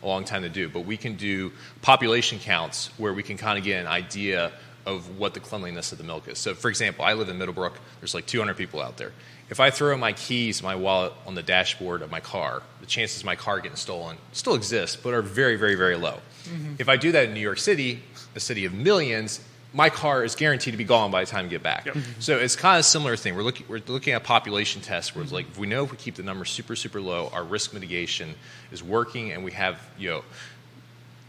a 0.01 0.07
long 0.07 0.23
time 0.23 0.43
to 0.43 0.49
do. 0.49 0.69
But 0.69 0.81
we 0.81 0.97
can 0.97 1.15
do 1.15 1.51
population 1.81 2.39
counts 2.39 2.89
where 2.97 3.13
we 3.13 3.23
can 3.23 3.37
kind 3.37 3.57
of 3.57 3.63
get 3.63 3.79
an 3.81 3.87
idea 3.87 4.51
of 4.85 5.17
what 5.17 5.33
the 5.33 5.39
cleanliness 5.39 5.91
of 5.91 5.97
the 5.97 6.03
milk 6.03 6.27
is. 6.29 6.39
So, 6.39 6.53
for 6.53 6.69
example, 6.69 7.03
I 7.03 7.13
live 7.13 7.27
in 7.27 7.37
Middlebrook. 7.37 7.77
There's 7.99 8.13
like 8.13 8.25
200 8.25 8.55
people 8.55 8.81
out 8.81 8.97
there. 8.97 9.11
If 9.49 9.59
I 9.59 9.69
throw 9.69 9.97
my 9.97 10.13
keys, 10.13 10.63
my 10.63 10.75
wallet 10.75 11.13
on 11.25 11.35
the 11.35 11.43
dashboard 11.43 12.01
of 12.01 12.11
my 12.11 12.19
car, 12.19 12.63
the 12.79 12.85
chances 12.85 13.19
of 13.19 13.25
my 13.25 13.35
car 13.35 13.59
getting 13.59 13.77
stolen 13.77 14.17
still 14.31 14.55
exist, 14.55 15.03
but 15.03 15.13
are 15.13 15.21
very, 15.21 15.55
very, 15.55 15.75
very 15.75 15.95
low. 15.95 16.19
Mm-hmm. 16.45 16.75
If 16.79 16.89
I 16.89 16.97
do 16.97 17.11
that 17.13 17.25
in 17.25 17.33
New 17.33 17.41
York 17.41 17.57
City, 17.57 18.03
a 18.35 18.39
city 18.39 18.65
of 18.65 18.73
millions, 18.73 19.41
my 19.77 19.91
car 19.91 20.23
is 20.23 20.33
guaranteed 20.33 20.73
to 20.73 20.77
be 20.77 20.83
gone 20.83 21.11
by 21.11 21.23
the 21.23 21.29
time 21.29 21.45
you 21.45 21.51
get 21.51 21.61
back. 21.61 21.85
Mm-hmm. 21.85 22.19
So 22.19 22.35
it's 22.37 22.55
kind 22.55 22.77
of 22.77 22.79
a 22.79 22.83
similar 22.83 23.15
thing. 23.15 23.35
We're 23.35 23.43
looking, 23.43 23.67
we're 23.69 23.81
looking 23.85 24.13
at 24.13 24.23
population 24.23 24.81
tests 24.81 25.13
where 25.13 25.23
it's 25.23 25.31
like 25.31 25.47
if 25.47 25.59
we 25.59 25.67
know 25.67 25.83
if 25.83 25.91
we 25.91 25.97
keep 25.97 26.15
the 26.15 26.23
numbers 26.23 26.49
super, 26.49 26.75
super 26.75 26.99
low, 26.99 27.29
our 27.31 27.43
risk 27.43 27.75
mitigation 27.75 28.33
is 28.71 28.81
working, 28.81 29.31
and 29.31 29.43
we 29.43 29.51
have 29.51 29.79
you 29.99 30.09
know 30.09 30.23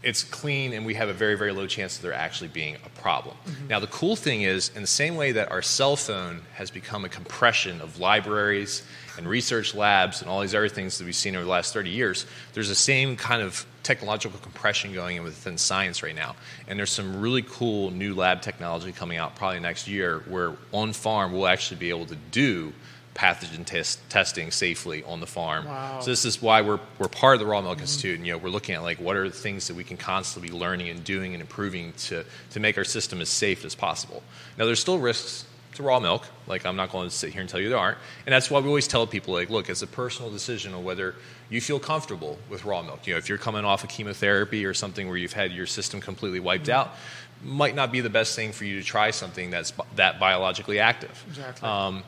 it's 0.01 0.23
clean 0.23 0.73
and 0.73 0.85
we 0.85 0.93
have 0.93 1.09
a 1.09 1.13
very, 1.13 1.35
very 1.35 1.51
low 1.51 1.67
chance 1.67 1.97
of 1.97 2.03
there 2.03 2.13
actually 2.13 2.47
being 2.47 2.77
a 2.85 2.89
problem. 3.01 3.35
Mm-hmm. 3.45 3.67
Now, 3.67 3.79
the 3.79 3.87
cool 3.87 4.15
thing 4.15 4.43
is, 4.43 4.71
in 4.75 4.81
the 4.81 4.87
same 4.87 5.15
way 5.15 5.33
that 5.33 5.51
our 5.51 5.61
cell 5.61 5.95
phone 5.95 6.41
has 6.53 6.71
become 6.71 7.03
a 7.03 7.09
compression 7.09 7.81
of 7.81 7.99
libraries 7.99 8.83
and 9.17 9.27
research 9.27 9.75
labs 9.75 10.21
and 10.21 10.29
all 10.29 10.39
these 10.39 10.55
other 10.55 10.69
things 10.69 10.97
that 10.97 11.05
we've 11.05 11.15
seen 11.15 11.35
over 11.35 11.43
the 11.43 11.51
last 11.51 11.73
30 11.73 11.89
years, 11.89 12.25
there's 12.53 12.69
the 12.69 12.75
same 12.75 13.17
kind 13.17 13.41
of 13.41 13.65
technological 13.83 14.39
compression 14.39 14.93
going 14.93 15.17
in 15.17 15.23
within 15.23 15.57
science 15.57 16.01
right 16.01 16.15
now. 16.15 16.35
And 16.67 16.79
there's 16.79 16.91
some 16.91 17.19
really 17.19 17.41
cool 17.41 17.91
new 17.91 18.15
lab 18.15 18.41
technology 18.41 18.91
coming 18.91 19.17
out 19.17 19.35
probably 19.35 19.59
next 19.59 19.87
year 19.87 20.19
where 20.29 20.53
on 20.71 20.93
farm 20.93 21.33
we'll 21.33 21.47
actually 21.47 21.77
be 21.77 21.89
able 21.89 22.05
to 22.05 22.15
do 22.31 22.73
pathogen 23.15 23.65
test, 23.65 23.99
testing 24.09 24.51
safely 24.51 25.03
on 25.03 25.19
the 25.19 25.27
farm. 25.27 25.65
Wow. 25.65 25.99
So 25.99 26.09
this 26.09 26.25
is 26.25 26.41
why 26.41 26.61
we're, 26.61 26.79
we're 26.97 27.07
part 27.07 27.35
of 27.35 27.39
the 27.39 27.45
Raw 27.45 27.61
Milk 27.61 27.81
Institute. 27.81 28.17
And, 28.17 28.25
you 28.25 28.33
know, 28.33 28.37
we're 28.37 28.49
looking 28.49 28.75
at 28.75 28.81
like 28.83 28.99
what 28.99 29.15
are 29.15 29.27
the 29.27 29.35
things 29.35 29.67
that 29.67 29.75
we 29.75 29.83
can 29.83 29.97
constantly 29.97 30.49
be 30.49 30.55
learning 30.55 30.89
and 30.89 31.03
doing 31.03 31.33
and 31.33 31.41
improving 31.41 31.93
to, 31.93 32.23
to 32.51 32.59
make 32.59 32.77
our 32.77 32.83
system 32.83 33.21
as 33.21 33.29
safe 33.29 33.65
as 33.65 33.75
possible. 33.75 34.23
Now, 34.57 34.65
there's 34.65 34.79
still 34.79 34.99
risks 34.99 35.45
to 35.75 35.83
raw 35.83 35.99
milk. 35.99 36.25
Like 36.47 36.65
I'm 36.65 36.75
not 36.75 36.91
going 36.91 37.09
to 37.09 37.15
sit 37.15 37.31
here 37.31 37.41
and 37.41 37.49
tell 37.49 37.59
you 37.59 37.69
there 37.69 37.77
aren't. 37.77 37.97
And 38.25 38.33
that's 38.33 38.49
why 38.49 38.59
we 38.59 38.67
always 38.67 38.87
tell 38.87 39.05
people 39.07 39.33
like, 39.33 39.49
look, 39.49 39.69
it's 39.69 39.81
a 39.81 39.87
personal 39.87 40.31
decision 40.31 40.73
on 40.73 40.83
whether 40.83 41.15
you 41.49 41.61
feel 41.61 41.79
comfortable 41.79 42.37
with 42.49 42.65
raw 42.65 42.81
milk. 42.81 43.07
You 43.07 43.13
know, 43.13 43.17
if 43.17 43.29
you're 43.29 43.37
coming 43.37 43.65
off 43.65 43.83
of 43.83 43.89
chemotherapy 43.89 44.65
or 44.65 44.73
something 44.73 45.07
where 45.07 45.17
you've 45.17 45.33
had 45.33 45.51
your 45.51 45.65
system 45.65 46.01
completely 46.01 46.39
wiped 46.39 46.69
out, 46.69 46.95
might 47.43 47.75
not 47.75 47.91
be 47.91 48.01
the 48.01 48.09
best 48.09 48.35
thing 48.35 48.51
for 48.51 48.65
you 48.65 48.79
to 48.79 48.85
try 48.85 49.11
something 49.11 49.49
that's 49.49 49.71
that 49.95 50.19
biologically 50.19 50.79
active. 50.79 51.23
Exactly. 51.29 51.67
Um, 51.67 52.03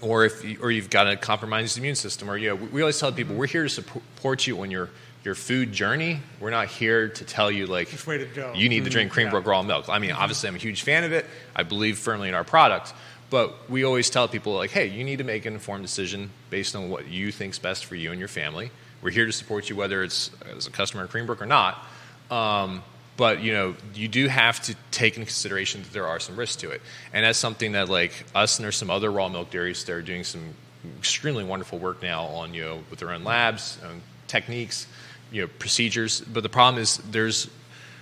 or 0.00 0.24
if 0.24 0.44
you, 0.44 0.58
or 0.62 0.70
you've 0.70 0.90
got 0.90 1.08
a 1.08 1.16
compromised 1.16 1.78
immune 1.78 1.94
system, 1.94 2.30
or 2.30 2.36
you 2.36 2.50
know, 2.50 2.54
we 2.56 2.80
always 2.82 2.98
tell 2.98 3.12
people 3.12 3.34
we're 3.36 3.46
here 3.46 3.64
to 3.64 3.68
support 3.68 4.46
you 4.46 4.60
on 4.62 4.70
your 4.70 4.88
your 5.24 5.34
food 5.34 5.72
journey. 5.72 6.20
We're 6.40 6.50
not 6.50 6.68
here 6.68 7.08
to 7.08 7.24
tell 7.24 7.50
you 7.50 7.66
like 7.66 7.90
Which 7.90 8.06
way 8.06 8.18
to 8.18 8.24
go. 8.26 8.52
you 8.54 8.68
need 8.68 8.84
to 8.84 8.90
drink 8.90 9.12
Mhm. 9.12 9.30
Creambrook 9.30 9.46
raw 9.46 9.62
milk. 9.62 9.88
I 9.88 9.98
mean, 9.98 10.12
obviously, 10.12 10.48
I'm 10.48 10.54
a 10.54 10.58
huge 10.58 10.82
fan 10.82 11.04
of 11.04 11.12
it. 11.12 11.26
I 11.56 11.64
believe 11.64 11.98
firmly 11.98 12.28
in 12.28 12.34
our 12.34 12.44
product, 12.44 12.94
but 13.28 13.68
we 13.68 13.84
always 13.84 14.08
tell 14.10 14.28
people 14.28 14.54
like, 14.54 14.70
hey, 14.70 14.86
you 14.86 15.02
need 15.04 15.18
to 15.18 15.24
make 15.24 15.44
an 15.44 15.54
informed 15.54 15.82
decision 15.82 16.30
based 16.50 16.76
on 16.76 16.88
what 16.88 17.08
you 17.08 17.32
think's 17.32 17.58
best 17.58 17.84
for 17.86 17.96
you 17.96 18.10
and 18.10 18.18
your 18.20 18.28
family. 18.28 18.70
We're 19.02 19.10
here 19.10 19.26
to 19.26 19.32
support 19.32 19.68
you, 19.68 19.76
whether 19.76 20.02
it's 20.02 20.30
as 20.56 20.66
a 20.66 20.70
customer 20.70 21.04
at 21.04 21.10
Creambrook 21.10 21.40
or 21.42 21.46
not. 21.46 21.84
Um, 22.30 22.82
but 23.18 23.42
you 23.42 23.52
know, 23.52 23.74
you 23.94 24.08
do 24.08 24.28
have 24.28 24.62
to 24.62 24.76
take 24.92 25.16
into 25.16 25.26
consideration 25.26 25.82
that 25.82 25.92
there 25.92 26.06
are 26.06 26.20
some 26.20 26.36
risks 26.36 26.56
to 26.62 26.70
it, 26.70 26.80
and 27.12 27.26
that's 27.26 27.38
something 27.38 27.72
that 27.72 27.90
like 27.90 28.24
us 28.34 28.58
and 28.58 28.64
there's 28.64 28.76
some 28.76 28.88
other 28.88 29.10
raw 29.10 29.28
milk 29.28 29.50
dairies 29.50 29.84
that 29.84 29.92
are 29.92 30.00
doing 30.00 30.24
some 30.24 30.54
extremely 30.98 31.44
wonderful 31.44 31.78
work 31.78 32.00
now 32.00 32.24
on 32.26 32.54
you 32.54 32.62
know 32.62 32.80
with 32.88 33.00
their 33.00 33.10
own 33.10 33.24
labs, 33.24 33.76
own 33.84 34.00
techniques, 34.28 34.86
you 35.32 35.42
know, 35.42 35.48
procedures. 35.58 36.20
But 36.20 36.44
the 36.44 36.48
problem 36.48 36.80
is 36.80 36.98
there's 37.10 37.50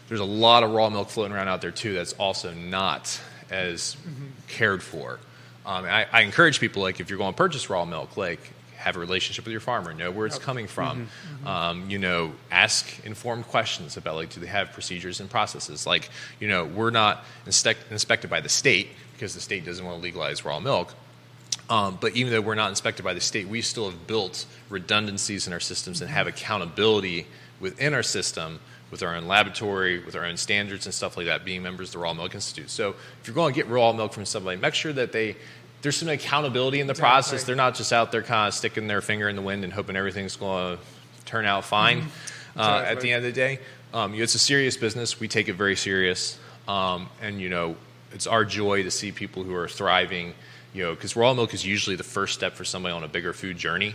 there's 0.08 0.20
a 0.20 0.24
lot 0.24 0.62
of 0.62 0.70
raw 0.70 0.90
milk 0.90 1.08
floating 1.08 1.34
around 1.34 1.48
out 1.48 1.62
there 1.62 1.70
too 1.70 1.94
that's 1.94 2.12
also 2.12 2.52
not 2.52 3.18
as 3.50 3.96
cared 4.48 4.82
for. 4.82 5.18
Um, 5.64 5.84
I, 5.84 6.06
I 6.12 6.20
encourage 6.20 6.60
people 6.60 6.82
like 6.82 7.00
if 7.00 7.08
you're 7.08 7.18
going 7.18 7.32
to 7.32 7.36
purchase 7.36 7.70
raw 7.70 7.86
milk, 7.86 8.18
like 8.18 8.52
have 8.86 8.96
a 8.96 9.00
relationship 9.00 9.44
with 9.44 9.50
your 9.50 9.60
farmer, 9.60 9.92
know 9.92 10.12
where 10.12 10.26
it's 10.26 10.38
coming 10.38 10.68
from. 10.68 11.08
Um, 11.44 11.90
you 11.90 11.98
know, 11.98 12.32
ask 12.52 13.04
informed 13.04 13.46
questions 13.48 13.96
about 13.96 14.14
like 14.14 14.30
do 14.30 14.40
they 14.40 14.46
have 14.46 14.72
procedures 14.72 15.18
and 15.18 15.28
processes. 15.28 15.86
Like 15.86 16.08
you 16.38 16.46
know, 16.46 16.64
we're 16.64 16.90
not 16.90 17.24
inspect, 17.46 17.90
inspected 17.90 18.30
by 18.30 18.40
the 18.40 18.48
state 18.48 18.90
because 19.12 19.34
the 19.34 19.40
state 19.40 19.64
doesn't 19.64 19.84
want 19.84 19.98
to 19.98 20.02
legalize 20.02 20.44
raw 20.44 20.60
milk. 20.60 20.94
Um, 21.68 21.98
but 22.00 22.14
even 22.14 22.32
though 22.32 22.40
we're 22.40 22.54
not 22.54 22.70
inspected 22.70 23.04
by 23.04 23.12
the 23.12 23.20
state, 23.20 23.48
we 23.48 23.60
still 23.60 23.90
have 23.90 24.06
built 24.06 24.46
redundancies 24.70 25.48
in 25.48 25.52
our 25.52 25.58
systems 25.58 26.00
and 26.00 26.08
have 26.08 26.28
accountability 26.28 27.26
within 27.58 27.92
our 27.92 28.04
system 28.04 28.60
with 28.90 29.02
our 29.02 29.16
own 29.16 29.26
laboratory, 29.26 29.98
with 30.04 30.14
our 30.14 30.24
own 30.24 30.36
standards 30.36 30.86
and 30.86 30.94
stuff 30.94 31.16
like 31.16 31.26
that, 31.26 31.44
being 31.44 31.62
members 31.62 31.88
of 31.88 31.94
the 31.94 31.98
Raw 31.98 32.14
Milk 32.14 32.34
Institute. 32.34 32.70
So 32.70 32.90
if 33.20 33.26
you're 33.26 33.34
going 33.34 33.52
to 33.52 33.60
get 33.60 33.68
raw 33.68 33.92
milk 33.92 34.12
from 34.12 34.24
somebody, 34.24 34.60
make 34.60 34.74
sure 34.74 34.92
that 34.92 35.12
they 35.12 35.36
there's 35.82 35.96
some 35.96 36.08
accountability 36.08 36.80
in 36.80 36.86
the 36.86 36.94
process. 36.94 37.44
They're 37.44 37.54
not 37.56 37.74
just 37.74 37.92
out 37.92 38.10
there 38.12 38.22
kind 38.22 38.48
of 38.48 38.54
sticking 38.54 38.86
their 38.86 39.00
finger 39.00 39.28
in 39.28 39.36
the 39.36 39.42
wind 39.42 39.62
and 39.64 39.72
hoping 39.72 39.96
everything's 39.96 40.36
going 40.36 40.76
to 40.76 40.82
turn 41.26 41.44
out 41.44 41.64
fine 41.64 42.06
uh, 42.56 42.82
at 42.86 43.00
the 43.00 43.12
end 43.12 43.24
of 43.24 43.34
the 43.34 43.38
day. 43.40 43.60
Um, 43.94 44.12
you 44.12 44.18
know, 44.18 44.24
it's 44.24 44.34
a 44.34 44.38
serious 44.38 44.76
business. 44.76 45.20
We 45.20 45.28
take 45.28 45.48
it 45.48 45.54
very 45.54 45.76
serious, 45.76 46.38
um, 46.66 47.08
and 47.22 47.40
you 47.40 47.48
know, 47.48 47.76
it's 48.12 48.26
our 48.26 48.44
joy 48.44 48.82
to 48.82 48.90
see 48.90 49.12
people 49.12 49.42
who 49.44 49.54
are 49.54 49.68
thriving. 49.68 50.34
You 50.74 50.82
know, 50.82 50.94
because 50.94 51.16
raw 51.16 51.32
milk 51.32 51.54
is 51.54 51.64
usually 51.64 51.96
the 51.96 52.04
first 52.04 52.34
step 52.34 52.52
for 52.52 52.64
somebody 52.64 52.92
on 52.94 53.02
a 53.02 53.08
bigger 53.08 53.32
food 53.32 53.56
journey. 53.56 53.94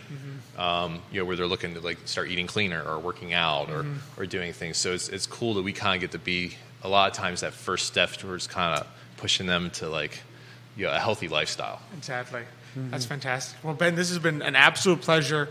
Um, 0.58 1.02
you 1.12 1.20
know, 1.20 1.26
where 1.26 1.36
they're 1.36 1.46
looking 1.46 1.76
to 1.76 1.80
like 1.80 2.00
start 2.06 2.30
eating 2.30 2.48
cleaner 2.48 2.82
or 2.84 2.98
working 3.00 3.34
out 3.34 3.70
or 3.70 3.86
or 4.18 4.26
doing 4.26 4.54
things. 4.54 4.78
So 4.78 4.94
it's 4.94 5.10
it's 5.10 5.28
cool 5.28 5.54
that 5.56 5.64
we 5.64 5.74
kind 5.74 5.96
of 5.96 6.02
get 6.02 6.12
to 6.12 6.24
be 6.24 6.56
a 6.84 6.90
lot 6.90 7.12
of 7.12 7.18
times 7.18 7.42
that 7.42 7.54
first 7.54 7.86
step 7.86 8.12
towards 8.14 8.48
kind 8.48 8.80
of 8.80 8.88
pushing 9.18 9.46
them 9.46 9.70
to 9.72 9.90
like 9.90 10.20
you 10.76 10.86
know 10.86 10.92
a 10.92 11.00
healthy 11.00 11.28
lifestyle. 11.28 11.82
Exactly. 11.98 12.42
That's 12.76 13.06
fantastic. 13.06 13.62
Well, 13.64 13.74
Ben, 13.74 13.96
this 13.96 14.10
has 14.10 14.20
been 14.20 14.42
an 14.42 14.56
absolute 14.56 15.02
pleasure. 15.02 15.50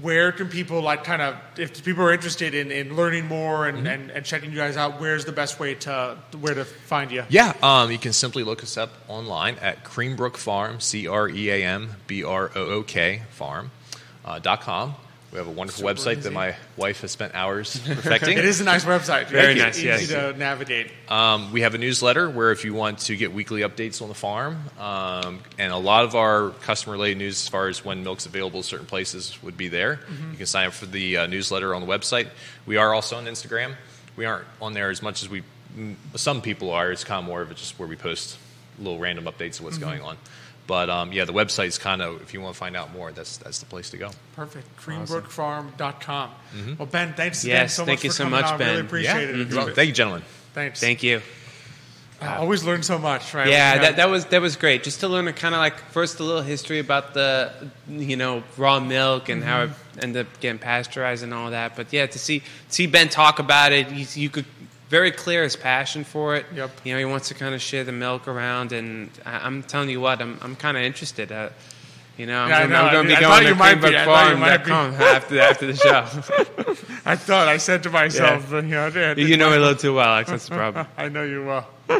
Where 0.00 0.32
can 0.32 0.48
people 0.48 0.80
like 0.80 1.04
kind 1.04 1.20
of 1.20 1.36
if 1.58 1.84
people 1.84 2.02
are 2.02 2.12
interested 2.14 2.54
in, 2.54 2.70
in 2.70 2.96
learning 2.96 3.26
more 3.26 3.68
and, 3.68 3.86
and, 3.86 4.10
and 4.10 4.24
checking 4.24 4.50
you 4.50 4.56
guys 4.56 4.78
out? 4.78 4.98
Where's 4.98 5.26
the 5.26 5.32
best 5.32 5.60
way 5.60 5.74
to 5.74 6.16
where 6.40 6.54
to 6.54 6.64
find 6.64 7.10
you? 7.10 7.24
Yeah, 7.28 7.52
um, 7.62 7.90
you 7.90 7.98
can 7.98 8.14
simply 8.14 8.42
look 8.42 8.62
us 8.62 8.78
up 8.78 8.90
online 9.06 9.56
at 9.56 9.84
Creambrook 9.84 10.38
Farm, 10.38 10.80
C 10.80 11.06
R 11.06 11.28
E 11.28 11.50
A 11.50 11.62
M 11.62 11.90
B 12.06 12.24
R 12.24 12.50
O 12.54 12.64
O 12.64 12.82
K 12.82 13.22
Farm 13.32 13.70
uh, 14.24 14.38
dot 14.38 14.62
com. 14.62 14.94
We 15.32 15.38
have 15.38 15.46
a 15.48 15.50
wonderful 15.50 15.88
Super 15.88 15.94
website 15.94 16.12
easy. 16.18 16.20
that 16.24 16.32
my 16.34 16.54
wife 16.76 17.00
has 17.00 17.10
spent 17.10 17.34
hours 17.34 17.78
perfecting. 17.86 18.36
It 18.36 18.44
is 18.44 18.60
a 18.60 18.64
nice 18.64 18.84
website. 18.84 19.28
Very 19.28 19.54
Make 19.54 19.56
it 19.56 19.60
nice, 19.64 19.78
Easy 19.78 19.86
yes. 19.86 20.08
to 20.08 20.34
navigate. 20.34 20.90
Um, 21.08 21.52
we 21.52 21.62
have 21.62 21.74
a 21.74 21.78
newsletter 21.78 22.28
where 22.28 22.52
if 22.52 22.66
you 22.66 22.74
want 22.74 22.98
to 23.00 23.16
get 23.16 23.32
weekly 23.32 23.62
updates 23.62 24.02
on 24.02 24.08
the 24.08 24.14
farm, 24.14 24.58
um, 24.78 25.38
and 25.58 25.72
a 25.72 25.78
lot 25.78 26.04
of 26.04 26.14
our 26.14 26.50
customer 26.50 26.92
related 26.92 27.16
news 27.16 27.42
as 27.42 27.48
far 27.48 27.68
as 27.68 27.82
when 27.82 28.04
milk's 28.04 28.26
available 28.26 28.58
at 28.58 28.66
certain 28.66 28.84
places 28.84 29.42
would 29.42 29.56
be 29.56 29.68
there. 29.68 30.00
You 30.32 30.36
can 30.36 30.44
sign 30.46 30.66
up 30.66 30.74
for 30.74 30.84
the 30.84 31.16
uh, 31.16 31.26
newsletter 31.26 31.74
on 31.74 31.80
the 31.80 31.88
website. 31.88 32.28
We 32.66 32.76
are 32.76 32.92
also 32.92 33.16
on 33.16 33.24
Instagram. 33.24 33.74
We 34.16 34.26
aren't 34.26 34.46
on 34.60 34.74
there 34.74 34.90
as 34.90 35.00
much 35.00 35.22
as 35.22 35.30
we 35.30 35.44
some 36.14 36.42
people 36.42 36.70
are. 36.72 36.92
It's 36.92 37.04
kind 37.04 37.20
of 37.20 37.24
more 37.24 37.40
of 37.40 37.50
a 37.50 37.54
just 37.54 37.78
where 37.78 37.88
we 37.88 37.96
post 37.96 38.36
little 38.78 38.98
random 38.98 39.24
updates 39.24 39.58
of 39.58 39.64
what's 39.64 39.78
going 39.78 40.02
on. 40.02 40.18
But 40.72 40.88
um, 40.88 41.12
yeah, 41.12 41.26
the 41.26 41.34
website's 41.34 41.76
kind 41.76 42.00
of 42.00 42.22
if 42.22 42.32
you 42.32 42.40
want 42.40 42.54
to 42.54 42.58
find 42.58 42.78
out 42.78 42.94
more, 42.94 43.12
that's 43.12 43.36
that's 43.36 43.58
the 43.58 43.66
place 43.66 43.90
to 43.90 43.98
go. 43.98 44.08
Perfect. 44.34 44.74
Creambrookfarm.com. 44.78 46.30
Mm-hmm. 46.30 46.74
Well, 46.78 46.86
Ben, 46.86 47.12
thanks 47.12 47.44
again 47.44 47.64
Yes, 47.64 47.74
so 47.74 47.84
thank 47.84 47.98
much 47.98 48.04
you 48.04 48.10
for 48.10 48.16
so 48.16 48.30
much, 48.30 48.46
on. 48.46 48.58
Ben. 48.58 48.68
Really 48.68 48.80
appreciate 48.80 49.12
yeah, 49.12 49.42
it. 49.42 49.48
You're 49.48 49.56
welcome. 49.58 49.74
thank 49.74 49.88
you, 49.88 49.94
gentlemen. 49.94 50.22
Thanks. 50.54 50.80
Thank 50.80 51.02
you. 51.02 51.20
I 52.22 52.36
always 52.36 52.64
learn 52.64 52.82
so 52.82 52.98
much, 52.98 53.34
right? 53.34 53.48
Yeah, 53.48 53.74
We 53.74 53.80
that, 53.80 53.96
that 53.96 54.08
was 54.08 54.24
that 54.26 54.40
was 54.40 54.56
great. 54.56 54.82
Just 54.82 55.00
to 55.00 55.08
learn 55.08 55.28
a 55.28 55.34
kind 55.34 55.54
of 55.54 55.58
like 55.58 55.78
first 55.90 56.20
a 56.20 56.24
little 56.24 56.40
history 56.40 56.78
about 56.78 57.12
the 57.12 57.52
you 57.86 58.16
know 58.16 58.42
raw 58.56 58.80
milk 58.80 59.28
and 59.28 59.44
how 59.44 59.66
mm-hmm. 59.66 59.98
it 59.98 60.04
ended 60.04 60.26
up 60.26 60.40
getting 60.40 60.58
pasteurized 60.58 61.22
and 61.22 61.34
all 61.34 61.50
that. 61.50 61.76
But 61.76 61.92
yeah, 61.92 62.06
to 62.06 62.18
see 62.18 62.42
see 62.68 62.86
Ben 62.86 63.10
talk 63.10 63.40
about 63.40 63.72
it, 63.72 63.90
you, 63.90 64.06
you 64.14 64.30
could 64.30 64.46
very 64.92 65.10
clear 65.10 65.42
his 65.42 65.56
passion 65.56 66.04
for 66.04 66.36
it. 66.36 66.44
Yep. 66.54 66.70
You 66.84 66.92
know, 66.92 66.98
he 66.98 67.04
wants 67.06 67.28
to 67.28 67.34
kind 67.34 67.54
of 67.54 67.62
share 67.62 67.82
the 67.82 67.92
milk 67.92 68.28
around, 68.28 68.72
and 68.72 69.08
I, 69.24 69.46
I'm 69.46 69.62
telling 69.62 69.88
you 69.88 70.00
what, 70.00 70.20
I'm 70.20 70.38
I'm 70.42 70.54
kind 70.54 70.76
of 70.76 70.82
interested. 70.82 71.32
Uh, 71.32 71.48
you 72.18 72.26
know, 72.26 72.42
I'm 72.42 72.50
Yeah, 72.50 72.62
gonna. 72.66 72.76
I'm 72.76 72.92
gonna 72.92 73.08
be 73.08 73.14
I 73.16 73.20
going 73.20 73.42
to 73.44 73.48
you 73.48 73.54
might 73.54 73.74
be. 73.80 73.96
I 73.96 74.04
thought 74.04 74.30
you 74.30 74.36
might 74.36 74.58
be. 74.64 74.70
creambrookfarm.com 74.70 75.02
after 75.16 75.40
after 75.40 75.66
the 75.66 75.76
show. 75.76 76.00
I 77.12 77.16
thought 77.16 77.48
I 77.48 77.56
said 77.56 77.82
to 77.84 77.90
myself, 77.90 78.44
Yeah. 78.44 78.50
but, 78.50 78.64
you 78.64 78.70
know, 78.70 78.86
I 78.86 78.90
did- 79.14 79.28
you 79.30 79.36
know 79.38 79.48
me 79.50 79.56
a 79.56 79.60
little 79.60 79.74
too 79.76 79.94
well, 79.94 80.06
Alex. 80.06 80.28
That's 80.30 80.48
the 80.48 80.54
problem. 80.62 80.86
I 80.98 81.08
know 81.08 81.24
you 81.24 81.44
well. 81.44 81.66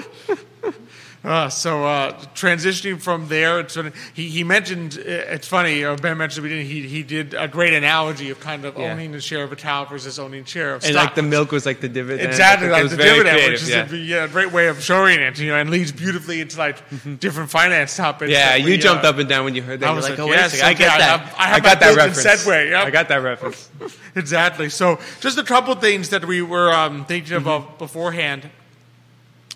Uh, 1.24 1.48
so 1.48 1.84
uh, 1.86 2.10
transitioning 2.34 3.00
from 3.00 3.28
there, 3.28 3.60
it's 3.60 3.78
he, 4.12 4.28
he 4.28 4.42
mentioned 4.42 4.98
uh, 4.98 5.02
it's 5.06 5.46
funny. 5.46 5.84
Uh, 5.84 5.94
ben 5.94 6.18
mentioned 6.18 6.42
we 6.42 6.48
didn't. 6.48 6.66
He 6.66 6.88
he 6.88 7.04
did 7.04 7.32
a 7.34 7.46
great 7.46 7.72
analogy 7.72 8.30
of 8.30 8.40
kind 8.40 8.64
of 8.64 8.76
Yeah. 8.76 8.90
owning 8.90 9.14
a 9.14 9.20
share 9.20 9.44
of 9.44 9.52
a 9.52 9.56
town 9.56 9.86
versus 9.88 10.18
owning 10.18 10.42
a 10.42 10.46
share 10.46 10.74
of 10.74 10.82
And 10.82 10.92
stock. 10.92 11.04
like 11.06 11.14
the 11.14 11.22
milk 11.22 11.52
was 11.52 11.64
like 11.64 11.80
the 11.80 11.88
dividend. 11.88 12.26
Exactly, 12.28 12.68
like 12.68 12.90
the 12.90 12.96
dividend, 12.96 13.36
creative, 13.36 13.52
which 13.52 13.62
is 13.62 13.68
yeah. 13.70 13.88
a, 13.88 13.96
yeah, 13.96 14.24
a 14.24 14.28
great 14.28 14.50
way 14.50 14.66
of 14.66 14.82
showing 14.82 15.20
it, 15.20 15.38
you 15.38 15.46
know, 15.50 15.56
and 15.58 15.70
leads 15.70 15.92
beautifully 15.92 16.40
into 16.40 16.58
like 16.58 16.78
different 17.20 17.50
finance 17.50 17.96
topics. 17.96 18.32
Yeah, 18.32 18.56
you 18.56 18.64
we, 18.66 18.76
jumped 18.76 19.04
uh, 19.04 19.10
up 19.10 19.18
and 19.18 19.28
down 19.28 19.44
when 19.44 19.54
you 19.54 19.62
heard 19.62 19.78
that. 19.78 19.90
I 19.90 19.92
was 19.92 20.08
like, 20.08 20.18
like, 20.18 20.28
oh, 20.28 20.32
yes, 20.32 20.60
I 20.60 20.74
get 20.74 20.90
I 20.90 20.98
that. 20.98 21.20
have- 21.20 21.34
I 21.38 21.46
have 21.46 21.62
got 21.62 21.78
that 21.78 21.94
reference. 21.96 22.26
segue, 22.44 22.70
yep. 22.70 22.84
I 22.84 22.90
got 22.90 23.06
that 23.08 23.22
reference. 23.22 23.68
Exactly. 24.16 24.68
So, 24.68 24.98
just 25.20 25.38
a 25.38 25.42
couple 25.42 25.74
things 25.76 26.10
that 26.10 26.24
we 26.26 26.42
were 26.42 26.70
um, 26.70 27.06
thinking 27.06 27.32
Mm-hmm. 27.38 27.46
about 27.48 27.78
beforehand. 27.78 28.50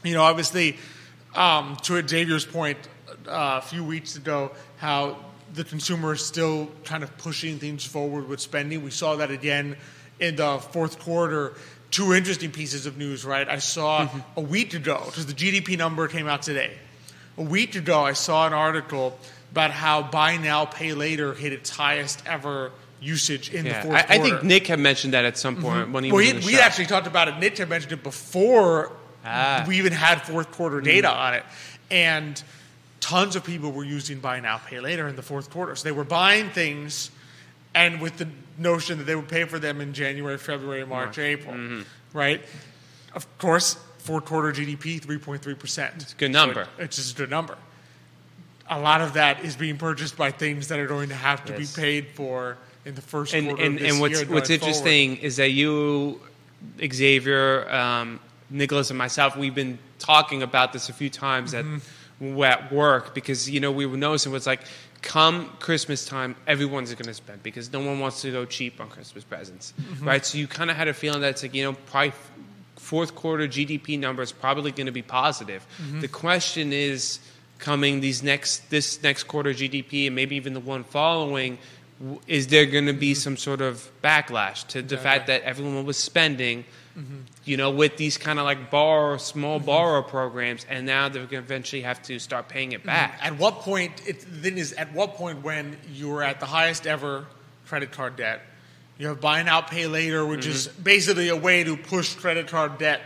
You 0.05 0.15
know, 0.15 0.23
obviously, 0.23 0.79
um, 1.37 1.77
to 1.83 2.07
Xavier's 2.07 2.45
point 2.45 2.79
uh, 3.29 3.61
a 3.63 3.67
few 3.67 3.85
weeks 3.85 4.17
ago, 4.17 4.53
how 4.79 5.17
the 5.55 5.65
consumer 5.65 6.13
is 6.15 6.25
still 6.25 6.69
kind 6.85 7.03
of 7.03 7.17
pushing 7.19 7.59
things 7.59 7.85
forward 7.85 8.29
with 8.29 8.41
spending. 8.41 8.83
We 8.83 8.91
saw 8.91 9.17
that 9.17 9.31
again 9.31 9.77
in 10.19 10.37
the 10.37 10.59
fourth 10.59 10.99
quarter. 10.99 11.55
Two 11.91 12.13
interesting 12.13 12.51
pieces 12.51 12.87
of 12.87 12.97
news, 12.99 13.25
right? 13.25 13.49
I 13.49 13.59
saw 13.59 14.07
Mm-hmm. 14.07 14.21
a 14.39 14.41
week 14.43 14.75
ago, 14.75 15.03
because 15.07 15.27
the 15.27 15.33
GDP 15.33 15.79
number 15.79 16.09
came 16.09 16.27
out 16.27 16.43
today. 16.43 16.73
A 17.39 17.43
week 17.43 17.75
ago, 17.77 18.03
I 18.03 18.15
saw 18.15 18.47
an 18.47 18.53
article 18.53 19.17
about 19.53 19.71
how 19.71 20.03
buy 20.03 20.37
now, 20.37 20.65
pay 20.65 20.95
later 20.95 21.33
hit 21.35 21.53
its 21.53 21.71
highest 21.71 22.23
ever 22.27 22.73
usage 23.01 23.53
in 23.53 23.65
the 23.65 23.75
fourth 23.75 23.95
I, 23.95 24.15
I 24.15 24.19
think 24.19 24.43
Nick 24.43 24.67
had 24.67 24.79
mentioned 24.81 25.13
that 25.13 25.25
at 25.27 25.37
some 25.37 25.57
point 25.57 25.93
when 25.93 26.03
he 26.03 26.11
Well, 26.11 26.25
was 26.35 26.45
he, 26.45 26.55
we 26.55 26.59
actually 26.59 26.87
talked 26.87 27.07
about 27.07 27.29
it. 27.29 27.39
Nick 27.39 27.59
had 27.59 27.69
mentioned 27.69 27.93
it 27.93 28.03
before 28.03 28.91
Ah. 29.27 29.65
we 29.67 29.79
even 29.79 29.93
had 29.93 30.23
fourth 30.23 30.51
quarter 30.53 30.81
data 30.81 31.11
on 31.11 31.35
it, 31.35 31.45
and 31.91 32.43
tons 33.01 33.37
of 33.37 33.45
people 33.45 33.73
were 33.73 33.85
using 33.85 34.21
buy 34.21 34.41
now, 34.41 34.59
pay 34.59 34.81
later 34.81 35.09
in 35.09 35.17
the 35.17 35.23
fourth 35.23 35.51
quarter. 35.51 35.75
So 35.77 35.85
they 35.85 35.93
were 35.93 36.05
buying 36.05 36.51
things, 36.51 37.11
and 37.75 38.01
with 38.01 38.17
the 38.19 38.29
notion 38.59 38.99
that 38.99 39.05
they 39.05 39.15
would 39.17 39.29
pay 39.29 39.45
for 39.45 39.59
them 39.59 39.81
in 39.81 39.93
January, 39.93 40.39
February, 40.39 40.85
March, 40.87 41.19
April, 41.19 41.55
Mm-hmm. 41.55 41.83
right? 42.19 42.41
Of 43.15 43.27
course, 43.39 43.75
fourth 43.99 44.25
quarter 44.27 44.53
GDP 44.53 45.01
three 45.03 45.19
point 45.19 45.43
three 45.43 45.55
percent. 45.55 45.95
It's 45.97 46.13
a 46.13 46.17
good 46.17 46.31
number. 46.33 46.67
it's 46.79 46.97
just 46.97 47.15
a 47.15 47.17
good 47.17 47.31
number. 47.31 47.57
A 48.69 48.81
lot 48.81 49.01
of 49.01 49.13
that 49.15 49.45
is 49.45 49.55
being 49.57 49.77
purchased 49.79 50.17
by 50.17 50.31
things 50.33 50.69
that 50.69 50.79
are 50.81 50.87
going 50.89 51.09
to 51.11 51.15
have 51.15 51.45
to 51.47 51.53
Yes. 51.53 51.75
be 51.77 51.81
paid 51.81 52.07
for 52.15 52.57
in 52.85 52.95
the 52.97 53.01
first 53.03 53.33
and 53.35 53.47
quarter 53.49 53.63
and, 53.63 53.79
and 53.81 54.01
what's 54.01 54.19
what's 54.25 54.49
forward. 54.49 54.51
interesting 54.51 55.17
is 55.19 55.37
that 55.37 55.51
you, 55.51 56.21
Xavier, 56.93 57.71
um, 57.71 58.21
Nicholas, 58.51 58.91
and 58.91 58.99
myself, 58.99 59.37
we've 59.37 59.55
been 59.55 59.79
talking 59.99 60.43
about 60.43 60.73
this 60.73 60.89
a 60.89 60.93
few 60.93 61.11
times 61.11 61.55
at 61.55 61.65
mm-hmm. 61.65 62.43
at 62.43 62.73
work 62.73 63.15
because 63.15 63.49
you 63.51 63.61
know 63.61 63.73
we 63.73 63.87
were 63.87 63.97
noticing 63.97 64.33
was 64.33 64.47
like. 64.47 64.61
Come 65.03 65.51
Christmas 65.61 66.05
time, 66.05 66.35
everyone's 66.49 66.93
going 66.95 67.07
to 67.07 67.15
spend 67.15 67.41
because 67.45 67.73
no 67.73 67.79
one 67.79 68.01
wants 68.01 68.23
to 68.23 68.33
go 68.33 68.45
cheap 68.45 68.81
on 68.81 68.89
Christmas 68.89 69.23
presents, 69.23 69.73
mm-hmm. 69.81 70.09
right? 70.09 70.25
So 70.25 70.37
you 70.37 70.49
kind 70.49 70.69
of 70.69 70.77
had 70.77 70.89
a 70.89 70.95
feeling 70.95 71.21
that 71.21 71.29
it's 71.29 71.43
like 71.43 71.55
you 71.55 71.63
know, 71.63 71.75
probably 71.75 72.13
fourth 72.77 73.15
quarter 73.15 73.47
GDP 73.47 73.99
number 73.99 74.23
is 74.23 74.33
probably 74.33 74.73
going 74.73 74.87
to 74.87 74.93
be 74.93 75.03
positive. 75.03 75.67
Mm-hmm. 75.81 76.01
The 76.01 76.09
question 76.09 76.73
is 76.73 77.21
coming 77.59 78.01
these 78.01 78.23
next 78.23 78.71
this 78.71 79.03
next 79.03 79.25
quarter 79.25 79.51
GDP 79.51 80.07
and 80.07 80.15
maybe 80.15 80.37
even 80.37 80.55
the 80.55 80.61
one 80.61 80.85
following 80.85 81.59
is 82.27 82.49
there 82.49 82.67
going 82.67 82.87
to 82.87 82.93
be 82.93 83.15
some 83.15 83.37
sort 83.37 83.63
of 83.63 83.91
backlash 84.05 84.67
to 84.69 84.83
the 84.83 84.99
fact 84.99 85.29
that 85.29 85.43
everyone 85.43 85.87
was 85.87 85.97
spending 85.97 86.65
Mm-hmm. 86.97 87.17
You 87.45 87.57
know, 87.59 87.71
with 87.71 87.99
these 87.99 88.17
kind 88.17 88.39
of 88.39 88.47
like 88.47 88.71
borrow, 88.71 89.19
small 89.19 89.59
mm-hmm. 89.59 89.67
borrower 89.67 90.03
programs, 90.03 90.65
and 90.69 90.87
now 90.87 91.11
they're 91.11 91.27
going 91.27 91.43
to 91.43 91.47
eventually 91.47 91.83
have 91.83 92.03
to 92.05 92.19
start 92.19 92.49
paying 92.49 92.73
it 92.73 92.79
mm-hmm. 92.79 92.89
back. 92.89 93.19
At 93.23 93.39
what 93.39 93.61
point? 93.61 93.93
It, 94.07 94.21
the 94.21 94.41
thing 94.41 94.59
is, 94.59 94.73
at 94.73 94.95
what 94.95 95.15
point 95.15 95.45
when 95.45 95.77
you're 95.93 96.23
at 96.23 96.41
the 96.41 96.47
highest 96.47 96.87
ever 96.87 97.27
credit 97.67 97.93
card 97.93 98.17
debt, 98.17 98.41
you 98.99 99.09
have 99.09 99.21
buy 99.21 99.43
now, 99.43 99.61
pay 99.61 99.87
later, 99.87 100.25
which 100.25 100.47
is 100.47 100.69
Mm-hmm. 100.69 100.83
basically 100.83 101.29
a 101.29 101.37
way 101.37 101.65
to 101.65 101.77
push 101.77 102.15
credit 102.15 102.49
card 102.49 102.79
debt 102.79 103.03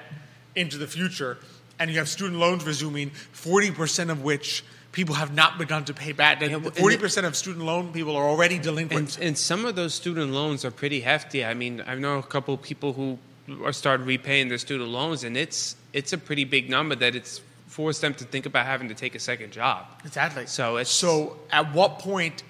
into 0.55 0.79
the 0.79 0.87
future, 0.87 1.39
and 1.79 1.91
you 1.91 1.99
have 1.99 2.09
student 2.09 2.39
loans 2.39 2.65
resuming, 2.65 3.11
forty 3.11 3.73
percent 3.73 4.11
of 4.11 4.23
which 4.23 4.63
people 4.93 5.15
have 5.15 5.35
not 5.35 5.59
begun 5.59 5.85
to 5.85 5.95
pay 5.95 6.13
back. 6.13 6.41
Yeah, 6.41 6.57
well, 6.57 6.67
and 6.67 6.77
Forty 6.77 6.97
percent 6.97 7.27
of 7.27 7.37
student 7.37 7.65
loan 7.65 7.93
people 7.93 8.17
are 8.17 8.29
already 8.29 8.59
delinquent. 8.59 9.17
And, 9.17 9.27
and 9.29 9.39
some 9.39 9.65
of 9.65 9.75
those 9.75 9.95
student 9.95 10.33
loans 10.33 10.65
are 10.65 10.71
pretty 10.71 11.01
hefty. 11.01 11.45
I 11.45 11.55
mean, 11.55 11.83
I 11.87 11.95
know 11.95 12.19
a 12.19 12.23
couple 12.23 12.55
of 12.55 12.63
people 12.63 12.93
who 12.93 13.19
are 13.65 13.73
started 13.73 14.07
repaying 14.07 14.49
their 14.49 14.59
student 14.59 14.91
loans, 14.91 15.25
and 15.25 15.37
it's 15.37 15.77
it's 15.93 16.13
a 16.13 16.19
pretty 16.19 16.45
big 16.45 16.71
number 16.71 16.95
that 16.97 17.15
it's 17.15 17.41
forced 17.67 18.01
them 18.01 18.15
to 18.15 18.25
think 18.25 18.47
about 18.47 18.67
having 18.67 18.89
to 18.89 18.95
take 18.95 19.15
a 19.15 19.19
second 19.19 19.53
job. 19.53 19.87
Exactly. 20.05 20.47
So 20.47 20.77
it's- 20.77 20.91
so. 20.91 21.37
At 21.51 21.73
what 21.73 22.01
point 22.01 22.43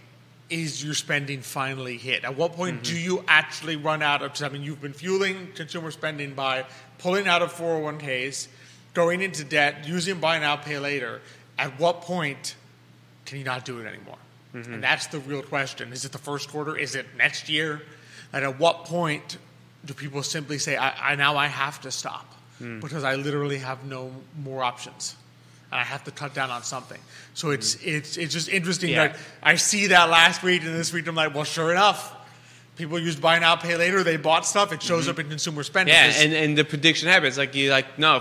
is 0.48 0.82
your 0.82 0.94
spending 0.94 1.42
finally 1.42 1.96
hit? 1.96 2.24
At 2.24 2.36
what 2.36 2.54
point 2.54 2.82
do 2.82 2.94
mm-hmm. 2.94 3.04
you 3.04 3.24
actually 3.28 3.76
run 3.76 4.02
out 4.02 4.22
of? 4.22 4.42
I 4.42 4.48
mean, 4.48 4.62
you've 4.62 4.80
been 4.80 4.92
fueling 4.92 5.48
consumer 5.54 5.90
spending 5.90 6.34
by 6.34 6.64
pulling 6.98 7.28
out 7.28 7.42
of 7.42 7.52
401ks, 7.52 8.48
going 8.94 9.22
into 9.22 9.44
debt, 9.44 9.86
using 9.86 10.18
buy 10.18 10.38
now, 10.38 10.56
pay 10.56 10.78
later. 10.78 11.20
At 11.58 11.78
what 11.78 12.02
point 12.02 12.56
can 13.26 13.38
you 13.38 13.44
not 13.44 13.64
do 13.64 13.78
it 13.78 13.86
anymore? 13.86 14.16
Mm-hmm. 14.54 14.74
And 14.74 14.82
that's 14.82 15.06
the 15.06 15.20
real 15.20 15.42
question. 15.42 15.92
Is 15.92 16.04
it 16.04 16.12
the 16.12 16.18
first 16.18 16.50
quarter? 16.50 16.76
Is 16.76 16.96
it 16.96 17.06
next 17.16 17.48
year? 17.48 17.82
And 18.32 18.44
at 18.44 18.58
what 18.58 18.84
point 18.86 19.38
do 19.84 19.94
people 19.94 20.22
simply 20.22 20.58
say, 20.58 20.76
I, 20.76 21.12
I 21.12 21.14
now 21.14 21.36
I 21.36 21.46
have 21.46 21.80
to 21.82 21.90
stop 21.90 22.26
hmm. 22.58 22.80
because 22.80 23.04
I 23.04 23.14
literally 23.16 23.58
have 23.58 23.84
no 23.84 24.12
more 24.42 24.62
options? 24.62 25.16
And 25.72 25.80
I 25.80 25.84
have 25.84 26.02
to 26.04 26.10
cut 26.10 26.34
down 26.34 26.50
on 26.50 26.62
something. 26.64 26.98
So 27.34 27.50
it's 27.50 27.74
hmm. 27.74 27.88
it's 27.88 28.16
it's 28.16 28.32
just 28.32 28.48
interesting 28.48 28.90
Yeah. 28.90 29.08
that 29.08 29.18
I 29.42 29.56
see 29.56 29.88
that 29.88 30.10
last 30.10 30.42
week 30.42 30.62
and 30.62 30.74
this 30.74 30.92
week 30.92 31.06
I'm 31.06 31.14
like, 31.14 31.34
well, 31.34 31.44
sure 31.44 31.70
enough, 31.70 32.14
people 32.76 32.98
used 32.98 33.20
buy 33.20 33.38
now, 33.38 33.56
pay 33.56 33.76
later. 33.76 34.02
They 34.02 34.16
bought 34.16 34.46
stuff. 34.46 34.72
It 34.72 34.82
shows 34.82 35.02
mm-hmm. 35.02 35.10
up 35.10 35.18
in 35.20 35.28
consumer 35.28 35.62
spending. 35.62 35.94
Yeah, 35.94 36.12
and, 36.16 36.32
and 36.32 36.58
the 36.58 36.64
prediction 36.64 37.08
happens 37.08 37.38
like 37.38 37.54
you 37.54 37.70
like 37.70 37.98
no 37.98 38.20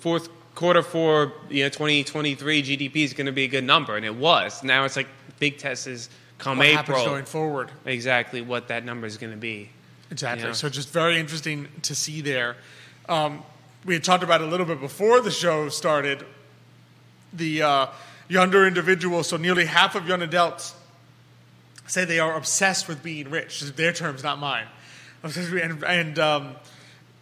fourth 0.00 0.28
quarter 0.54 0.82
for 0.82 1.32
you 1.48 1.62
know 1.64 1.68
2023 1.70 2.62
GDP 2.62 2.96
is 2.96 3.14
going 3.14 3.26
to 3.26 3.32
be 3.32 3.44
a 3.44 3.48
good 3.48 3.64
number, 3.64 3.96
and 3.96 4.04
it 4.04 4.14
was. 4.14 4.62
Now 4.62 4.84
it's 4.84 4.96
like 4.96 5.08
big 5.38 5.58
test 5.58 5.86
is 5.86 6.10
come 6.38 6.58
what 6.58 6.66
April 6.66 7.04
going 7.04 7.24
forward? 7.24 7.70
exactly 7.84 8.42
what 8.42 8.68
that 8.68 8.84
number 8.84 9.06
is 9.06 9.16
going 9.16 9.32
to 9.32 9.38
be. 9.38 9.70
Exactly. 10.10 10.48
Yeah. 10.48 10.52
So 10.52 10.68
just 10.68 10.90
very 10.90 11.18
interesting 11.18 11.68
to 11.82 11.94
see 11.94 12.20
there. 12.20 12.56
Um, 13.08 13.42
we 13.84 13.94
had 13.94 14.04
talked 14.04 14.22
about 14.22 14.40
a 14.40 14.46
little 14.46 14.66
bit 14.66 14.80
before 14.80 15.20
the 15.20 15.30
show 15.30 15.68
started. 15.68 16.24
The 17.32 17.62
uh, 17.62 17.86
younger 18.28 18.66
individuals, 18.66 19.28
so 19.28 19.36
nearly 19.36 19.64
half 19.64 19.94
of 19.94 20.08
young 20.08 20.22
adults, 20.22 20.74
say 21.86 22.04
they 22.04 22.18
are 22.18 22.34
obsessed 22.34 22.88
with 22.88 23.02
being 23.02 23.30
rich. 23.30 23.60
Their 23.60 23.92
terms, 23.92 24.22
not 24.22 24.38
mine. 24.38 24.66
And, 25.22 25.84
and 25.84 26.18
um, 26.18 26.56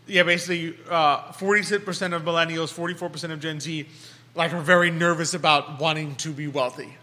yeah, 0.07 0.23
basically, 0.23 0.77
uh, 0.89 1.33
forty-six 1.33 1.85
percent 1.85 2.15
of 2.15 2.23
millennials, 2.23 2.73
forty-four 2.73 3.11
percent 3.11 3.33
of 3.33 3.41
Gen 3.41 3.59
Z, 3.59 3.89
like 4.37 4.53
are 4.53 4.61
very 4.61 4.93
nervous 4.93 5.35
about 5.35 5.81
wanting 5.81 6.15
to 6.17 6.31
be 6.31 6.47
wealthy. 6.47 6.97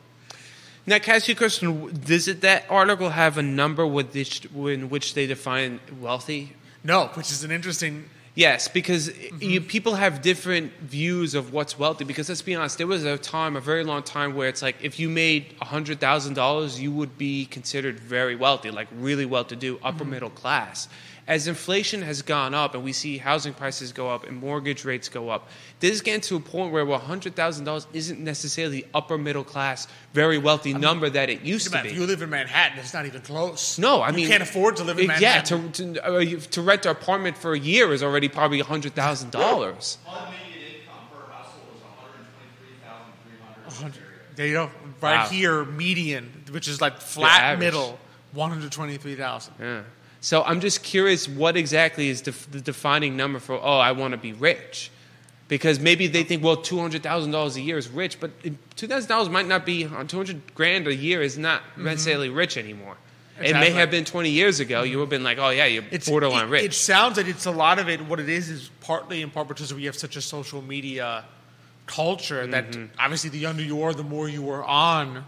Now, 0.87 0.99
can 0.99 1.13
I 1.13 1.15
ask 1.17 1.27
you 1.27 1.33
a 1.33 1.37
question? 1.37 1.99
Does 2.05 2.27
it, 2.27 2.41
that 2.41 2.65
article 2.69 3.09
have 3.09 3.37
a 3.37 3.41
number 3.41 3.85
with 3.87 4.13
which, 4.13 4.45
in 4.45 4.89
which 4.89 5.15
they 5.15 5.25
define 5.25 5.79
wealthy? 5.99 6.53
No, 6.83 7.07
which 7.15 7.31
is 7.31 7.43
an 7.43 7.51
interesting. 7.51 8.05
Yes, 8.35 8.67
because 8.67 9.09
Mm-hmm. 9.09 9.41
you, 9.41 9.61
people 9.61 9.95
have 9.95 10.21
different 10.21 10.73
views 10.81 11.33
of 11.33 11.51
what's 11.53 11.79
wealthy. 11.79 12.03
Because 12.03 12.29
let's 12.29 12.41
be 12.43 12.53
honest, 12.53 12.77
there 12.77 12.85
was 12.85 13.03
a 13.03 13.17
time, 13.17 13.55
a 13.55 13.61
very 13.61 13.83
long 13.83 14.03
time, 14.03 14.35
where 14.35 14.47
it's 14.49 14.61
like 14.61 14.75
if 14.81 14.99
you 14.99 15.09
made 15.09 15.55
hundred 15.61 15.99
thousand 15.99 16.35
dollars, 16.35 16.79
you 16.79 16.91
would 16.91 17.17
be 17.17 17.45
considered 17.47 17.99
very 17.99 18.35
wealthy, 18.35 18.69
like 18.69 18.87
really 18.95 19.25
well-to-do, 19.25 19.79
upper 19.83 20.03
Mm-hmm. 20.03 20.11
middle 20.11 20.29
class. 20.29 20.87
As 21.27 21.47
inflation 21.47 22.03
has 22.03 22.21
gone 22.21 22.53
up, 22.53 22.75
and 22.75 22.83
we 22.83 22.93
see 22.93 23.17
housing 23.17 23.55
prices 23.55 23.91
go 23.91 24.11
up 24.11 24.27
and 24.27 24.37
mortgage 24.37 24.85
rates 24.85 25.09
go 25.09 25.29
up, 25.29 25.49
this 25.79 25.89
is 25.91 26.01
getting 26.01 26.21
to 26.21 26.35
a 26.35 26.39
point 26.39 26.71
where 26.71 26.85
hundred 26.99 27.35
thousand 27.35 27.65
dollars 27.65 27.87
isn't 27.93 28.19
necessarily 28.19 28.81
the 28.81 28.87
upper 28.93 29.17
middle 29.17 29.43
class, 29.43 29.87
very 30.13 30.37
wealthy 30.37 30.75
number 30.75 31.09
that 31.09 31.31
it 31.31 31.41
used 31.41 31.73
to 31.73 31.81
be. 31.81 31.89
if 31.89 31.95
you 31.95 32.05
live 32.05 32.21
in 32.21 32.29
Manhattan, 32.29 32.77
it's 32.77 32.93
not 32.93 33.07
even 33.07 33.21
close. 33.21 33.79
No, 33.79 34.01
I 34.01 34.09
You 34.09 34.13
mean 34.17 34.23
you 34.25 34.29
can't 34.29 34.43
afford 34.43 34.75
to 34.75 34.83
live 34.83 34.99
in 34.99 35.07
Manhattan. 35.07 35.63
Yeah, 35.71 35.71
to 35.71 35.93
to, 35.95 36.05
uh, 36.05 36.39
to 36.51 36.61
rent 36.61 36.85
an 36.85 36.91
apartment 36.91 37.39
for 37.39 37.53
a 37.53 37.59
year 37.59 37.91
is 37.91 38.03
already 38.03 38.29
probably 38.29 38.59
hundred 38.59 38.93
thousand 38.93 39.31
dollars. 39.31 39.97
Unmediated 40.07 40.81
income 40.81 41.07
per 41.11 41.25
household 41.33 41.75
is 41.75 41.81
123,300. 41.81 44.01
There 44.35 44.45
you 44.47 44.53
go. 44.53 44.69
Right 45.01 45.23
Wow. 45.23 45.27
here, 45.29 45.65
median, 45.65 46.43
which 46.51 46.67
is 46.67 46.81
like 46.81 46.99
flat 47.01 47.57
middle, 47.59 47.97
one 48.31 48.51
hundred 48.51 48.71
twenty-three 48.71 49.15
thousand. 49.15 49.53
Yeah. 49.59 49.81
So 50.25 50.41
I'm 50.41 50.59
just 50.59 50.81
curious, 50.81 51.29
what 51.29 51.55
exactly 51.55 52.09
is 52.09 52.21
def- 52.21 52.49
the 52.49 52.59
defining 52.59 53.15
number 53.15 53.37
for? 53.37 53.59
Oh, 53.61 53.77
I 53.77 53.91
want 53.91 54.13
to 54.13 54.17
be 54.17 54.33
rich, 54.33 54.89
because 55.47 55.79
maybe 55.79 56.07
they 56.07 56.23
think, 56.23 56.43
well, 56.43 56.57
two 56.57 56.79
hundred 56.79 57.03
thousand 57.03 57.29
dollars 57.29 57.57
a 57.57 57.61
year 57.61 57.77
is 57.77 57.87
rich, 57.87 58.19
but 58.19 58.31
two 58.75 58.87
thousand 58.87 59.07
dollars 59.07 59.29
might 59.29 59.45
not 59.45 59.67
be. 59.67 59.85
On 59.85 60.07
Two 60.07 60.17
hundred 60.17 60.55
grand 60.55 60.87
a 60.87 60.95
year 60.95 61.21
is 61.21 61.37
not 61.37 61.61
mm-hmm. 61.61 61.83
necessarily 61.85 62.29
rich 62.29 62.57
anymore. 62.57 62.97
It 63.39 63.53
may 63.53 63.69
have 63.69 63.91
been 63.91 64.03
20 64.03 64.31
years 64.31 64.59
ago. 64.59 64.81
You 64.81 64.93
mm-hmm. 64.93 64.99
would 64.99 65.03
have 65.03 65.09
been 65.11 65.23
like, 65.23 65.37
oh 65.37 65.49
yeah, 65.49 65.65
you're 65.65 65.83
It's 65.91 66.09
borderline 66.09 66.47
it, 66.47 66.51
rich. 66.51 66.63
It 66.63 66.73
sounds 66.73 67.17
like 67.17 67.27
it's 67.27 67.45
a 67.45 67.51
lot 67.51 67.77
of 67.77 67.87
it. 67.87 68.01
What 68.01 68.19
it 68.19 68.27
is 68.27 68.49
is 68.49 68.71
partly 68.81 69.21
in 69.21 69.29
part 69.29 69.47
because 69.47 69.71
we 69.75 69.85
have 69.85 69.95
such 69.95 70.15
a 70.15 70.21
social 70.21 70.63
media 70.63 71.23
culture 71.85 72.47
that 72.47 72.71
Mm-hmm. 72.71 72.97
obviously 72.97 73.29
the 73.29 73.37
younger 73.37 73.61
you 73.61 73.83
are, 73.83 73.93
the 73.93 74.03
more 74.03 74.27
you 74.27 74.49
are 74.49 74.63
on 74.63 75.23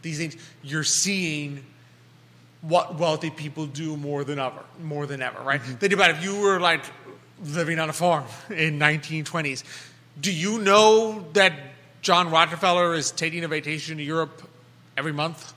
these 0.00 0.16
things. 0.16 0.36
You're 0.62 0.84
seeing 0.84 1.66
what 2.62 2.98
wealthy 2.98 3.30
people 3.30 3.66
do 3.66 3.96
more 3.96 4.22
than 4.24 4.38
ever, 4.38 4.62
more 4.82 5.06
than 5.06 5.22
ever, 5.22 5.40
right? 5.42 5.60
Mm-hmm. 5.60 5.74
Think 5.74 5.92
about 5.92 6.10
it, 6.10 6.16
if 6.16 6.24
you 6.24 6.40
were 6.40 6.60
like 6.60 6.82
living 7.44 7.78
on 7.78 7.88
a 7.88 7.92
farm 7.92 8.24
in 8.50 8.78
1920s. 8.78 9.64
Do 10.20 10.30
you 10.32 10.58
know 10.58 11.24
that 11.32 11.54
John 12.02 12.30
Rockefeller 12.30 12.94
is 12.94 13.10
taking 13.10 13.44
a 13.44 13.48
vacation 13.48 13.96
to 13.96 14.02
Europe 14.02 14.42
every 14.96 15.12
month? 15.12 15.52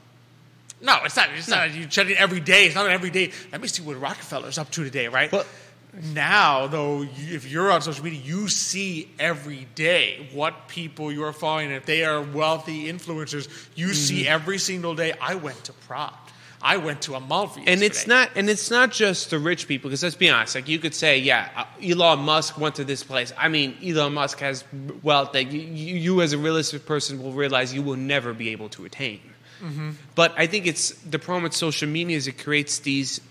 No, 0.82 0.98
it's 1.04 1.16
not. 1.16 1.30
It's 1.36 1.48
not. 1.50 1.74
You 1.74 1.86
check 1.86 2.08
it 2.10 2.18
every 2.18 2.40
day. 2.40 2.66
It's 2.68 2.76
not 2.76 2.90
every 2.90 3.10
day. 3.10 3.32
Let 3.52 3.62
me 3.62 3.68
see 3.68 3.82
what 3.84 4.00
Rockefeller's 4.00 4.58
up 4.58 4.70
to 4.72 4.84
today, 4.84 5.08
right? 5.08 5.30
But- 5.32 5.48
now, 6.12 6.66
though, 6.66 7.04
you, 7.04 7.36
if 7.36 7.52
you're 7.52 7.72
on 7.72 7.84
social 7.84 8.04
media, 8.04 8.20
you 8.20 8.48
see 8.50 9.08
every 9.20 9.68
day 9.76 10.28
what 10.34 10.68
people 10.68 11.12
you're 11.12 11.32
following. 11.34 11.70
If 11.70 11.86
they 11.86 12.04
are 12.04 12.20
wealthy 12.20 12.86
influencers, 12.92 13.48
you 13.76 13.88
Mm-hmm. 13.88 13.94
see 13.94 14.28
every 14.28 14.58
single 14.58 14.96
day. 14.96 15.14
I 15.22 15.36
went 15.36 15.64
to 15.66 15.74
Prague. 15.74 16.14
I 16.64 16.78
went 16.78 17.02
to 17.04 17.16
Amalfi. 17.16 17.64
and 17.68 17.84
it's 17.84 18.08
not 18.08 18.30
and 18.36 18.50
it's 18.50 18.72
not 18.72 18.92
just 18.92 19.30
the 19.30 19.38
rich 19.38 19.68
people 19.68 19.90
because 19.90 20.02
let's 20.02 20.16
be 20.16 20.30
honest 20.30 20.56
like 20.56 20.68
you 20.70 20.80
could 20.80 20.96
say 20.96 21.18
yeah 21.20 21.50
uh, 21.56 21.66
elon 21.84 22.20
musk 22.20 22.58
went 22.58 22.76
to 22.76 22.84
this 22.86 23.04
place. 23.04 23.34
I 23.38 23.50
mean 23.50 23.76
elon 23.84 24.14
musk 24.14 24.40
has 24.40 24.64
wealth 25.04 25.34
that 25.34 25.52
you, 25.52 25.60
you, 25.60 25.96
you 25.96 26.22
as 26.22 26.32
a 26.34 26.38
realistic 26.38 26.86
person 26.86 27.22
will 27.22 27.34
realize 27.34 27.74
you 27.74 27.84
will 27.84 27.98
never 27.98 28.34
be 28.34 28.50
able 28.50 28.70
to 28.70 28.86
attain. 28.86 29.20
But 30.16 30.34
i 30.38 30.46
think 30.48 30.68
it's 30.68 30.90
the 31.10 31.20
problem 31.20 31.44
with 31.44 31.54
social 31.54 31.88
media 31.88 32.18
is 32.18 32.28
it 32.28 32.38
creates 32.44 32.80
these 32.80 33.22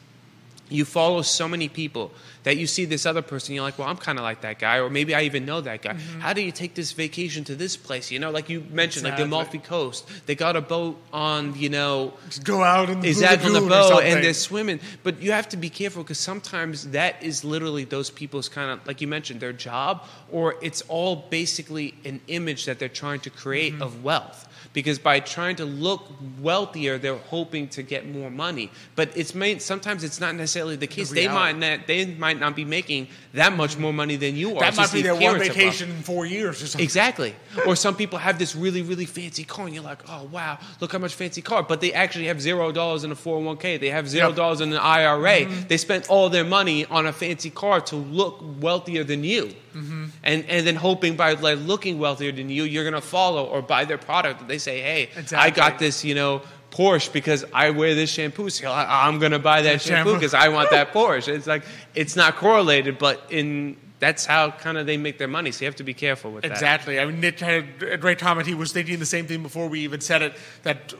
you 0.72 0.84
follow 0.84 1.22
so 1.22 1.46
many 1.48 1.68
people 1.68 2.10
that 2.44 2.56
you 2.56 2.66
see 2.66 2.84
this 2.84 3.06
other 3.06 3.22
person 3.22 3.54
you're 3.54 3.62
like 3.62 3.78
well 3.78 3.86
i'm 3.88 3.96
kind 3.96 4.18
of 4.18 4.24
like 4.24 4.40
that 4.40 4.58
guy 4.58 4.76
or 4.78 4.90
maybe 4.90 5.14
i 5.14 5.22
even 5.22 5.44
know 5.44 5.60
that 5.60 5.80
guy. 5.82 5.94
How 6.18 6.32
do 6.32 6.40
you 6.42 6.50
take 6.50 6.74
this 6.74 6.90
vacation 6.92 7.44
to 7.44 7.54
this 7.54 7.76
place? 7.76 8.10
You 8.10 8.18
know 8.18 8.30
like 8.30 8.48
you 8.48 8.64
mentioned 8.70 9.04
like 9.04 9.16
the 9.16 9.22
Exactly. 9.24 9.58
amalfi 9.58 9.58
coast 9.58 10.08
they 10.26 10.34
got 10.34 10.56
a 10.56 10.60
boat 10.60 10.96
on 11.12 11.54
you 11.56 11.68
know 11.68 12.14
Just 12.28 12.44
go 12.44 12.62
out 12.62 12.88
in 12.90 13.00
the 13.00 13.12
Blue 13.12 13.26
on 13.46 13.52
the 13.54 13.68
boat 13.68 14.02
and 14.04 14.24
they're 14.24 14.34
swimming. 14.34 14.80
But 15.02 15.20
you 15.22 15.30
have 15.32 15.48
to 15.50 15.56
be 15.56 15.70
careful 15.70 16.02
because 16.02 16.18
sometimes 16.18 16.88
that 16.90 17.22
is 17.22 17.44
literally 17.44 17.84
those 17.84 18.10
people's 18.10 18.48
kind 18.48 18.70
of 18.70 18.86
like 18.88 19.00
you 19.00 19.08
mentioned 19.08 19.40
their 19.40 19.52
job 19.52 20.02
or 20.30 20.56
it's 20.62 20.82
all 20.88 21.14
basically 21.30 21.94
an 22.04 22.20
image 22.28 22.64
that 22.66 22.78
they're 22.78 22.88
trying 23.04 23.20
to 23.20 23.30
create 23.30 23.72
Mm-hmm. 23.74 23.82
of 23.82 24.02
wealth 24.02 24.48
because 24.72 24.98
by 24.98 25.20
trying 25.20 25.56
to 25.56 25.64
look 25.64 26.08
wealthier 26.40 26.98
they're 26.98 27.16
hoping 27.16 27.68
to 27.68 27.82
get 27.82 28.08
more 28.08 28.30
money 28.30 28.70
but 28.96 29.14
it's 29.16 29.34
made 29.34 29.62
sometimes 29.62 30.02
it's 30.02 30.20
not 30.20 30.34
necessarily 30.34 30.76
the 30.76 30.86
case 30.86 31.10
they 31.10 31.28
might 31.28 31.56
not 31.56 31.86
they 31.86 32.04
might 32.06 32.38
not 32.38 32.56
be 32.56 32.64
making 32.64 33.06
that 33.34 33.54
much 33.56 33.78
more 33.78 33.92
money 33.92 34.16
than 34.16 34.36
you 34.36 34.56
are 34.56 34.60
that 34.60 34.76
might 34.76 34.92
be 34.92 35.02
the 35.02 35.12
their 35.12 35.30
one 35.30 35.38
vacation 35.38 35.90
in 35.90 36.02
four 36.02 36.26
years 36.26 36.62
or 36.62 36.66
something. 36.66 36.84
Exactly. 36.84 37.34
Or 37.66 37.76
some 37.76 37.94
people 37.94 38.18
have 38.18 38.38
this 38.38 38.56
really, 38.56 38.80
really 38.82 39.04
fancy 39.04 39.44
car, 39.44 39.66
and 39.66 39.74
you're 39.74 39.84
like, 39.84 40.08
oh, 40.08 40.24
wow, 40.32 40.58
look 40.80 40.90
how 40.90 40.98
much 40.98 41.14
fancy 41.14 41.42
car. 41.42 41.62
But 41.62 41.82
they 41.82 41.92
actually 41.92 42.26
have 42.26 42.40
zero 42.40 42.72
dollars 42.72 43.04
in 43.04 43.12
a 43.12 43.14
401k. 43.14 43.78
They 43.78 43.90
have 43.90 44.08
zero 44.08 44.28
Yep. 44.28 44.36
dollars 44.36 44.60
in 44.62 44.72
an 44.72 44.78
IRA. 44.78 45.40
Mm-hmm. 45.42 45.68
They 45.68 45.76
spent 45.76 46.08
all 46.08 46.30
their 46.30 46.44
money 46.44 46.86
on 46.86 47.06
a 47.06 47.12
fancy 47.12 47.50
car 47.50 47.80
to 47.82 47.96
look 47.96 48.42
wealthier 48.60 49.04
than 49.04 49.22
you. 49.22 49.54
Mm-hmm. 49.74 50.04
And, 50.22 50.44
and 50.46 50.66
then 50.66 50.76
hoping 50.76 51.14
by 51.16 51.34
like, 51.34 51.58
looking 51.60 51.98
wealthier 51.98 52.32
than 52.32 52.48
you, 52.48 52.64
you're 52.64 52.84
going 52.84 52.94
to 52.94 53.00
follow 53.00 53.44
or 53.44 53.60
buy 53.62 53.84
their 53.84 53.98
product. 53.98 54.48
They 54.48 54.58
say, 54.62 54.80
hey, 54.80 55.10
I 55.34 55.50
got 55.50 55.78
this, 55.78 56.04
you 56.04 56.14
know, 56.14 56.42
Porsche 56.70 57.12
because 57.12 57.44
I 57.52 57.70
wear 57.70 57.94
this 57.94 58.10
shampoo, 58.10 58.48
so 58.48 58.72
I'm 58.72 59.18
going 59.18 59.32
to 59.32 59.38
buy 59.38 59.62
that 59.62 59.82
shampoo 59.82 60.14
because 60.14 60.34
I 60.34 60.48
want 60.48 60.70
that 60.70 60.92
Porsche. 60.94 61.28
It's 61.28 61.46
like 61.46 61.64
it's 61.94 62.16
not 62.16 62.36
correlated, 62.36 62.98
but 62.98 63.22
in 63.30 63.76
that's 64.02 64.26
how 64.26 64.50
kind 64.50 64.78
of 64.78 64.86
they 64.86 64.96
make 64.96 65.18
their 65.18 65.28
money. 65.28 65.52
So 65.52 65.60
you 65.60 65.66
have 65.66 65.76
to 65.76 65.84
be 65.84 65.94
careful 65.94 66.32
with 66.32 66.42
that. 66.42 66.50
Exactly. 66.50 66.98
I 66.98 67.04
mean, 67.04 67.20
Nick 67.20 67.38
had 67.38 67.66
a 67.82 67.96
great 67.96 68.18
comment. 68.18 68.48
He 68.48 68.54
was 68.54 68.72
thinking 68.72 68.98
the 68.98 69.06
same 69.06 69.28
thing 69.28 69.44
before 69.44 69.68
we 69.68 69.80
even 69.80 70.00
said 70.00 70.22
it. 70.22 70.34
That 70.64 70.92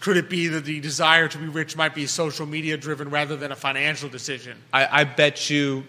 could 0.00 0.18
it 0.18 0.28
be 0.28 0.48
that 0.48 0.66
the 0.66 0.80
desire 0.80 1.28
to 1.28 1.38
be 1.38 1.46
rich 1.46 1.76
might 1.76 1.94
be 1.94 2.06
social 2.06 2.44
media 2.44 2.76
driven 2.76 3.08
rather 3.08 3.36
than 3.36 3.52
a 3.52 3.56
financial 3.56 4.10
decision? 4.10 4.58
I, 4.72 5.00
I 5.00 5.04
bet 5.04 5.48
you, 5.48 5.84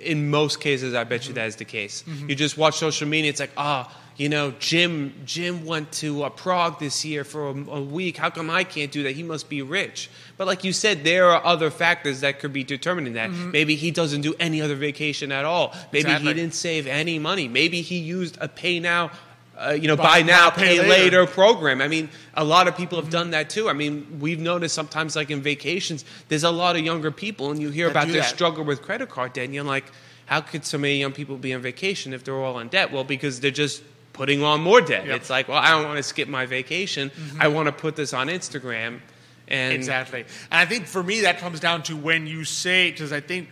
in 0.00 0.30
most 0.30 0.60
cases, 0.60 0.94
I 0.94 1.02
bet 1.02 1.26
you 1.26 1.34
that 1.34 1.48
is 1.48 1.56
the 1.56 1.64
case. 1.64 2.04
You 2.06 2.36
just 2.36 2.56
watch 2.56 2.76
social 2.76 3.08
media. 3.08 3.30
It's 3.30 3.40
like, 3.40 3.52
ah, 3.56 3.92
you 4.18 4.28
know, 4.28 4.52
Jim. 4.58 5.14
Jim 5.24 5.64
went 5.64 5.90
to 5.92 6.24
uh, 6.24 6.28
Prague 6.28 6.78
this 6.78 7.04
year 7.04 7.24
for 7.24 7.48
a, 7.48 7.52
a 7.52 7.80
week. 7.80 8.16
How 8.18 8.28
come 8.30 8.50
I 8.50 8.64
can't 8.64 8.92
do 8.92 9.04
that? 9.04 9.12
He 9.12 9.22
must 9.22 9.48
be 9.48 9.62
rich. 9.62 10.10
But 10.36 10.46
like 10.46 10.64
you 10.64 10.72
said, 10.74 11.04
there 11.04 11.26
are 11.30 11.42
other 11.46 11.70
factors 11.70 12.20
that 12.20 12.38
could 12.40 12.52
be 12.52 12.64
determining 12.64 13.14
that. 13.14 13.30
Maybe 13.30 13.74
he 13.76 13.90
doesn't 13.90 14.20
do 14.20 14.34
any 14.38 14.60
other 14.60 14.74
vacation 14.74 15.32
at 15.32 15.44
all. 15.46 15.72
Maybe 15.92 16.00
Exactly. 16.10 16.28
he 16.28 16.34
didn't 16.34 16.54
save 16.54 16.86
any 16.86 17.18
money. 17.18 17.48
Maybe 17.48 17.80
he 17.80 17.98
used 17.98 18.36
a 18.40 18.48
pay 18.48 18.78
now. 18.80 19.10
Uh, 19.56 19.70
you 19.70 19.88
know, 19.88 19.96
Buy 19.96 20.20
buy 20.20 20.22
now, 20.22 20.50
pay, 20.50 20.78
pay 20.78 20.78
later. 20.78 20.88
later. 21.22 21.26
program. 21.26 21.80
I 21.80 21.88
mean, 21.88 22.10
a 22.34 22.44
lot 22.44 22.68
of 22.68 22.76
people 22.76 23.00
have 23.00 23.10
done 23.10 23.30
that 23.32 23.50
too. 23.50 23.68
I 23.68 23.72
mean, 23.72 24.18
we've 24.20 24.38
noticed 24.38 24.72
sometimes, 24.72 25.16
like 25.16 25.30
in 25.32 25.42
vacations, 25.42 26.04
there's 26.28 26.44
a 26.44 26.50
lot 26.50 26.76
of 26.76 26.82
younger 26.84 27.10
people, 27.10 27.50
and 27.50 27.60
you 27.60 27.70
hear 27.70 27.86
That 27.86 27.90
about 27.90 28.06
their 28.12 28.22
that. 28.22 28.28
struggle 28.30 28.62
with 28.64 28.82
credit 28.82 29.08
card 29.08 29.32
debt, 29.32 29.46
and 29.46 29.54
you're 29.54 29.64
like, 29.64 29.86
how 30.26 30.40
could 30.42 30.64
so 30.64 30.78
many 30.78 30.98
young 31.00 31.10
people 31.12 31.36
be 31.38 31.52
on 31.54 31.60
vacation 31.60 32.12
if 32.12 32.22
they're 32.22 32.36
all 32.36 32.60
in 32.60 32.68
debt? 32.68 32.92
Well, 32.92 33.02
because 33.02 33.40
they're 33.40 33.50
just 33.50 33.82
putting 34.18 34.42
on 34.42 34.60
more 34.60 34.80
debt. 34.80 34.90
Yep. 34.90 35.02
Mm-hmm. 35.04 35.14
It's 35.14 35.30
like, 35.30 35.48
well, 35.48 35.58
I 35.58 35.70
don't 35.70 35.84
want 35.84 35.96
to 35.96 36.02
skip 36.02 36.28
my 36.28 36.44
vacation. 36.44 37.10
I 37.38 37.48
want 37.48 37.66
to 37.66 37.72
put 37.72 37.94
this 37.94 38.12
on 38.12 38.26
Instagram. 38.26 39.00
And 39.46 39.72
Exactly. 39.72 40.22
And 40.50 40.58
I 40.60 40.66
think 40.66 40.86
for 40.86 41.02
me, 41.02 41.20
that 41.22 41.38
comes 41.38 41.60
down 41.60 41.84
to 41.84 41.96
when 41.96 42.26
you 42.26 42.44
say, 42.44 42.90
because 42.90 43.12
I 43.12 43.20
think 43.20 43.48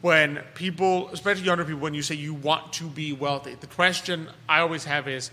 when 0.00 0.42
people, 0.54 1.10
especially 1.10 1.44
younger 1.44 1.64
people, 1.64 1.80
when 1.80 1.92
you 1.92 2.02
say 2.02 2.14
you 2.14 2.34
want 2.34 2.72
to 2.74 2.84
be 2.84 3.12
wealthy, 3.12 3.54
the 3.54 3.66
question 3.66 4.28
I 4.48 4.60
always 4.60 4.84
have 4.84 5.08
is, 5.08 5.30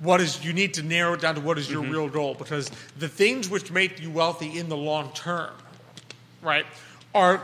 what 0.00 0.20
is, 0.20 0.44
you 0.44 0.52
need 0.52 0.74
to 0.74 0.82
narrow 0.82 1.14
it 1.14 1.20
down 1.20 1.34
to 1.34 1.40
what 1.40 1.58
is 1.58 1.70
your 1.70 1.82
real 1.82 2.08
goal. 2.08 2.34
Because 2.34 2.70
the 2.98 3.08
things 3.08 3.48
which 3.50 3.70
make 3.70 4.00
you 4.00 4.10
wealthy 4.10 4.58
in 4.58 4.68
the 4.68 4.76
long 4.76 5.12
term, 5.12 5.50
right, 6.40 6.64
are, 7.14 7.42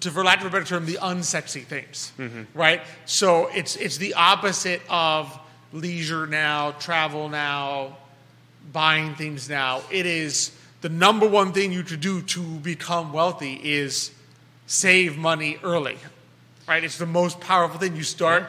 to, 0.00 0.10
for 0.10 0.22
lack 0.22 0.40
of 0.40 0.46
a 0.46 0.50
better 0.50 0.64
term, 0.64 0.84
the 0.84 0.98
unsexy 1.00 1.64
things, 1.64 2.12
right? 2.54 2.82
So 3.06 3.48
it's, 3.54 3.76
it's 3.76 3.96
the 3.96 4.14
opposite 4.14 4.82
of 4.90 5.38
leisure 5.76 6.26
now, 6.26 6.72
travel 6.72 7.28
now, 7.28 7.96
buying 8.72 9.14
things 9.14 9.48
now. 9.48 9.82
It 9.90 10.06
is 10.06 10.52
the 10.80 10.88
number 10.88 11.28
one 11.28 11.52
thing 11.52 11.72
you 11.72 11.82
could 11.82 12.00
do 12.00 12.22
to 12.22 12.40
become 12.40 13.12
wealthy 13.12 13.60
is 13.62 14.10
save 14.66 15.16
money 15.16 15.58
early. 15.62 15.98
Right? 16.66 16.82
It's 16.82 16.98
the 16.98 17.06
most 17.06 17.40
powerful 17.40 17.78
thing. 17.78 17.96
You 17.96 18.02
start. 18.02 18.44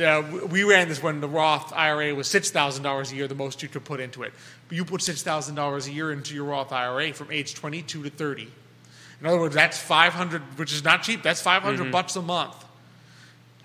Uh, 0.00 0.22
we 0.48 0.62
ran 0.62 0.88
this 0.88 1.02
when 1.02 1.20
the 1.20 1.28
Roth 1.28 1.72
IRA 1.72 2.14
was 2.14 2.28
six 2.28 2.50
thousand 2.50 2.84
dollars 2.84 3.10
a 3.10 3.16
year, 3.16 3.26
the 3.26 3.34
most 3.34 3.62
you 3.62 3.68
could 3.68 3.84
put 3.84 3.98
into 3.98 4.22
it. 4.22 4.32
But 4.68 4.76
you 4.76 4.84
put 4.84 5.02
six 5.02 5.22
thousand 5.22 5.56
dollars 5.56 5.88
a 5.88 5.92
year 5.92 6.12
into 6.12 6.34
your 6.34 6.44
Roth 6.44 6.72
IRA 6.72 7.12
from 7.12 7.32
age 7.32 7.54
twenty-two 7.54 8.04
to 8.04 8.10
thirty. 8.10 8.48
In 9.20 9.26
other 9.26 9.40
words, 9.40 9.56
that's 9.56 9.76
five 9.76 10.12
hundred, 10.12 10.42
which 10.56 10.72
is 10.72 10.84
not 10.84 11.02
cheap. 11.02 11.22
That's 11.22 11.42
five 11.42 11.64
bucks 11.90 12.14
a 12.14 12.22
month 12.22 12.64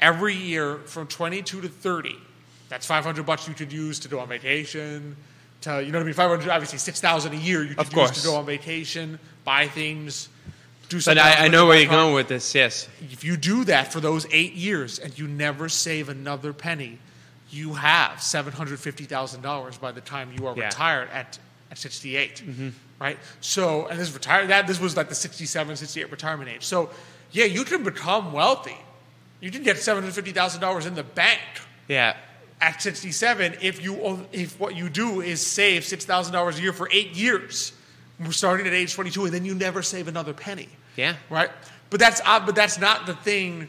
every 0.03 0.35
year 0.35 0.79
from 0.79 1.07
22 1.07 1.61
to 1.61 1.69
30. 1.69 2.17
That's 2.73 2.87
500 2.87 3.23
bucks 3.23 3.47
you 3.47 3.53
could 3.53 3.71
use 3.71 3.99
to 3.99 4.07
go 4.07 4.19
on 4.19 4.27
vacation. 4.27 5.15
To, 5.61 5.79
you 5.83 5.91
know 5.91 5.99
what 5.99 6.05
I 6.05 6.05
mean? 6.05 6.15
500, 6.15 6.49
obviously 6.49 6.79
6,000 6.79 7.31
a 7.31 7.35
year 7.35 7.63
you 7.63 7.75
could 7.75 7.93
use 7.93 8.11
to 8.19 8.27
go 8.27 8.33
on 8.35 8.47
vacation, 8.47 9.19
buy 9.45 9.67
things, 9.67 10.27
do 10.89 10.99
something. 10.99 11.23
else 11.23 11.35
I, 11.37 11.45
I 11.45 11.47
know 11.49 11.67
where 11.67 11.79
you're 11.79 11.87
going 11.91 12.15
with 12.15 12.27
this. 12.29 12.55
Yes. 12.55 12.89
If 13.11 13.23
you 13.23 13.37
do 13.37 13.63
that 13.65 13.93
for 13.93 13.99
those 13.99 14.25
eight 14.31 14.53
years 14.53 14.97
and 14.97 15.15
you 15.19 15.27
never 15.27 15.69
save 15.69 16.09
another 16.09 16.51
penny, 16.51 16.97
you 17.51 17.75
have 17.75 18.13
$750,000 18.13 19.79
by 19.79 19.91
the 19.91 20.01
time 20.01 20.31
you 20.35 20.47
are 20.47 20.57
Yeah. 20.57 20.65
retired 20.65 21.09
at, 21.11 21.37
at 21.69 21.77
68. 21.77 22.43
Mm-hmm. 22.43 22.69
Right? 22.99 23.19
So, 23.39 23.85
and 23.85 23.99
this 23.99 24.07
is 24.07 24.15
retired, 24.15 24.49
that, 24.49 24.65
this 24.65 24.79
was 24.79 24.97
like 24.97 25.09
the 25.09 25.15
67, 25.15 25.75
68 25.75 26.09
retirement 26.09 26.49
age. 26.49 26.63
So, 26.65 26.89
yeah, 27.31 27.45
you 27.45 27.65
can 27.65 27.83
become 27.83 28.33
wealthy. 28.33 28.77
You 29.41 29.51
can 29.51 29.61
get 29.61 29.75
$750,000 29.77 30.87
in 30.87 30.95
the 30.95 31.03
bank 31.03 31.39
Yeah. 31.87 32.15
At 32.63 32.81
67 32.81 33.57
if 33.61 33.83
you 33.83 34.25
if 34.31 34.57
what 34.59 34.75
you 34.75 34.89
do 34.89 35.21
is 35.21 35.45
save 35.45 35.83
$6,000 35.83 36.57
a 36.57 36.61
year 36.61 36.73
for 36.73 36.87
8 36.91 37.11
years. 37.11 37.73
Starting 38.29 38.65
at 38.67 38.73
age 38.73 38.93
22 38.93 39.25
and 39.25 39.33
then 39.33 39.43
you 39.43 39.53
never 39.53 39.81
save 39.81 40.07
another 40.07 40.33
penny. 40.33 40.69
Yeah. 40.95 41.15
Right? 41.29 41.49
But 41.89 41.99
that's 41.99 42.21
but 42.21 42.55
that's 42.55 42.79
not 42.79 43.05
the 43.05 43.15
thing 43.15 43.67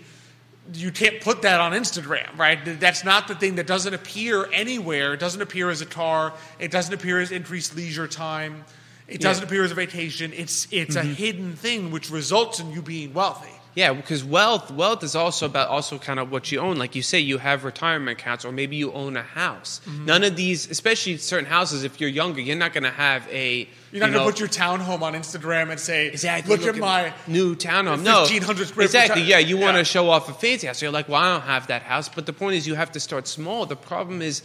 you 0.73 0.93
can't 0.93 1.21
put 1.21 1.43
that 1.43 1.61
on 1.61 1.73
Instagram, 1.73 2.39
right? 2.39 2.59
That's 2.81 3.05
not 3.05 3.29
the 3.29 3.35
thing 3.35 3.57
that 3.57 3.67
doesn't 3.67 3.93
appear 3.93 4.49
anywhere. 4.53 5.13
It 5.15 5.21
doesn't 5.21 5.43
appear 5.43 5.69
as 5.71 5.81
a 5.83 5.87
car. 5.87 6.33
It 6.59 6.71
doesn't 6.71 6.95
appear 6.95 7.21
as 7.21 7.33
increased 7.33 7.77
leisure 7.77 8.07
time. 8.07 8.65
It 9.09 9.21
Yeah. 9.21 9.29
doesn't 9.29 9.45
appear 9.45 9.65
as 9.65 9.73
a 9.73 9.75
vacation. 9.75 10.33
It's 10.33 10.69
it's 10.71 10.95
a 10.97 11.01
mm-hmm. 11.01 11.15
hidden 11.15 11.57
thing 11.57 11.91
which 11.91 12.11
results 12.11 12.61
in 12.61 12.71
you 12.71 12.81
being 12.81 13.13
wealthy. 13.13 13.57
Yeah, 13.75 13.93
because 13.93 14.23
wealth 14.23 14.71
wealth 14.71 15.03
is 15.03 15.17
also 15.17 15.47
about 15.47 15.69
also 15.69 15.99
kind 15.99 16.21
of 16.21 16.31
what 16.31 16.53
you 16.53 16.61
own. 16.61 16.77
Like 16.77 16.95
you 16.95 17.03
say, 17.03 17.19
you 17.19 17.39
have 17.39 17.65
retirement 17.65 18.19
accounts, 18.19 18.45
or 18.45 18.53
maybe 18.53 18.77
you 18.77 18.93
own 18.93 19.17
a 19.17 19.23
house. 19.23 19.81
Mm-hmm. 19.87 20.05
None 20.05 20.25
of 20.25 20.37
these, 20.37 20.71
especially 20.71 21.17
certain 21.17 21.47
houses, 21.47 21.83
if 21.83 22.01
you're 22.01 22.11
younger, 22.11 22.41
you're 22.41 22.57
not 22.57 22.73
going 22.73 22.85
to 22.85 22.91
have 22.91 23.27
a. 23.31 23.69
You're 23.91 24.01
not 24.01 24.07
you 24.07 24.15
going 24.15 24.27
to 24.27 24.33
put 24.33 24.41
your 24.41 24.49
townhome 24.49 25.03
on 25.03 25.15
Instagram 25.15 25.71
and 25.71 25.79
say, 25.79 26.09
Exactly. 26.09 26.57
look, 26.57 26.67
at 26.67 26.77
my 26.77 27.13
new 27.29 27.55
townhome. 27.55 28.03
No, 28.03 28.23
1500 28.23 28.69
square 28.69 28.87
Exactly. 28.87 29.23
Yeah, 29.23 29.39
you 29.39 29.57
want 29.57 29.77
to 29.77 29.85
show 29.85 30.11
off 30.11 30.29
a 30.29 30.35
fancy 30.35 30.67
house. 30.67 30.79
So 30.79 30.87
you're 30.87 30.93
like, 30.93 31.09
well, 31.09 31.23
I 31.23 31.33
don't 31.35 31.47
have 31.47 31.69
that 31.69 31.83
house. 31.83 32.09
But 32.09 32.27
the 32.27 32.33
point 32.33 32.57
is, 32.57 32.67
you 32.67 32.75
have 32.75 32.91
to 32.93 33.01
start 33.01 33.29
small. 33.29 33.67
The 33.67 33.77
problem 33.77 34.21
is, 34.21 34.43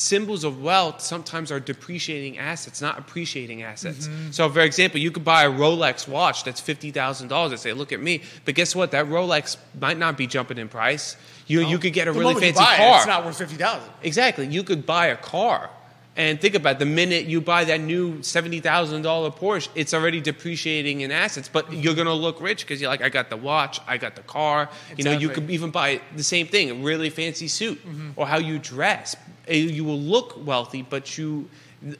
symbols 0.00 0.44
of 0.44 0.62
wealth 0.62 1.00
sometimes 1.00 1.52
are 1.52 1.60
depreciating 1.60 2.38
assets, 2.38 2.80
not 2.80 2.98
appreciating 2.98 3.62
assets. 3.62 4.08
Mm-hmm. 4.08 4.30
So, 4.30 4.48
for 4.48 4.60
example, 4.60 4.98
you 4.98 5.10
could 5.10 5.24
buy 5.24 5.44
a 5.44 5.50
Rolex 5.50 6.08
watch 6.08 6.42
that's 6.44 6.60
fifty 6.60 6.90
thousand 6.90 7.28
dollars 7.28 7.52
and 7.52 7.60
say, 7.60 7.72
look 7.72 7.92
at 7.92 8.00
me. 8.00 8.22
But 8.44 8.54
guess 8.54 8.74
what? 8.74 8.90
That 8.92 9.06
Rolex 9.06 9.56
might 9.78 9.98
not 9.98 10.16
be 10.16 10.26
jumping 10.26 10.58
in 10.58 10.68
price. 10.68 11.16
You 11.46 11.60
you 11.60 11.78
could 11.78 11.92
get 11.92 12.08
a 12.08 12.12
the 12.12 12.18
really 12.18 12.34
fancy 12.34 12.64
car. 12.64 12.74
It, 12.74 12.96
it's 12.96 13.06
not 13.06 13.24
worth 13.24 13.38
50000 13.38 13.88
Exactly. 14.02 14.46
You 14.46 14.62
could 14.62 14.86
buy 14.86 15.06
a 15.08 15.16
car. 15.16 15.70
And 16.16 16.40
think 16.40 16.54
about 16.54 16.76
it, 16.76 16.78
the 16.80 16.86
minute 16.86 17.26
you 17.26 17.40
buy 17.40 17.64
that 17.64 17.80
new 17.80 18.22
seventy 18.22 18.60
thousand 18.60 19.02
dollar 19.02 19.30
Porsche, 19.30 19.68
it's 19.74 19.94
already 19.94 20.20
depreciating 20.20 21.02
in 21.02 21.10
assets. 21.12 21.48
But 21.48 21.72
you're 21.72 21.94
gonna 21.94 22.12
look 22.14 22.40
rich 22.40 22.62
because 22.64 22.80
you're 22.80 22.90
like, 22.90 23.00
I 23.02 23.08
got 23.10 23.30
the 23.30 23.36
watch, 23.36 23.80
I 23.86 23.96
got 23.96 24.16
the 24.16 24.22
car. 24.22 24.68
You 24.96 25.04
know, 25.04 25.12
you 25.12 25.28
Exactly. 25.28 25.42
could 25.46 25.50
even 25.52 25.70
buy 25.70 26.00
the 26.16 26.24
same 26.24 26.46
thing, 26.46 26.70
a 26.70 26.74
really 26.74 27.10
fancy 27.10 27.48
suit, 27.48 27.80
or 28.16 28.26
how 28.26 28.38
you 28.38 28.58
dress. 28.58 29.16
Uh, 29.50 29.54
You 29.54 29.84
will 29.84 29.98
look 29.98 30.46
wealthy, 30.46 30.82
but 30.82 31.18
you, 31.18 31.48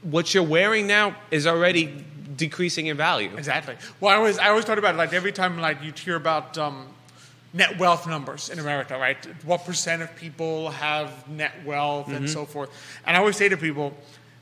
what 0.03 0.33
you're 0.33 0.43
wearing 0.45 0.87
now 0.87 1.17
is 1.31 1.47
already 1.47 2.05
decreasing 2.37 2.87
in 2.87 2.97
value. 2.97 3.31
Exactly. 3.37 3.77
Well, 4.01 4.13
I 4.13 4.17
always 4.17 4.39
I 4.39 4.49
always 4.49 4.65
talk 4.65 4.79
about 4.79 4.95
it 4.95 4.99
like 4.99 5.13
every 5.13 5.33
time 5.33 5.59
like 5.61 5.83
you 5.83 5.93
hear 5.93 6.17
about 6.17 6.57
um, 6.57 6.87
net 7.53 7.79
wealth 7.79 8.07
numbers 8.07 8.49
in 8.49 8.59
America, 8.59 8.97
right? 8.99 9.17
What 9.45 9.65
percent 9.65 10.03
of 10.03 10.15
people 10.17 10.71
have 10.71 11.29
net 11.29 11.53
wealth 11.65 12.09
and 12.09 12.29
so 12.31 12.45
forth? 12.47 12.71
And 13.07 13.17
I 13.17 13.21
always 13.21 13.37
say 13.37 13.49
to 13.49 13.57
people, 13.57 13.93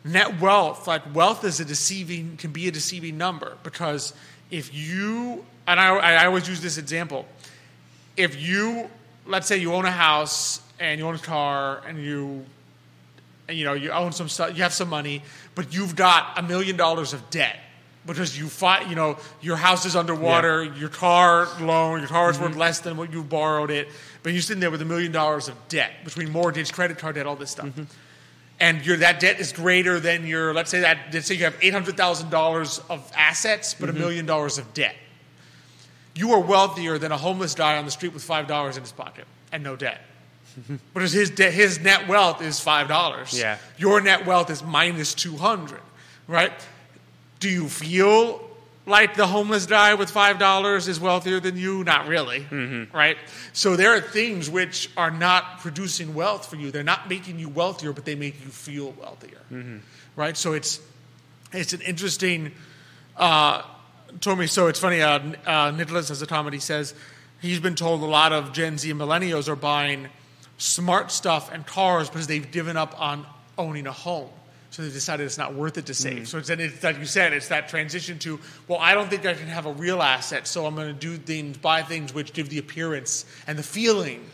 net 0.05 0.41
wealth, 0.41 0.87
like 0.87 1.03
wealth 1.15 1.45
is 1.45 1.61
a 1.61 1.65
deceiving 1.65 2.37
can 2.37 2.53
be 2.53 2.69
a 2.69 2.71
deceiving 2.71 3.17
number 3.19 3.57
because 3.63 4.13
if 4.51 4.73
you 4.75 5.45
and 5.67 5.81
I, 5.81 6.23
I 6.23 6.27
always 6.27 6.49
use 6.49 6.61
this 6.61 6.79
example, 6.79 7.27
if 8.17 8.41
you 8.41 8.89
let's 9.27 9.47
say 9.47 9.57
you 9.59 9.73
own 9.75 9.85
a 9.87 9.91
house 9.91 10.61
and 10.79 11.01
you 11.01 11.07
own 11.07 11.15
a 11.15 11.19
car 11.19 11.83
and 11.87 11.99
you 12.03 12.45
and, 13.49 13.59
you 13.59 13.65
know 13.65 13.73
you 13.73 13.91
own 13.91 14.13
some 14.13 14.29
stuff 14.29 14.57
you 14.57 14.63
have 14.63 14.73
some 14.73 14.89
money 14.89 15.23
but 15.55 15.75
you've 15.75 15.97
got 15.97 16.39
a 16.39 16.43
million 16.43 16.77
dollars 16.77 17.13
of 17.13 17.31
debt 17.31 17.57
because 18.07 18.39
you 18.39 18.47
fight 18.49 18.89
you 18.89 18.95
know 18.95 19.17
your 19.41 19.57
house 19.57 19.85
is 19.85 19.97
underwater 19.97 20.65
your 20.65 20.89
car 20.89 21.49
loan 21.61 22.01
your 22.01 22.09
car 22.09 22.31
is 22.31 22.39
worth 22.39 22.51
mm-hmm. 22.51 22.61
less 22.61 22.81
than 22.81 22.97
what 22.97 23.13
you 23.13 23.23
borrowed 23.23 23.71
it 23.71 23.89
but 24.23 24.33
you're 24.33 24.43
sitting 24.43 24.61
there 24.61 24.71
with 24.71 24.83
a 24.83 24.85
million 24.85 25.13
dollars 25.13 25.49
of 25.49 25.55
debt 25.69 25.93
between 26.05 26.31
mortgage 26.31 26.73
credit 26.73 26.99
card 26.99 27.15
debt 27.15 27.27
all 27.27 27.37
this 27.37 27.51
stuff. 27.51 27.67
Mm-hmm. 27.67 27.85
And 28.61 28.85
your 28.85 28.97
that 28.99 29.21
debt 29.21 29.39
is 29.39 29.53
greater 29.53 30.01
than 30.01 30.27
your 30.27 30.53
let's 30.53 30.71
say 30.71 30.81
that 30.81 30.99
let's 31.13 31.27
say 31.27 31.35
you 31.35 31.45
have 31.45 31.59
$800000 31.61 32.91
of 32.91 33.13
assets 33.17 33.75
but 33.75 33.89
a 33.89 33.93
mm-hmm. 33.93 34.01
million 34.01 34.27
dollars 34.27 34.59
of 34.59 34.75
debt. 34.75 34.97
You 36.15 36.33
are 36.33 36.41
wealthier 36.41 36.99
than 36.99 37.13
a 37.13 37.17
homeless 37.17 37.55
guy 37.55 37.79
on 37.79 37.85
the 37.85 37.91
street 37.91 38.13
with 38.13 38.25
five 38.25 38.49
dollars 38.49 38.77
in 38.77 38.83
his 38.83 38.93
pocket 38.93 39.27
and 39.53 39.63
no 39.63 39.77
debt. 39.77 40.01
Because 40.95 41.13
his 41.13 41.31
de- 41.31 41.51
his 41.51 41.81
net 41.81 42.09
wealth 42.09 42.43
is 42.43 42.61
five 42.61 42.89
dollars. 42.89 43.39
Yeah. 43.39 43.59
Your 43.77 44.01
net 44.01 44.27
wealth 44.27 44.51
is 44.51 44.63
minus 44.63 45.15
two 45.15 45.37
hundred, 45.37 45.81
right? 46.27 46.53
Do 47.41 47.49
you 47.49 47.69
feel 47.69 48.45
like 48.87 49.15
the 49.17 49.27
homeless 49.27 49.67
guy 49.67 49.95
with 49.95 50.11
five 50.11 50.39
dollars 50.39 50.89
is 50.89 50.99
wealthier 50.99 51.41
than 51.41 51.57
you? 51.57 51.85
Not 51.85 52.09
really, 52.09 52.47
right? 52.93 53.17
So 53.53 53.77
there 53.77 53.95
are 53.95 54.01
things 54.01 54.49
which 54.51 54.91
are 54.97 55.11
not 55.11 55.61
producing 55.61 56.15
wealth 56.15 56.49
for 56.49 56.57
you. 56.57 56.71
They're 56.71 56.83
not 56.83 57.09
making 57.09 57.39
you 57.39 57.49
wealthier, 57.49 57.93
but 57.93 58.05
they 58.05 58.15
make 58.15 58.43
you 58.43 58.51
feel 58.51 58.93
wealthier, 58.93 59.39
right? 60.17 60.37
So 60.37 60.53
it's 60.55 60.81
it's 61.53 61.73
an 61.73 61.81
interesting. 61.83 62.53
Uh, 63.17 63.63
told 64.21 64.39
me 64.39 64.47
so. 64.47 64.69
It's 64.69 64.81
funny. 64.81 65.03
Uh, 65.03 65.21
uh, 65.47 65.71
Nicholas 65.71 66.09
has 66.09 66.23
a 66.23 66.27
comedy 66.27 66.59
says 66.59 66.95
he's 67.41 67.61
been 67.61 67.75
told 67.75 68.03
a 68.03 68.07
lot 68.07 68.33
of 68.33 68.53
Gen 68.53 68.79
Z 68.79 68.91
and 68.91 68.99
millennials 69.01 69.49
are 69.49 69.57
buying 69.57 70.09
smart 70.59 71.11
stuff 71.11 71.51
and 71.53 71.67
cars 71.67 72.09
because 72.11 72.27
they've 72.27 72.51
given 72.51 72.77
up 72.77 73.01
on 73.01 73.25
owning 73.57 73.87
a 73.87 73.93
home. 73.93 74.29
So 74.71 74.83
they've 74.83 74.93
decided 74.93 75.25
it's 75.25 75.39
not 75.39 75.55
worth 75.55 75.79
it 75.79 75.87
to 75.87 75.95
save. 75.95 76.29
So 76.29 76.37
it's, 76.37 76.51
it's 76.51 76.83
like 76.85 76.99
you 76.99 77.07
said, 77.07 77.33
it's 77.33 77.49
that 77.49 77.71
transition 77.71 78.19
to, 78.21 78.39
well, 78.69 78.79
I 78.79 78.93
don't 78.93 79.09
think 79.09 79.25
I 79.25 79.33
can 79.33 79.47
have 79.47 79.65
a 79.65 79.73
real 79.73 80.03
asset, 80.03 80.47
so 80.47 80.67
I'm 80.67 80.75
going 80.75 80.89
to 80.89 80.93
do 80.93 81.17
things, 81.17 81.57
buy 81.57 81.83
things 81.83 82.13
which 82.13 82.35
give 82.35 82.51
the 82.51 82.59
appearance 82.59 83.25
and 83.47 83.59
the 83.59 83.63
feeling 83.63 84.27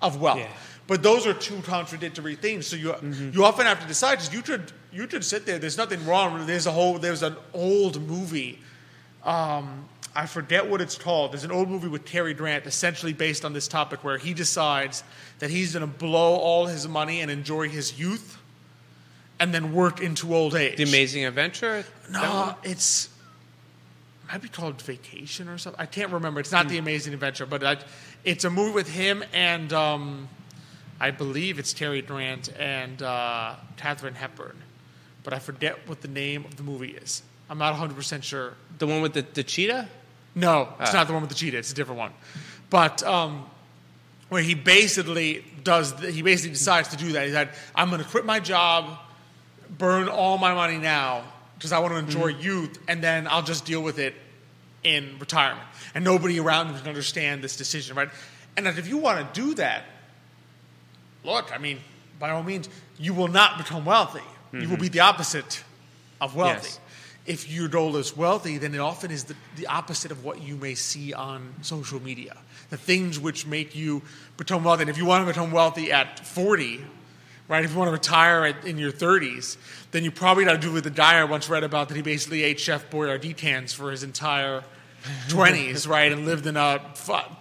of 0.00 0.20
wealth. 0.20 0.38
Yeah. 0.38 0.48
But 0.86 1.02
those 1.02 1.26
are 1.26 1.34
two 1.34 1.60
contradictory 1.62 2.34
things. 2.34 2.66
So 2.66 2.74
you 2.74 2.94
you 3.32 3.44
often 3.44 3.66
have 3.66 3.80
to 3.80 3.86
decide. 3.86 4.16
Because 4.16 4.34
you 4.34 4.42
could 4.42 4.72
you 4.92 5.06
could 5.06 5.24
sit 5.24 5.46
there. 5.46 5.56
There's 5.56 5.76
nothing 5.76 6.04
wrong. 6.04 6.46
There's 6.46 6.66
a 6.66 6.72
whole. 6.72 6.98
There's 6.98 7.22
an 7.22 7.36
old 7.54 8.04
movie. 8.08 8.58
Um, 9.22 9.88
I 10.14 10.26
forget 10.26 10.68
what 10.68 10.80
it's 10.80 10.98
called. 10.98 11.32
There's 11.32 11.44
an 11.44 11.52
old 11.52 11.68
movie 11.68 11.88
with 11.88 12.04
Cary 12.04 12.34
Grant, 12.34 12.66
essentially 12.66 13.12
based 13.12 13.44
on 13.44 13.52
this 13.52 13.68
topic, 13.68 14.02
where 14.02 14.18
he 14.18 14.34
decides 14.34 15.04
that 15.38 15.50
he's 15.50 15.74
going 15.74 15.88
to 15.88 15.98
blow 15.98 16.34
all 16.34 16.66
his 16.66 16.88
money 16.88 17.20
and 17.20 17.30
enjoy 17.30 17.68
his 17.68 17.98
youth, 17.98 18.38
and 19.38 19.54
then 19.54 19.72
work 19.72 20.00
into 20.00 20.34
old 20.34 20.54
age. 20.54 20.76
The 20.76 20.82
Amazing 20.82 21.24
Adventure. 21.24 21.84
No, 22.10 22.56
it's 22.64 23.08
might 24.30 24.42
be 24.42 24.48
called 24.48 24.80
Vacation 24.82 25.48
or 25.48 25.58
something. 25.58 25.80
I 25.80 25.86
can't 25.86 26.12
remember. 26.12 26.38
It's 26.40 26.52
not 26.52 26.68
The 26.68 26.78
Amazing 26.78 27.14
Adventure, 27.14 27.46
but 27.46 27.64
I, 27.64 27.78
it's 28.24 28.44
a 28.44 28.50
movie 28.50 28.72
with 28.72 28.88
him 28.88 29.24
and 29.32 29.72
um, 29.72 30.28
I 31.00 31.10
believe 31.10 31.58
it's 31.58 31.74
Cary 31.74 32.02
Grant 32.02 32.52
and 32.58 33.02
uh, 33.02 33.56
Katharine 33.76 34.14
Hepburn, 34.14 34.56
but 35.24 35.32
I 35.32 35.38
forget 35.38 35.88
what 35.88 36.00
the 36.02 36.08
name 36.08 36.44
of 36.44 36.56
the 36.56 36.62
movie 36.62 36.90
is. 36.92 37.22
I'm 37.48 37.58
not 37.58 37.72
100 37.72 37.94
percent 37.96 38.22
sure. 38.22 38.54
The 38.78 38.86
one 38.86 39.02
with 39.02 39.14
the, 39.14 39.22
the 39.22 39.42
cheetah. 39.42 39.88
No, 40.34 40.68
it's 40.80 40.90
Ah. 40.90 40.98
not 40.98 41.06
the 41.06 41.12
one 41.12 41.22
with 41.22 41.30
the 41.30 41.36
cheetah. 41.36 41.58
It's 41.58 41.72
a 41.72 41.74
different 41.74 41.98
one. 41.98 42.12
But 42.70 43.02
um, 43.02 43.46
where 44.28 44.42
he 44.42 44.54
basically 44.54 45.44
does, 45.64 45.92
he 46.00 46.22
basically 46.22 46.52
decides 46.52 46.88
to 46.88 46.96
do 46.96 47.12
that. 47.12 47.26
He 47.26 47.32
said, 47.32 47.50
I'm 47.74 47.90
going 47.90 48.02
to 48.02 48.08
quit 48.08 48.24
my 48.24 48.38
job, 48.40 48.96
burn 49.76 50.08
all 50.08 50.38
my 50.38 50.54
money 50.54 50.78
now 50.78 51.24
because 51.56 51.72
I 51.72 51.78
want 51.80 51.92
to 51.94 51.98
enjoy 51.98 52.32
Mm-hmm. 52.32 52.42
youth, 52.42 52.78
and 52.88 53.02
then 53.02 53.26
I'll 53.26 53.42
just 53.42 53.64
deal 53.66 53.82
with 53.82 53.98
it 53.98 54.14
in 54.84 55.16
retirement. 55.18 55.66
And 55.94 56.04
nobody 56.04 56.38
around 56.40 56.68
him 56.68 56.78
can 56.78 56.88
understand 56.88 57.42
this 57.42 57.56
decision, 57.56 57.96
right? 57.96 58.08
And 58.56 58.64
that 58.66 58.78
if 58.78 58.88
you 58.88 58.96
want 58.98 59.34
to 59.34 59.40
do 59.40 59.54
that, 59.56 59.82
look, 61.24 61.52
I 61.52 61.58
mean, 61.58 61.78
by 62.18 62.30
all 62.30 62.42
means, 62.42 62.68
you 62.98 63.12
will 63.14 63.28
not 63.28 63.58
become 63.58 63.84
wealthy. 63.84 64.22
You 64.52 64.68
will 64.68 64.76
be 64.78 64.88
the 64.88 65.00
opposite 65.00 65.62
of 66.20 66.34
wealthy. 66.34 66.54
Mm-hmm. 66.60 66.66
Yes. 66.66 66.80
If 67.30 67.48
your 67.48 67.68
goal 67.68 67.96
is 67.96 68.16
wealthy, 68.16 68.58
then 68.58 68.74
it 68.74 68.80
often 68.80 69.12
is 69.12 69.22
the, 69.22 69.36
the 69.54 69.68
opposite 69.68 70.10
of 70.10 70.24
what 70.24 70.42
you 70.42 70.56
may 70.56 70.74
see 70.74 71.12
on 71.12 71.54
social 71.62 72.02
media. 72.02 72.36
The 72.70 72.76
things 72.76 73.20
which 73.20 73.46
make 73.46 73.76
you 73.76 74.02
become 74.36 74.64
wealthy. 74.64 74.82
And 74.82 74.90
if 74.90 74.98
you 74.98 75.04
want 75.06 75.22
to 75.22 75.32
become 75.32 75.52
wealthy 75.52 75.92
at 75.92 76.26
40, 76.26 76.80
right, 77.46 77.64
if 77.64 77.70
you 77.70 77.78
want 77.78 77.86
to 77.86 77.92
retire 77.92 78.46
at, 78.46 78.64
in 78.64 78.78
your 78.78 78.90
30s, 78.90 79.58
then 79.92 80.02
you 80.02 80.10
probably 80.10 80.44
got 80.44 80.54
to 80.54 80.58
do 80.58 80.72
what 80.72 80.82
the 80.82 80.90
guy 80.90 81.20
I 81.20 81.24
once 81.24 81.48
read 81.48 81.62
about 81.62 81.88
that 81.90 81.94
he 81.94 82.02
basically 82.02 82.42
ate 82.42 82.58
Chef 82.58 82.90
Boyardee 82.90 83.36
cans 83.36 83.72
for 83.72 83.92
his 83.92 84.02
entire 84.02 84.64
20s, 85.28 85.86
right, 85.86 86.10
and 86.10 86.26
lived 86.26 86.48
in 86.48 86.56
a 86.56 86.80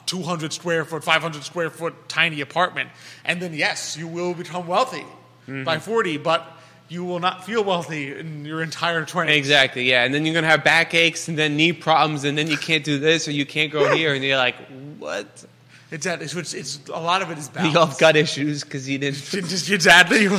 200 0.06 0.54
square 0.54 0.86
foot, 0.86 1.04
500 1.04 1.44
square 1.44 1.72
foot 1.72 2.08
tiny 2.08 2.42
apartment. 2.42 2.92
And 3.26 3.42
then, 3.42 3.56
yes, 3.56 3.98
you 3.98 4.08
will 4.08 4.36
become 4.36 4.68
wealthy 4.68 5.04
mm-hmm. 5.48 5.64
by 5.64 5.80
40, 5.80 6.18
but 6.18 6.59
you 6.90 7.06
will 7.06 7.20
not 7.20 7.46
feel 7.46 7.64
wealthy 7.64 8.18
in 8.18 8.44
your 8.46 8.62
entire 8.64 9.06
20s. 9.06 9.30
Exactly. 9.30 9.84
Yeah, 9.90 10.04
and 10.04 10.14
then 10.14 10.26
you're 10.26 10.34
gonna 10.34 10.48
have 10.48 10.64
backaches, 10.64 11.28
and 11.30 11.38
then 11.38 11.56
knee 11.56 11.72
problems, 11.72 12.24
and 12.24 12.38
then 12.38 12.48
you 12.48 12.58
can't 12.58 12.84
do 12.84 12.98
this 13.00 13.28
or 13.28 13.32
you 13.32 13.46
can't 13.46 13.72
go 13.72 13.96
here, 13.96 14.14
and 14.14 14.24
you're 14.24 14.38
like, 14.38 14.56
what? 14.98 15.46
It's, 15.92 16.06
that, 16.06 16.22
it's, 16.22 16.36
it's, 16.54 16.80
a 16.90 17.00
lot 17.00 17.22
of 17.22 17.32
it 17.32 17.38
is 17.38 17.48
You 17.50 17.54
balance. 17.54 17.76
all 17.76 17.86
have 17.88 17.98
gut 18.00 18.16
issues 18.16 18.64
because 18.64 18.88
you 18.90 18.98
didn't. 18.98 19.18
Just- 19.24 19.70
exactly. 19.72 20.28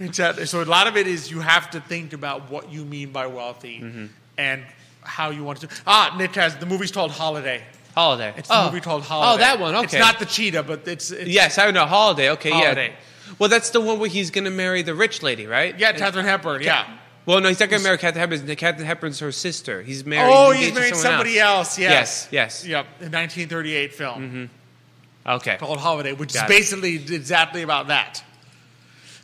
exactly. 0.00 0.46
So 0.46 0.62
a 0.62 0.64
lot 0.64 0.86
of 0.86 0.96
it 0.96 1.06
is 1.06 1.30
you 1.30 1.40
have 1.40 1.70
to 1.70 1.80
think 1.80 2.12
about 2.12 2.50
what 2.50 2.72
you 2.72 2.84
mean 2.84 3.10
by 3.12 3.26
wealthy 3.26 3.80
Mm-hmm. 3.80 4.06
and 4.38 4.64
how 5.02 5.30
you 5.30 5.44
want 5.44 5.60
to. 5.60 5.68
Ah, 5.86 6.14
Nick 6.18 6.34
has 6.34 6.56
the 6.56 6.66
movie's 6.66 6.92
called 6.92 7.10
Holiday. 7.10 7.62
Holiday. 7.94 8.34
It's 8.36 8.48
the 8.48 8.60
oh. 8.60 8.66
movie 8.66 8.80
called 8.80 9.02
Holiday. 9.02 9.34
Oh, 9.34 9.38
that 9.38 9.58
one. 9.58 9.74
Okay. 9.74 9.84
It's 9.84 9.94
not 9.94 10.18
the 10.18 10.26
cheetah, 10.26 10.62
but 10.62 10.86
it's, 10.86 11.10
it's 11.10 11.28
Yes, 11.28 11.58
I 11.58 11.70
know. 11.70 11.86
Holiday. 11.86 12.30
Okay, 12.30 12.50
Holiday. 12.50 12.88
yeah. 12.88 12.94
Well, 13.38 13.48
that's 13.48 13.70
the 13.70 13.80
one 13.80 13.98
where 13.98 14.08
he's 14.08 14.30
gonna 14.30 14.50
marry 14.50 14.82
the 14.82 14.94
rich 14.94 15.22
lady, 15.22 15.46
right? 15.46 15.78
yeah, 15.78 15.92
Katharine 15.92 16.24
Hepburn. 16.24 16.62
Yeah. 16.62 16.86
Well, 17.26 17.40
no, 17.40 17.48
he's 17.48 17.60
not 17.60 17.68
gonna 17.68 17.82
marry 17.82 17.98
Kathy 17.98 18.18
Hepburn. 18.18 18.56
Kathy 18.56 18.84
Hepburn's 18.84 19.18
her 19.20 19.32
sister. 19.32 19.82
He's 19.82 20.04
married. 20.04 20.32
Oh, 20.32 20.50
he's 20.50 20.72
married 20.72 20.96
somebody 20.96 21.38
else. 21.38 21.78
Yes. 21.78 22.28
Yes, 22.30 22.64
yes. 22.64 22.66
Yep. 22.66 22.86
The 22.98 23.04
1938 23.04 23.92
film 23.92 24.22
mm-hmm. 24.22 25.30
Okay. 25.30 25.56
called 25.58 25.78
Holiday, 25.78 26.12
which 26.12 26.32
Got 26.32 26.50
is 26.50 26.50
it. 26.50 26.58
basically 26.58 26.94
exactly 26.94 27.62
about 27.62 27.88
that. 27.88 28.24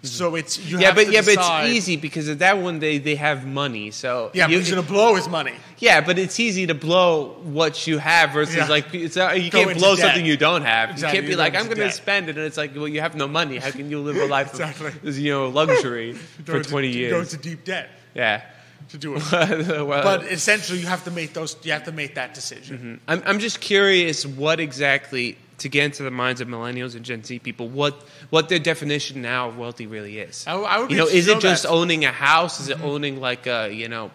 Mm-hmm. 0.04 0.18
So 0.18 0.34
it's 0.34 0.58
you 0.58 0.78
Yeah, 0.78 0.86
have 0.88 0.96
but 0.96 1.04
to 1.06 1.12
yeah, 1.12 1.20
but 1.22 1.34
it's 1.38 1.76
easy 1.76 1.96
because 1.96 2.28
at 2.28 2.38
that 2.40 2.58
one 2.58 2.78
they 2.78 2.98
they 2.98 3.14
have 3.14 3.46
money. 3.46 3.90
So 3.90 4.30
Yeah, 4.34 4.46
but 4.46 4.52
you- 4.52 4.58
he's 4.58 4.68
gonna 4.70 4.82
blow 4.82 5.14
his 5.14 5.28
money. 5.28 5.54
yeah, 5.78 6.00
but 6.02 6.18
it's 6.18 6.38
easy 6.38 6.66
to 6.66 6.74
blow 6.74 7.38
what 7.42 7.86
you 7.86 7.98
have 7.98 8.30
versus 8.32 8.54
Yeah. 8.56 8.66
like 8.68 8.92
it's 8.94 9.16
not, 9.16 9.40
you 9.40 9.50
Go 9.50 9.64
can't 9.64 9.78
blow 9.78 9.96
debt. 9.96 10.04
something 10.04 10.26
you 10.26 10.36
don't 10.36 10.62
have. 10.62 10.90
Exactly, 10.90 11.16
You 11.18 11.22
can't 11.22 11.26
be 11.26 11.32
you 11.32 11.38
like 11.38 11.54
I'm 11.54 11.64
going 11.64 11.78
to 11.78 11.84
debt. 11.84 11.94
spend 11.94 12.28
it, 12.28 12.36
and 12.36 12.44
it's 12.46 12.56
like 12.58 12.74
well 12.76 12.86
you 12.88 13.00
have 13.00 13.14
no 13.14 13.26
money. 13.28 13.56
How 13.58 13.70
can 13.70 13.88
you 13.90 14.00
live 14.00 14.16
a 14.16 14.26
life 14.26 14.50
Exactly. 14.50 14.92
of 15.08 15.18
you 15.24 15.32
know 15.32 15.48
luxury 15.48 16.12
for 16.44 16.56
into- 16.58 16.68
20 16.70 16.92
Go 16.92 16.98
years? 16.98 17.32
into 17.34 17.48
deep 17.48 17.64
debt 17.64 17.88
Yeah. 18.14 18.42
to 18.90 18.98
do 18.98 19.14
it. 19.16 19.22
well, 19.32 19.92
uh, 19.92 20.02
but 20.02 20.24
essentially, 20.30 20.78
you 20.80 20.86
have 20.86 21.04
to 21.04 21.10
make 21.10 21.32
those. 21.32 21.56
You 21.62 21.72
have 21.72 21.84
to 21.84 21.92
make 21.92 22.16
that 22.16 22.34
decision. 22.34 22.76
Mm-hmm. 22.76 22.94
I'm, 23.10 23.22
I'm 23.24 23.38
just 23.38 23.60
curious 23.62 24.26
what 24.26 24.60
exactly 24.60 25.38
to 25.58 25.68
get 25.68 25.84
into 25.84 26.02
the 26.02 26.10
minds 26.10 26.40
of 26.40 26.48
millennials 26.48 26.94
and 26.96 27.04
Gen 27.04 27.22
Z 27.22 27.38
people 27.40 27.68
what 27.68 27.94
what 28.30 28.48
their 28.48 28.58
definition 28.58 29.22
now 29.22 29.48
of 29.48 29.56
wealthy 29.58 29.86
really 29.86 30.18
is. 30.18 30.44
I, 30.46 30.54
I 30.54 30.78
would 30.80 30.90
you 30.90 30.96
know, 30.96 31.06
is 31.06 31.28
it 31.28 31.40
just 31.40 31.62
that. 31.62 31.68
Mm-hmm. 31.68 31.76
owning 31.76 32.04
a 32.04 32.12
house? 32.12 32.60
Is 32.60 32.68
it 32.68 32.80
owning 32.82 33.20
like 33.20 33.46
a 33.46 33.72
you 33.72 33.88
know 33.88 34.10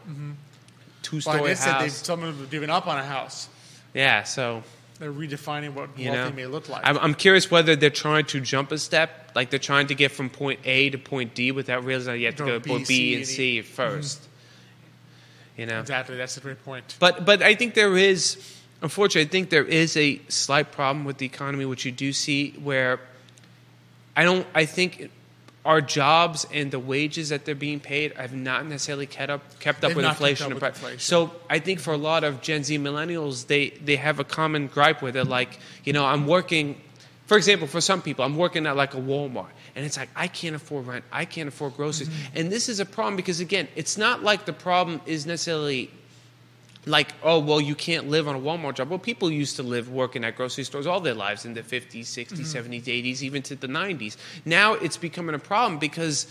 two 1.02 1.18
Well, 1.18 1.22
story 1.22 1.50
they 1.50 1.56
said 1.56 1.74
they've, 1.76 1.92
house? 1.92 2.06
some 2.06 2.22
of 2.24 2.34
them 2.34 2.40
have 2.40 2.50
given 2.52 2.70
up 2.70 2.88
on 2.88 2.98
a 2.98 3.04
house. 3.04 3.48
Yeah, 3.94 4.24
so 4.24 4.64
They're 5.00 5.12
redefining 5.12 5.74
what 5.74 5.98
you 5.98 6.12
wealthy 6.12 6.30
know, 6.30 6.36
may 6.36 6.46
look 6.46 6.70
like. 6.70 6.82
I'm, 6.86 6.98
I'm 7.00 7.14
curious 7.16 7.50
whether 7.50 7.76
they're 7.76 7.90
trying 7.90 8.26
to 8.26 8.40
jump 8.42 8.72
a 8.72 8.78
step, 8.78 9.32
like 9.34 9.50
they're 9.50 9.60
trying 9.60 9.88
to 9.88 9.96
get 9.96 10.12
from 10.12 10.30
point 10.30 10.60
A 10.66 10.90
to 10.92 10.98
point 10.98 11.34
D 11.34 11.52
without 11.52 11.84
realizing 11.86 12.20
you 12.20 12.26
have 12.28 12.36
to 12.36 12.46
Go 12.46 12.60
to 12.60 12.68
point 12.70 12.88
B, 12.88 13.16
and. 13.16 13.26
C 13.26 13.62
1st 13.62 14.20
You 15.58 15.66
know, 15.66 15.80
exactly. 15.80 16.18
That's 16.18 16.38
a 16.38 16.42
great 16.42 16.64
point. 16.64 16.96
But 17.00 17.26
but 17.26 17.42
I 17.42 17.56
think 17.56 17.74
there 17.74 17.98
is, 17.98 18.38
unfortunately, 18.82 19.28
I 19.28 19.32
think 19.32 19.50
there 19.50 19.64
is 19.66 19.96
a 19.98 20.20
slight 20.28 20.72
problem 20.72 21.06
with 21.06 21.18
the 21.18 21.26
economy, 21.26 21.66
which 21.66 21.86
you 21.86 21.92
do 21.92 22.14
see 22.14 22.52
where 22.64 23.00
I 24.16 24.24
don't. 24.24 24.46
I 24.54 24.66
think 24.66 25.10
our 25.66 25.82
jobs 25.82 26.48
and 26.54 26.72
the 26.72 26.80
wages 26.80 27.30
that 27.30 27.46
they're 27.46 27.54
being 27.54 27.80
paid 27.80 28.14
have 28.14 28.34
not 28.34 28.66
necessarily 28.66 29.06
kept 29.06 29.30
up 29.30 29.60
kept 29.60 29.84
up 29.84 29.96
with 29.96 30.04
not 30.04 30.18
kept 30.18 30.22
inflation. 30.22 30.46
up 30.48 30.54
with 30.56 30.64
inflation. 30.64 31.00
So 31.00 31.32
I 31.50 31.60
think 31.60 31.80
for 31.80 31.94
a 31.94 31.98
lot 31.98 32.24
of 32.24 32.42
Gen 32.42 32.64
Z 32.64 32.78
millennials, 32.80 33.48
they 33.48 33.70
they 33.70 33.98
have 33.98 34.20
a 34.20 34.24
common 34.24 34.68
gripe 34.68 35.02
with 35.02 35.16
it. 35.16 35.26
Like 35.26 35.60
you 35.84 35.94
know, 35.94 36.06
I'm 36.06 36.28
working. 36.28 36.78
For 37.28 37.38
example, 37.38 37.68
for 37.68 37.80
some 37.80 38.02
people, 38.02 38.26
I'm 38.26 38.38
working 38.38 38.66
at 38.66 38.76
like 38.76 38.96
a 38.96 38.98
Walmart, 38.98 39.52
and 39.76 39.86
it's 39.86 39.98
like 39.98 40.10
I 40.16 40.28
can't 40.28 40.56
afford 40.56 40.88
rent, 40.88 41.06
I 41.12 41.26
can't 41.26 41.48
afford 41.48 41.76
groceries, 41.76 42.10
Mm-hmm. 42.10 42.38
and 42.38 42.52
this 42.52 42.70
is 42.70 42.80
a 42.80 42.86
problem 42.86 43.16
because 43.16 43.40
again, 43.40 43.68
it's 43.76 43.98
not 44.00 44.24
like 44.24 44.46
the 44.46 44.54
problem 44.54 45.00
is 45.06 45.28
necessarily 45.28 45.92
like, 46.90 47.14
oh, 47.24 47.40
well, 47.40 47.62
you 47.62 47.76
can't 47.76 48.10
live 48.10 48.28
on 48.28 48.36
a 48.36 48.40
Walmart 48.40 48.76
job. 48.76 48.90
Well, 48.90 49.00
people 49.00 49.32
used 49.32 49.56
to 49.58 49.64
live 49.64 49.90
working 49.90 50.24
at 50.26 50.36
grocery 50.36 50.64
stores 50.64 50.88
all 50.88 51.00
their 51.00 51.14
lives 51.14 51.46
in 51.46 51.54
the 51.54 51.62
50s, 51.62 52.02
60s, 52.02 52.40
70s, 52.40 52.84
80s, 52.84 53.22
even 53.22 53.42
to 53.44 53.56
the 53.56 53.68
90s. 53.68 54.18
Now 54.44 54.74
it's 54.74 54.98
becoming 54.98 55.36
a 55.36 55.40
problem 55.40 55.78
because, 55.78 56.26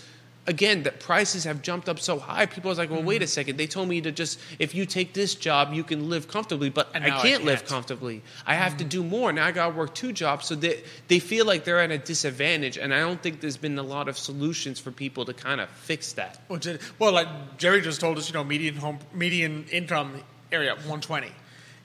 again, 0.49 0.83
the 0.83 0.91
prices 0.91 1.45
have 1.45 1.63
jumped 1.63 1.89
up 1.89 2.01
so 2.01 2.19
high. 2.19 2.47
People 2.47 2.73
are 2.73 2.75
like, 2.75 2.91
well, 2.91 3.03
wait 3.03 3.23
a 3.23 3.25
mm-hmm. 3.25 3.31
second. 3.31 3.57
They 3.57 3.69
told 3.69 3.89
me 3.89 4.01
to 4.01 4.11
just, 4.11 4.41
if 4.59 4.75
you 4.75 4.85
take 4.85 5.15
this 5.15 5.37
job, 5.37 5.73
you 5.73 5.85
can 5.85 6.11
live 6.11 6.27
comfortably, 6.27 6.71
but 6.71 6.91
I 6.93 6.99
now 6.99 7.19
I 7.19 7.23
can't, 7.23 7.45
live 7.45 7.61
can't. 7.61 7.69
comfortably. 7.69 8.23
I 8.45 8.55
have 8.55 8.79
to 8.79 8.85
mm-hmm. 8.85 8.89
do 8.89 9.05
more. 9.05 9.33
Now 9.33 9.47
I 9.47 9.53
got 9.53 9.69
to 9.69 9.77
work 9.77 9.95
two 9.95 10.13
jobs. 10.13 10.47
So 10.47 10.57
they, 10.57 10.83
they 11.07 11.21
feel 11.21 11.47
like 11.47 11.63
they're 11.63 11.81
at 11.81 11.93
a 11.93 11.99
disadvantage. 11.99 12.77
And 12.79 12.93
I 12.93 12.99
don't 12.99 13.23
think 13.23 13.41
there's 13.41 13.57
been 13.57 13.79
a 13.79 13.85
lot 13.85 14.09
of 14.09 14.19
solutions 14.19 14.81
for 14.81 14.91
people 14.91 15.25
to 15.27 15.35
kind 15.35 15.61
of 15.61 15.69
fix 15.71 16.15
that. 16.15 16.41
Is- 16.51 16.81
well, 16.99 17.13
like 17.13 17.59
Jerry 17.59 17.81
just 17.81 18.01
told 18.01 18.19
us, 18.19 18.29
you 18.29 18.35
know, 18.35 18.43
median 18.43 18.75
home, 18.75 18.99
median 19.15 19.65
income 19.71 20.21
area 20.53 20.73
120. 20.75 21.33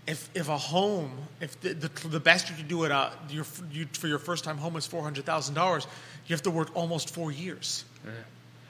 If 0.06 0.30
if 0.36 0.50
a 0.50 0.58
home, 0.58 1.12
if 1.40 1.60
the 1.62 1.74
the, 1.74 2.08
the 2.10 2.20
best 2.20 2.50
you 2.50 2.56
can 2.56 2.68
do 2.68 2.84
it, 2.84 2.92
uh, 2.92 3.12
your 3.30 3.46
you, 3.72 3.88
for 3.94 4.08
your 4.08 4.20
first 4.20 4.44
time 4.44 4.58
home 4.58 4.76
is 4.76 4.86
four 4.86 5.02
hundred 5.02 5.26
thousand 5.26 5.56
dollars, 5.56 5.88
you 6.28 6.34
have 6.34 6.44
to 6.44 6.52
work 6.52 6.70
almost 6.76 7.14
four 7.14 7.32
years. 7.32 7.86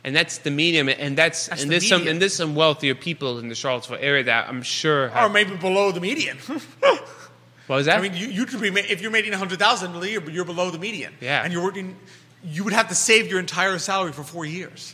And 0.05 0.13
that's 0.13 0.39
the 0.39 0.51
medium, 0.51 0.89
and 0.89 1.17
that's, 1.17 1.47
That's 1.47 1.61
and 1.61 1.71
the 1.71 1.75
there's 1.75 1.87
some 1.87 2.07
and 2.07 2.21
there's 2.21 2.35
some 2.35 2.55
wealthier 2.55 2.93
people 2.93 3.39
in 3.39 3.47
the 3.47 3.55
Charlottesville 3.55 3.99
area 4.01 4.25
that 4.25 4.49
I'm 4.49 4.61
sure. 4.61 5.09
or 5.17 5.29
maybe 5.29 5.55
below 5.55 5.91
the 5.93 6.01
median. 6.01 6.37
what 7.67 7.77
was 7.77 7.85
that? 7.85 7.99
I 7.99 8.01
mean, 8.01 8.13
you, 8.13 8.27
you 8.27 8.45
could 8.45 8.59
be 8.59 8.67
if 8.67 9.01
you're 9.01 9.11
making 9.11 9.33
a 9.33 9.37
hundred 9.37 9.59
thousand 9.59 9.95
a 9.95 10.07
year, 10.07 10.19
but 10.19 10.33
you're 10.33 10.45
below 10.45 10.71
the 10.71 10.77
median. 10.77 11.13
Yeah. 11.21 11.41
and 11.43 11.53
you're 11.53 11.63
working, 11.63 11.95
you 12.43 12.65
would 12.65 12.73
have 12.73 12.89
to 12.89 12.95
save 12.95 13.29
your 13.31 13.39
entire 13.39 13.79
salary 13.79 14.11
for 14.11 14.23
four 14.23 14.45
years. 14.45 14.93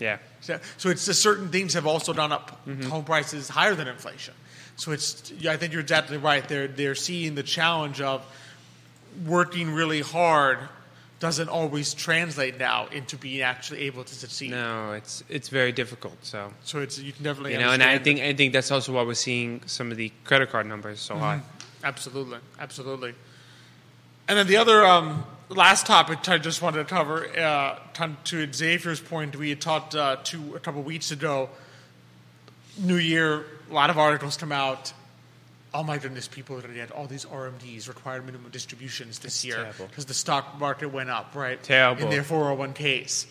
yeah, 0.00 0.18
So 0.42 0.60
so 0.76 0.90
it's 0.90 1.06
just 1.06 1.22
certain 1.22 1.48
things 1.48 1.74
have 1.74 1.86
also 1.86 2.12
gone 2.12 2.32
up. 2.32 2.66
Mm-hmm. 2.66 2.90
Home 2.90 3.04
prices 3.04 3.48
higher 3.48 3.74
than 3.74 3.88
inflation. 3.88 4.34
So 4.76 4.92
it's 4.92 5.32
I 5.48 5.56
think 5.56 5.72
you're 5.72 5.82
exactly 5.82 6.18
right. 6.18 6.46
They're 6.46 6.68
they're 6.68 6.94
seeing 6.94 7.34
the 7.34 7.42
challenge 7.42 8.00
of 8.00 8.24
working 9.26 9.70
really 9.70 10.00
hard 10.00 10.58
doesn't 11.22 11.48
always 11.48 11.94
translate 11.94 12.58
now 12.58 12.88
into 12.88 13.16
being 13.16 13.42
actually 13.42 13.82
able 13.82 14.02
to 14.02 14.12
succeed. 14.12 14.50
No, 14.50 14.92
it's 14.92 15.22
it's 15.28 15.48
very 15.48 15.70
difficult. 15.70 16.16
So 16.22 16.52
So 16.64 16.80
it's 16.80 16.98
you 16.98 17.12
can 17.12 17.22
definitely 17.22 17.52
you 17.52 17.60
know, 17.60 17.70
and 17.70 17.82
I 17.82 17.98
think 17.98 18.20
I 18.20 18.34
think 18.34 18.52
that's 18.52 18.72
also 18.72 18.92
why 18.92 19.04
we're 19.04 19.14
seeing 19.14 19.62
some 19.66 19.92
of 19.92 19.96
the 19.96 20.10
credit 20.24 20.50
card 20.50 20.66
numbers 20.66 21.00
so 21.00 21.16
high. 21.16 21.40
Absolutely, 21.84 22.38
absolutely. 22.58 23.14
And 24.28 24.36
then 24.38 24.46
the 24.48 24.56
other 24.56 24.84
um, 24.84 25.24
last 25.54 25.86
topic 25.86 26.28
I 26.28 26.38
just 26.38 26.62
wanted 26.62 26.78
to 26.78 26.84
cover, 26.84 27.26
uh, 27.38 27.78
to- 28.24 28.52
Xavier's 28.52 29.00
point, 29.00 29.36
we 29.36 29.50
had 29.50 29.60
talked 29.60 29.94
uh, 29.94 30.16
to 30.24 30.54
a 30.56 30.60
couple 30.60 30.82
weeks 30.82 31.10
ago. 31.10 31.48
New 32.78 32.96
Year, 32.96 33.44
a 33.70 33.74
lot 33.74 33.90
of 33.90 33.98
articles 33.98 34.36
come 34.36 34.52
out. 34.52 34.92
Oh 35.74 35.82
my 35.82 35.98
goodness, 35.98 36.28
people 36.28 36.56
are 36.56 36.60
going 36.60 36.74
to 36.74 36.78
get 36.78 36.90
all 36.90 37.06
these 37.06 37.24
RMDs, 37.24 37.88
required 37.88 38.26
minimum 38.26 38.50
distributions 38.50 39.18
this 39.18 39.44
year 39.44 39.72
because 39.78 40.04
the 40.04 40.14
stock 40.14 40.58
market 40.58 40.88
went 40.92 41.08
up, 41.08 41.34
right? 41.34 41.62
Terrible. 41.62 42.04
In 42.04 42.10
their 42.10 42.22
401ks. 42.22 43.26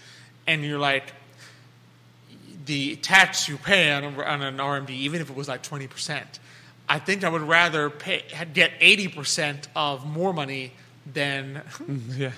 And 0.47 0.63
you're 0.63 0.79
like, 0.79 1.13
the 2.65 2.95
tax 2.97 3.47
you 3.47 3.57
pay 3.57 3.91
on, 3.91 4.03
on 4.03 4.41
an 4.41 4.57
RMD, 4.57 4.89
even 4.89 5.21
if 5.21 5.29
it 5.29 5.35
was 5.35 5.47
like 5.47 5.61
20%, 5.61 6.23
I 6.89 6.99
think 6.99 7.23
I 7.23 7.29
would 7.29 7.43
rather 7.43 7.89
pay, 7.89 8.23
get 8.53 8.79
80% 8.79 9.67
of 9.75 10.05
more 10.05 10.33
money 10.33 10.73
than, 11.05 11.61
Yeah. 12.17 12.31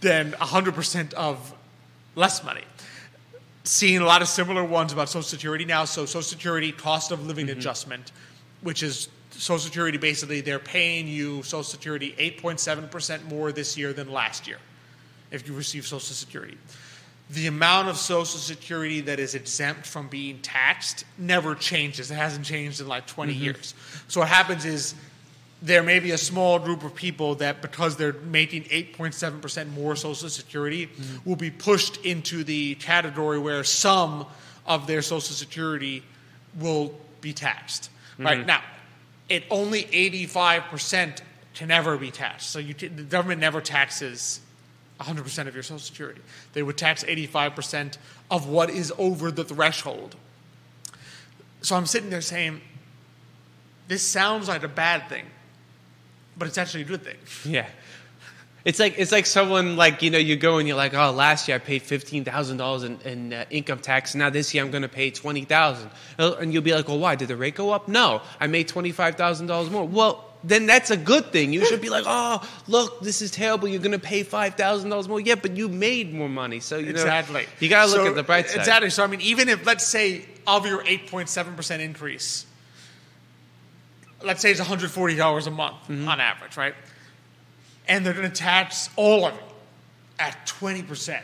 than 0.00 0.32
100% 0.32 1.12
of 1.14 1.52
less 2.14 2.44
money. 2.44 2.64
Seeing 3.64 3.98
a 3.98 4.06
lot 4.06 4.22
of 4.22 4.28
similar 4.28 4.64
ones 4.64 4.92
about 4.92 5.08
Social 5.08 5.22
Security 5.22 5.64
now. 5.64 5.84
So, 5.84 6.06
Social 6.06 6.22
Security 6.22 6.72
cost 6.72 7.12
of 7.12 7.26
living 7.26 7.46
mm-hmm. 7.46 7.58
adjustment, 7.58 8.12
which 8.62 8.82
is 8.82 9.08
Social 9.30 9.58
Security 9.58 9.98
basically, 9.98 10.40
they're 10.40 10.58
paying 10.58 11.06
you 11.06 11.42
Social 11.42 11.62
Security 11.62 12.14
8.7% 12.18 13.24
more 13.28 13.52
this 13.52 13.76
year 13.76 13.92
than 13.92 14.10
last 14.10 14.46
year 14.46 14.58
if 15.30 15.46
you 15.46 15.54
receive 15.54 15.84
Social 15.86 16.00
Security. 16.14 16.58
The 17.30 17.46
amount 17.46 17.88
of 17.88 17.96
Social 17.96 18.40
Security 18.40 19.00
that 19.02 19.20
is 19.20 19.34
exempt 19.34 19.86
from 19.86 20.08
being 20.08 20.40
taxed 20.40 21.04
never 21.16 21.54
changes. 21.54 22.10
It 22.10 22.16
hasn't 22.16 22.44
changed 22.44 22.80
in 22.80 22.88
like 22.88 23.06
20 23.06 23.32
mm-hmm. 23.32 23.42
years. 23.42 23.74
So 24.08 24.20
what 24.20 24.28
happens 24.28 24.64
is 24.64 24.94
there 25.62 25.82
may 25.82 25.98
be 26.00 26.12
a 26.12 26.18
small 26.18 26.58
group 26.58 26.84
of 26.84 26.94
people 26.94 27.34
that 27.36 27.60
because 27.60 27.96
they're 27.96 28.14
making 28.14 28.64
8.7% 28.64 29.72
more 29.72 29.94
Social 29.94 30.28
Security 30.28 30.86
mm-hmm. 30.86 31.28
will 31.28 31.36
be 31.36 31.50
pushed 31.50 32.04
into 32.04 32.44
the 32.44 32.76
category 32.76 33.38
where 33.38 33.62
some 33.64 34.26
of 34.66 34.86
their 34.86 35.02
Social 35.02 35.34
Security 35.34 36.02
will 36.58 36.94
be 37.20 37.32
taxed. 37.32 37.90
Mm-hmm. 38.14 38.24
Right 38.24 38.46
now, 38.46 38.62
it 39.28 39.44
only 39.50 39.84
85% 39.84 41.20
can 41.54 41.70
ever 41.70 41.96
be 41.98 42.10
taxed. 42.10 42.50
So 42.50 42.58
you, 42.58 42.74
t- 42.74 42.88
the 42.88 43.02
government 43.02 43.40
never 43.40 43.60
taxes 43.60 44.40
100% 45.00 45.46
of 45.46 45.54
your 45.54 45.62
Social 45.62 45.78
Security. 45.78 46.20
They 46.52 46.62
would 46.62 46.78
tax 46.78 47.04
85% 47.04 47.98
of 48.30 48.48
what 48.48 48.70
is 48.70 48.92
over 48.98 49.30
the 49.30 49.44
threshold. 49.44 50.16
So 51.62 51.76
I'm 51.76 51.86
sitting 51.86 52.10
there 52.10 52.20
saying, 52.20 52.60
this 53.88 54.02
sounds 54.02 54.48
like 54.48 54.62
a 54.62 54.68
bad 54.68 55.08
thing, 55.08 55.26
but 56.36 56.48
it's 56.48 56.58
actually 56.58 56.82
a 56.82 56.86
good 56.86 57.02
thing. 57.02 57.16
Yeah. 57.52 57.66
It's 58.62 58.78
like 58.78 58.98
it's 58.98 59.10
like 59.10 59.24
someone 59.24 59.76
like 59.76 60.02
you 60.02 60.10
know 60.10 60.18
you 60.18 60.36
go 60.36 60.58
and 60.58 60.68
you're 60.68 60.76
like 60.76 60.92
oh 60.92 61.12
last 61.12 61.48
year 61.48 61.54
I 61.54 61.58
paid 61.60 61.80
fifteen 61.80 62.24
thousand 62.26 62.58
dollars 62.58 62.82
in, 62.82 63.00
in 63.06 63.32
uh, 63.32 63.46
income 63.48 63.78
tax 63.78 64.14
now 64.14 64.28
this 64.28 64.52
year 64.52 64.62
I'm 64.62 64.70
going 64.70 64.82
to 64.82 64.88
pay 64.88 65.10
twenty 65.10 65.46
thousand 65.46 65.90
and 66.18 66.52
you'll 66.52 66.62
be 66.62 66.74
like 66.74 66.86
well 66.86 66.98
why 66.98 67.14
did 67.14 67.28
the 67.28 67.38
rate 67.38 67.54
go 67.54 67.70
up 67.70 67.88
no 67.88 68.20
I 68.38 68.48
made 68.48 68.68
twenty 68.68 68.92
five 68.92 69.14
thousand 69.14 69.46
dollars 69.46 69.70
more 69.70 69.88
well 69.88 70.26
then 70.44 70.66
that's 70.66 70.90
a 70.90 70.96
good 70.98 71.32
thing 71.32 71.54
you 71.54 71.64
should 71.64 71.80
be 71.80 71.88
like 71.88 72.04
oh 72.06 72.46
look 72.68 73.00
this 73.00 73.22
is 73.22 73.30
terrible 73.30 73.66
you're 73.66 73.80
going 73.80 73.92
to 73.92 73.98
pay 73.98 74.22
five 74.24 74.56
thousand 74.56 74.90
dollars 74.90 75.08
more 75.08 75.20
yeah 75.20 75.36
but 75.36 75.56
you 75.56 75.66
made 75.70 76.12
more 76.12 76.28
money 76.28 76.60
so 76.60 76.76
you 76.76 76.84
know 76.92 77.00
Exactly. 77.00 77.46
you 77.60 77.70
got 77.70 77.86
to 77.86 77.92
look 77.92 78.02
So, 78.02 78.08
at 78.08 78.14
the 78.14 78.22
bright 78.22 78.50
side 78.50 78.58
Exactly. 78.58 78.90
So 78.90 79.02
I 79.02 79.06
mean, 79.06 79.22
even 79.22 79.48
if 79.48 79.64
let's 79.64 79.86
say 79.86 80.26
of 80.46 80.66
your 80.66 80.84
8.7% 80.84 81.80
increase, 81.80 82.44
let's 84.22 84.40
say 84.42 84.50
it's 84.50 84.60
$140 84.60 85.46
a 85.46 85.50
month 85.50 85.76
Mm-hmm. 85.88 86.08
on 86.08 86.20
average, 86.20 86.56
right? 86.56 86.74
And 87.88 88.04
they're 88.04 88.14
going 88.14 88.30
to 88.30 88.34
tax 88.34 88.88
all 88.96 89.24
of 89.26 89.34
it 89.34 89.42
at 90.18 90.46
20%, 90.46 91.20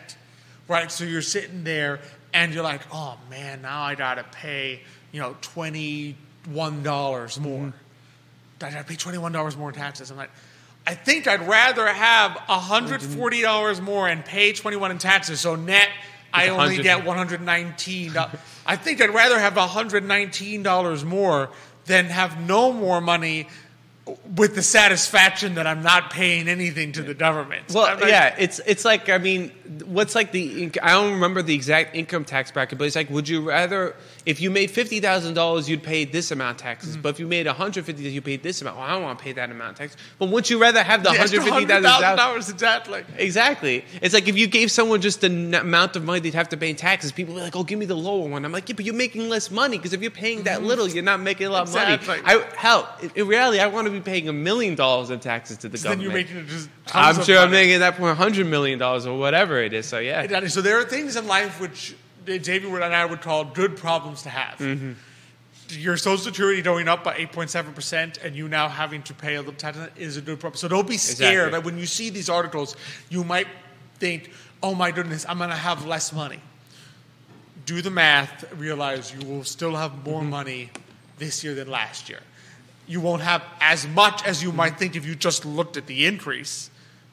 right? 0.69 0.91
So 0.91 1.05
you're 1.05 1.23
sitting 1.23 1.65
there 1.65 2.01
and 2.33 2.53
you're 2.53 2.65
like, 2.65 2.81
oh 2.93 3.17
man, 3.31 3.63
now 3.63 3.83
I 3.83 3.95
got 3.95 4.15
to 4.15 4.25
pay, 4.25 4.81
you 5.13 5.21
know, 5.21 5.37
$21 5.43 6.15
more. 6.55 7.61
Mm-hmm. 7.61 7.71
I 8.65 8.71
got 8.71 8.79
to 8.79 8.85
pay 8.85 8.95
$21 8.95 9.57
more 9.57 9.69
in 9.69 9.75
taxes. 9.75 10.11
I'm 10.11 10.17
like, 10.17 10.31
I 10.87 10.95
think 10.95 11.27
I'd 11.27 11.47
rather 11.47 11.87
have 11.87 12.33
$140 12.33 13.81
more 13.81 14.09
and 14.09 14.25
pay 14.25 14.53
21 14.53 14.93
in 14.93 14.99
taxes. 14.99 15.41
So 15.41 15.57
net, 15.57 15.89
I 16.33 16.49
only 16.49 16.79
100. 16.79 16.83
get 16.83 17.05
119. 17.05 18.13
dollars. 18.13 18.35
I 18.65 18.77
think 18.77 19.01
I'd 19.01 19.11
rather 19.11 19.39
have 19.39 19.57
119 19.57 20.63
dollars 20.63 21.05
more 21.05 21.51
than 21.87 22.07
have 22.07 22.41
no 22.41 22.73
more 22.73 23.01
money 23.01 23.49
with 24.37 24.55
the 24.55 24.63
satisfaction 24.63 25.55
that 25.57 25.67
I'm 25.67 25.83
not 25.83 26.11
paying 26.11 26.47
anything 26.49 26.93
to 26.93 27.03
the 27.03 27.15
government. 27.15 27.73
Well, 27.75 27.99
yeah, 28.09 28.35
it's 28.39 28.61
it's 28.67 28.85
like 28.85 29.09
I 29.09 29.19
mean, 29.19 29.51
what's 29.85 30.15
like 30.15 30.31
the 30.31 30.71
I 30.83 30.93
don't 30.93 31.15
remember 31.15 31.43
the 31.43 31.55
exact 31.55 31.97
income 31.97 32.25
tax 32.25 32.53
bracket, 32.53 32.79
but 32.79 32.85
it's 32.87 32.95
like, 32.95 33.11
would 33.11 33.29
you 33.29 33.41
rather 33.49 33.97
if 34.25 34.41
you 34.41 34.51
made 34.51 34.71
fifty 34.71 35.01
thousand 35.01 35.35
dollars, 35.35 35.69
you'd 35.69 35.83
pay 35.83 36.05
this 36.05 36.31
amount 36.31 36.53
of 36.61 36.63
taxes, 36.63 36.93
Mm-hmm. 36.93 37.03
but 37.03 37.09
if 37.11 37.19
you 37.21 37.27
made 37.27 37.47
one 37.47 37.57
hundred 37.57 37.85
fifty, 37.85 38.05
you 38.05 38.23
paid 38.23 38.43
this 38.45 38.63
amount. 38.63 38.77
Well, 38.77 38.87
I 38.87 38.93
don't 38.93 39.03
want 39.03 39.19
to 39.19 39.25
pay 39.25 39.33
that 39.33 39.51
amount 39.51 39.73
of 39.73 39.77
tax. 39.79 39.97
But 40.21 40.27
wouldn't 40.27 40.51
you 40.51 40.61
rather 40.61 40.83
have 40.85 41.03
the 41.03 41.11
the 41.11 41.17
hundred 41.19 41.43
fifty 41.43 41.67
thousand 41.67 42.17
dollars? 42.17 42.47
$100,000 42.49 42.49
exactly. 42.53 43.05
Exactly. 43.19 43.85
It's 44.03 44.15
like 44.15 44.29
if 44.29 44.37
you 44.39 44.47
gave 44.47 44.71
someone 44.71 45.01
just 45.01 45.21
the 45.21 45.29
n- 45.31 45.55
amount 45.55 45.97
of 45.97 46.05
money 46.05 46.21
they'd 46.21 46.35
have 46.35 46.49
to 46.51 46.57
pay 46.57 46.71
in 46.71 46.77
taxes, 46.77 47.11
people 47.13 47.35
would 47.35 47.41
be 47.41 47.45
like, 47.45 47.57
"Oh, 47.57 47.65
give 47.65 47.79
me 47.79 47.87
the 47.87 47.97
lower 47.97 48.29
one." 48.29 48.45
I'm 48.45 48.53
like, 48.53 48.69
"Yeah, 48.69 48.75
but 48.77 48.85
you're 48.85 48.95
making 48.95 49.29
less 49.29 49.51
money 49.51 49.79
because 49.79 49.93
if 49.93 50.01
you're 50.03 50.11
paying 50.13 50.45
that 50.45 50.63
little, 50.63 50.87
you're 50.89 51.03
not 51.03 51.19
making 51.21 51.47
a 51.49 51.51
lot 51.51 51.63
of 51.63 51.69
Exactly. 51.69 52.21
money." 52.23 52.23
I, 52.45 52.57
hell, 52.57 52.89
in- 53.03 53.11
in 53.17 53.27
reality, 53.27 53.59
I 53.61 53.67
want 53.67 53.89
to 53.89 53.96
be 53.97 54.11
paying 54.11 54.29
a 54.29 54.33
million 54.33 54.75
dollars 54.75 55.11
in 55.11 55.21
taxes 55.21 55.59
to 55.59 55.69
the 55.69 55.79
So 55.79 55.89
then 55.89 55.99
government. 55.99 56.29
you're 56.31 56.39
making 56.43 56.49
just 56.49 56.69
I'm 56.95 57.23
sure 57.23 57.39
I'm 57.39 57.51
making 57.51 57.75
at 57.75 57.79
that 57.79 57.97
point 57.97 58.17
hundred 58.17 58.47
million 58.47 58.79
dollars 58.79 59.07
or 59.07 59.19
whatever 59.19 59.63
it 59.63 59.73
is. 59.73 59.87
So 59.87 59.99
yeah. 59.99 60.47
So 60.49 60.61
there 60.63 60.79
are 60.81 60.85
things 60.85 61.17
in 61.17 61.27
life 61.27 61.61
which 61.61 61.95
Xavier 62.27 62.81
and 62.81 62.95
I 62.95 63.05
would 63.05 63.21
call 63.21 63.45
good 63.45 63.77
problems 63.77 64.23
to 64.23 64.31
have. 64.31 64.59
Mm-hmm. 64.59 64.93
Your 65.71 65.97
Social 65.97 66.19
Security 66.19 66.63
going 66.63 66.87
up 66.87 67.03
by 67.03 67.15
8.7% 67.17 68.25
and 68.25 68.37
you 68.37 68.49
now 68.49 68.69
having 68.69 69.03
to 69.03 69.15
pay 69.15 69.35
a 69.35 69.39
little 69.41 69.53
tax 69.55 69.77
is 69.97 70.17
a 70.17 70.21
good 70.21 70.39
problem. 70.39 70.57
So 70.57 70.69
don't 70.69 70.89
be 70.89 70.97
scared 70.97 71.49
Exactly. 71.49 71.51
that 71.53 71.65
when 71.65 71.77
you 71.79 71.87
see 71.87 72.09
these 72.11 72.29
articles, 72.31 72.77
you 73.11 73.25
might 73.25 73.49
think, 73.99 74.31
oh 74.63 74.75
my 74.77 74.93
goodness, 74.93 75.27
I'm 75.29 75.39
going 75.39 75.51
to 75.51 75.57
have 75.57 75.85
less 75.85 76.13
money. 76.13 76.39
Do 77.65 77.83
the 77.83 77.91
math, 77.91 78.45
realize 78.55 79.13
you 79.13 79.27
will 79.29 79.43
still 79.43 79.75
have 79.75 80.05
more 80.05 80.21
Mm-hmm. 80.21 80.31
money 80.31 80.71
this 81.19 81.43
year 81.43 81.55
than 81.57 81.69
last 81.69 82.09
year. 82.09 82.21
You 82.87 83.01
won't 83.01 83.23
have 83.23 83.43
as 83.61 83.87
much 83.89 84.25
as 84.27 84.43
you 84.43 84.53
might 84.53 84.79
think 84.79 84.97
if 84.97 85.05
you 85.07 85.15
just 85.15 85.45
looked 85.45 85.77
at 85.77 85.87
the 85.87 86.07
increase, 86.07 86.71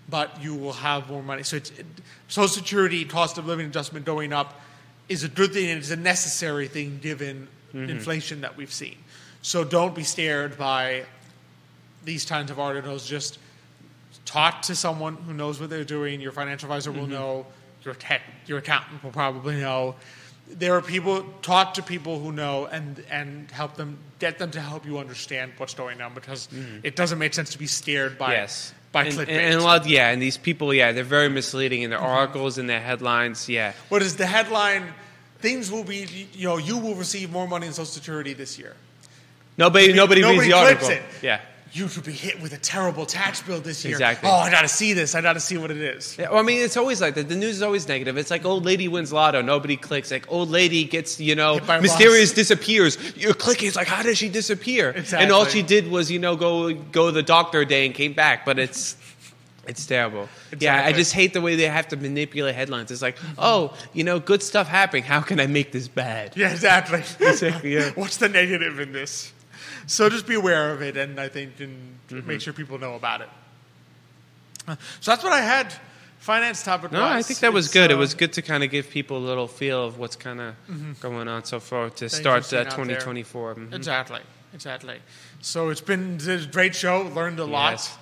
but 0.10 0.42
you 0.42 0.56
will 0.56 0.74
have 0.74 1.10
more 1.10 1.24
money. 1.24 1.44
So 1.44 1.58
it's, 1.58 1.72
it, 1.72 1.86
Social 2.28 2.48
Security 2.48 3.06
cost 3.06 3.38
of 3.38 3.46
living 3.46 3.68
adjustment 3.68 4.06
going 4.06 4.34
up 4.34 4.62
is 5.10 5.24
a 5.24 5.30
good 5.30 5.54
thing 5.54 5.70
and 5.70 5.80
it's 5.80 5.92
a 5.92 5.96
necessary 5.96 6.68
thing 6.68 7.00
given 7.02 7.48
mm-hmm. 7.74 7.90
inflation 7.90 8.42
that 8.42 8.56
we've 8.56 8.72
seen. 8.72 8.98
So 9.42 9.64
don't 9.64 9.94
be 9.94 10.04
scared 10.04 10.58
by 10.58 11.06
these 12.06 12.26
kinds 12.26 12.52
of 12.52 12.60
articles. 12.60 13.08
Just 13.08 13.40
talk 14.26 14.62
to 14.64 14.76
someone 14.76 15.16
who 15.16 15.34
knows 15.34 15.60
what 15.60 15.70
they're 15.70 15.84
doing. 15.84 16.22
Your 16.22 16.32
financial 16.32 16.68
advisor 16.68 16.92
will 16.92 17.02
mm-hmm. 17.02 17.14
know. 17.14 17.46
Your 17.84 17.96
tech, 17.96 18.22
your 18.46 18.60
accountant 18.60 19.04
will 19.04 19.12
probably 19.12 19.58
know. 19.60 19.96
There 20.48 20.76
are 20.76 20.82
people 20.82 21.24
talk 21.42 21.76
to 21.76 21.84
people 21.84 22.20
who 22.20 22.32
know 22.32 22.66
and 22.66 23.04
and 23.10 23.50
help 23.52 23.76
them 23.76 23.98
get 24.20 24.40
them 24.40 24.52
to 24.52 24.62
help 24.62 24.86
you 24.86 25.00
understand 25.00 25.54
what's 25.58 25.74
going 25.74 26.02
on 26.02 26.14
because 26.14 26.48
mm-hmm. 26.48 26.80
it 26.84 26.96
doesn't 26.96 27.18
make 27.18 27.34
sense 27.34 27.52
to 27.52 27.60
be 27.60 27.68
scared 27.68 28.18
by 28.18 28.34
yes. 28.34 28.74
by 28.92 29.06
and, 29.06 29.14
clickbait. 29.14 29.30
and, 29.30 29.56
a 29.56 29.64
lot, 29.64 29.88
yeah, 29.88 30.10
and 30.10 30.22
these 30.22 30.38
people, 30.38 30.74
yeah, 30.74 30.92
they're 30.92 31.04
very 31.04 31.30
misleading 31.30 31.82
in 31.82 31.90
their 31.90 32.00
mm-hmm. 32.00 32.08
articles 32.08 32.58
and 32.58 32.70
their 32.70 32.82
headlines. 32.82 33.50
Yeah, 33.50 33.74
what 33.90 34.02
is 34.02 34.16
the 34.16 34.26
headline? 34.26 34.94
Things 35.40 35.72
will 35.72 35.84
be 35.84 36.28
you 36.34 36.48
know 36.48 36.58
you 36.58 36.78
will 36.78 36.96
receive 36.96 37.32
more 37.32 37.48
money 37.48 37.68
in 37.68 37.74
Social 37.74 37.86
Security 37.86 38.34
this 38.34 38.60
year. 38.60 38.76
nobody, 39.58 39.94
nobody, 39.94 40.22
nobody 40.22 40.40
reads 40.40 40.52
the 40.52 40.58
article. 40.58 40.90
it. 40.90 41.02
Yeah. 41.22 41.42
You 41.76 41.88
could 41.88 42.04
be 42.04 42.12
hit 42.12 42.40
with 42.40 42.54
a 42.54 42.60
terrible 42.60 43.08
tax 43.08 43.42
bill 43.42 43.60
this 43.60 43.84
year. 43.84 43.96
Exactly. 43.96 44.30
Oh, 44.30 44.34
I 44.36 44.52
got 44.52 44.62
to 44.62 44.68
see 44.68 44.94
this. 44.94 45.16
I 45.16 45.22
got 45.22 45.34
to 45.34 45.40
see 45.40 45.58
what 45.58 45.72
it 45.72 45.78
is. 45.78 46.16
Yeah, 46.20 46.30
well, 46.30 46.38
I 46.40 46.44
mean, 46.44 46.62
it's 46.62 46.78
always 46.78 47.02
like 47.02 47.16
that. 47.16 47.28
The 47.30 47.36
news 47.36 47.56
is 47.56 47.62
always 47.64 47.88
negative. 47.88 48.16
It's 48.16 48.30
like 48.30 48.46
old 48.46 48.64
lady 48.64 48.88
wins 48.88 49.12
lotto, 49.12 49.42
nobody 49.42 49.76
clicks. 49.76 50.12
Like 50.12 50.32
old 50.32 50.50
lady 50.50 50.84
gets, 50.84 51.20
you 51.20 51.34
know, 51.34 51.56
Hit 51.56 51.66
by 51.66 51.78
a 51.78 51.82
mysterious 51.82 52.30
bus. 52.30 52.36
disappears. 52.36 52.98
You're 53.18 53.34
clicking. 53.34 53.68
It's 53.68 53.76
like, 53.76 53.88
how 53.88 54.04
did 54.04 54.18
she 54.18 54.30
disappear? 54.30 54.92
Exactly. 54.92 55.24
And 55.24 55.34
all 55.34 55.46
she 55.46 55.64
did 55.64 55.90
was, 55.90 56.12
you 56.12 56.20
know, 56.20 56.36
go 56.36 56.74
go 56.76 57.08
to 57.08 57.12
the 57.12 57.24
doctor 57.24 57.62
a 57.62 57.66
day 57.66 57.88
and 57.88 57.96
came 57.96 58.14
back. 58.14 58.46
But 58.46 58.60
it's 58.60 58.96
It's 59.68 59.86
terrible. 59.88 60.30
Yeah, 60.60 60.86
I 60.86 60.92
just 60.94 61.12
hate 61.14 61.34
the 61.34 61.42
way 61.42 61.56
they 61.56 61.68
have 61.68 61.88
to 61.88 61.98
manipulate 61.98 62.54
headlines. 62.54 62.92
It's 62.92 63.02
like, 63.02 63.18
oh, 63.40 63.74
you 63.94 64.04
know, 64.04 64.20
good 64.20 64.44
stuff 64.44 64.68
happening. 64.68 65.02
How 65.04 65.22
can 65.22 65.40
I 65.40 65.48
make 65.48 65.72
this 65.72 65.88
bad? 65.88 66.38
Yeah, 66.38 66.52
exactly. 66.52 67.00
Exactly, 67.26 67.74
yeah. 67.74 67.90
What's 67.96 68.18
the 68.18 68.30
negative 68.30 68.80
in 68.80 68.92
this? 68.92 69.33
So 69.88 70.10
just 70.10 70.26
be 70.28 70.36
aware 70.36 70.72
of 70.72 70.82
it, 70.82 70.98
and 70.98 71.20
I 71.20 71.30
think 71.30 71.60
and 71.60 71.90
Mm-hmm. 72.10 72.28
make 72.28 72.42
sure 72.42 72.54
people 72.54 72.78
know 72.78 72.94
about 72.96 73.22
it. 73.22 73.30
So 74.68 75.12
that's 75.12 75.24
what 75.24 75.34
I 75.34 75.42
had. 75.42 75.74
Finance 76.20 76.64
topic. 76.64 76.92
No, 76.92 77.04
I 77.04 77.22
think 77.22 77.40
that 77.40 77.52
was 77.52 77.66
It's, 77.66 77.74
good. 77.74 77.92
it 77.92 77.96
uh, 77.96 77.98
was 77.98 78.14
good 78.14 78.32
to 78.34 78.42
kind 78.42 78.64
of 78.64 78.70
give 78.70 78.90
people 78.90 79.18
a 79.18 79.26
little 79.26 79.48
feel 79.48 79.84
of 79.84 79.98
what's 80.00 80.16
kind 80.16 80.40
of 80.40 80.56
going 81.02 81.28
on 81.28 81.44
so 81.44 81.60
far 81.60 81.90
to 81.90 82.08
start 82.10 82.38
you've 82.38 82.46
seen 82.46 82.60
out 82.60 82.66
there. 82.66 82.72
2024. 82.78 83.56
Mhm. 83.56 83.74
Exactly, 83.74 84.20
exactly. 84.54 85.00
So 85.42 85.70
it's 85.70 85.82
been 85.82 86.20
a 86.26 86.38
great 86.46 86.76
show. 86.76 87.02
Learned 87.14 87.40
a 87.40 87.46
lot. 87.46 87.72
Yes. 87.72 87.98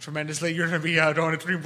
Tremendously. 0.00 0.54
You're 0.54 0.68
going 0.68 0.80
to 0.80 0.84
be 0.84 0.98
uh, 1.00 1.12
going 1.12 1.36
to 1.36 1.56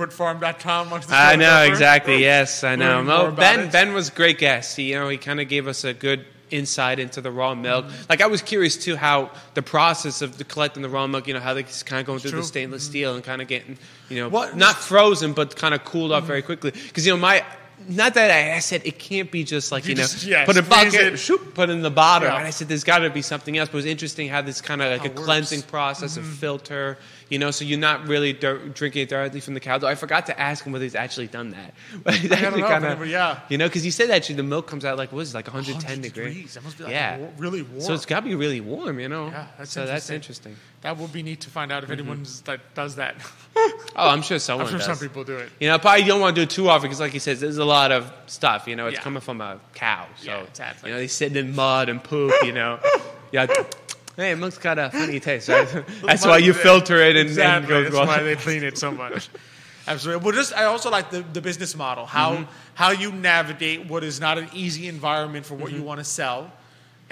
once 0.91 1.07
the 1.07 1.15
I 1.15 1.37
know 1.37 1.63
over. 1.63 1.71
exactly. 1.71 2.21
Yes, 2.23 2.65
I 2.65 2.75
know. 2.77 2.97
Learn 2.97 3.07
more 3.07 3.15
No, 3.17 3.27
about 3.27 3.37
ben. 3.37 3.71
Ben 3.71 3.93
was 3.93 4.09
a 4.09 4.13
great 4.13 4.39
guest. 4.39 4.77
He, 4.77 4.91
you 4.93 4.99
know, 4.99 5.09
he 5.09 5.19
kind 5.19 5.41
of 5.41 5.49
gave 5.49 5.69
us 5.69 5.85
a 5.85 5.93
good 5.93 6.25
insight 6.53 6.99
into 6.99 7.21
the 7.21 7.31
raw 7.31 7.55
milk. 7.55 7.87
Mm-hmm. 7.87 8.03
Like 8.09 8.21
I 8.21 8.27
was 8.27 8.43
curious 8.43 8.77
too 8.77 8.97
how 8.97 9.31
the 9.55 9.63
process 9.63 10.23
of 10.23 10.39
the 10.39 10.45
collecting 10.45 10.83
the 10.83 10.89
raw 10.89 11.07
milk. 11.07 11.27
You 11.27 11.35
know 11.35 11.41
how 11.41 11.55
they 11.55 11.63
kind 11.63 12.01
of 12.01 12.07
going 12.07 12.19
through 12.21 12.33
True. 12.33 12.41
the 12.41 12.47
stainless 12.47 12.85
steel 12.85 13.15
and 13.15 13.25
kind 13.25 13.41
of 13.43 13.49
getting 13.49 13.79
you 14.09 14.19
know 14.21 14.29
What- 14.29 14.57
not 14.57 14.77
frozen 14.77 15.33
but 15.33 15.57
kind 15.57 15.75
of 15.75 15.85
cooled 15.85 16.11
Mm-hmm. 16.11 16.19
off 16.23 16.27
very 16.27 16.43
quickly. 16.43 16.71
Because 16.71 17.07
you 17.07 17.13
know 17.13 17.19
my. 17.21 17.45
Not 17.89 18.15
that 18.15 18.31
I, 18.31 18.57
I 18.57 18.59
said 18.61 18.83
it 18.85 18.99
can't 18.99 19.31
be 19.31 19.45
just 19.45 19.73
like 19.73 19.85
You 19.85 19.91
you, 19.91 19.95
know, 19.97 20.03
just- 20.03 20.25
yeah, 20.25 20.45
put 20.45 20.57
a 20.57 20.63
bucket, 20.63 21.19
shoop, 21.19 21.55
put 21.55 21.71
in 21.71 21.83
the 21.83 21.91
bottom. 21.91 22.29
Yeah. 22.29 22.39
And 22.39 22.47
I 22.47 22.51
said 22.51 22.69
there's 22.69 22.85
got 22.85 22.99
to 22.99 23.11
be 23.11 23.23
something 23.23 23.57
else. 23.57 23.69
But 23.69 23.75
it 23.75 23.79
was 23.79 23.87
interesting 23.87 24.29
how 24.29 24.43
this 24.43 24.61
kind 24.61 24.83
of 24.83 24.91
like 24.91 25.01
How 25.01 25.23
a 25.23 25.25
cleansing 25.25 25.63
process, 25.63 26.17
a 26.17 26.21
mm-hmm. 26.21 26.31
filter, 26.33 26.99
you 27.29 27.39
know, 27.39 27.51
so 27.51 27.65
you're 27.65 27.79
not 27.79 28.07
really 28.07 28.33
drinking 28.33 29.03
it 29.03 29.09
directly 29.09 29.41
from 29.41 29.55
the 29.55 29.61
cow. 29.61 29.79
Though 29.79 29.89
I 29.89 29.95
forgot 29.95 30.27
to 30.27 30.41
ask 30.41 30.65
him 30.65 30.73
whether 30.73 30.85
he's 30.85 30.95
actually 30.95 31.29
done 31.29 31.51
that. 31.51 31.75
But 32.03 32.15
he's 32.15 32.31
actually 32.33 32.63
kinda- 32.63 32.89
anybody- 32.89 33.11
yeah. 33.11 33.41
You 33.49 33.59
know, 33.59 33.69
because 33.69 33.83
he 33.83 33.91
said 33.91 34.11
actually 34.11 34.37
the 34.37 34.43
milk 34.43 34.67
comes 34.67 34.85
out 34.85 34.99
like 34.99 35.13
what 35.13 35.21
is 35.21 35.35
it, 35.35 35.37
like 35.37 35.47
110 35.47 36.01
degrees. 36.01 36.35
degrees. 36.35 36.55
That 36.55 36.65
must 36.65 36.79
be 36.79 36.85
like 36.85 36.93
yeah, 36.93 37.27
really 37.39 37.63
warm. 37.63 37.81
So 37.81 37.95
it's 37.95 38.07
got 38.07 38.21
to 38.21 38.27
be 38.27 38.35
really 38.35 38.61
warm, 38.61 39.01
you 39.01 39.09
know. 39.09 39.27
Yeah, 39.29 39.47
that's 39.59 39.73
so 39.73 39.87
that's 39.87 40.11
interesting. 40.11 40.57
That 40.83 40.97
would 40.99 41.13
be 41.13 41.23
neat 41.23 41.41
to 41.43 41.51
find 41.51 41.73
out 41.73 41.83
if 41.85 41.91
anyone 41.91 42.25
that 42.45 42.61
does 42.75 42.97
that. 42.97 43.17
Oh, 43.95 44.09
I'm 44.09 44.23
sure 44.23 44.39
someone 44.49 44.67
I'm 44.67 44.71
sure 44.71 44.79
does. 44.79 44.87
some 44.87 45.07
people 45.07 45.23
do 45.23 45.37
it. 45.37 45.51
You 45.61 45.69
know, 45.69 45.79
probably 45.79 46.05
don't 46.05 46.21
want 46.21 46.35
to 46.35 46.41
do 46.41 46.45
it 46.45 46.51
too 46.51 46.69
often 46.71 46.89
because, 46.89 46.99
like 46.99 47.13
he 47.13 47.19
says, 47.19 47.41
there's 47.41 47.59
a 47.59 47.65
lot 47.65 47.93
of 47.93 48.11
stuff. 48.27 48.67
You 48.67 48.75
know, 48.75 48.87
it's 48.87 48.97
Yeah. 48.97 49.03
coming 49.03 49.21
from 49.21 49.41
a 49.43 49.61
cow, 49.75 50.07
so 50.19 50.27
Yeah, 50.27 50.41
exactly. 50.41 50.89
you 50.89 50.95
know 50.97 51.01
he's 51.03 51.13
sitting 51.13 51.37
in 51.37 51.55
mud 51.55 51.91
and 51.91 52.03
poop. 52.03 52.33
You 52.43 52.53
know, 52.53 52.81
yeah. 53.33 53.47
Hey, 54.17 54.35
milk's 54.35 54.57
got 54.59 54.79
a 54.79 54.89
funny 54.91 55.21
taste, 55.21 55.49
right? 55.49 55.69
That's 56.03 56.25
why 56.25 56.39
you 56.39 56.55
filter 56.55 56.97
it 57.03 57.17
and, 57.17 57.29
exactly. 57.29 57.75
and 57.77 57.85
That's 57.87 57.95
go. 57.95 58.07
why 58.07 58.23
they 58.23 58.35
clean 58.37 58.63
it 58.65 58.79
so 58.79 58.91
much. 58.91 59.29
Absolutely. 59.87 60.25
Well, 60.25 60.35
just 60.35 60.55
I 60.55 60.65
also 60.65 60.91
like 60.91 61.11
the, 61.11 61.21
the 61.33 61.43
business 61.43 61.77
model. 61.77 62.07
How 62.07 62.33
Mm-hmm. 62.37 62.45
how 62.75 62.91
you 62.93 63.13
navigate 63.13 63.87
what 63.87 64.05
is 64.05 64.21
not 64.21 64.39
an 64.39 64.49
easy 64.55 64.89
environment 64.89 65.45
for 65.45 65.55
what 65.55 65.69
Mm-hmm. 65.69 65.79
you 65.81 65.83
want 65.85 65.99
to 66.01 66.05
sell, 66.05 66.51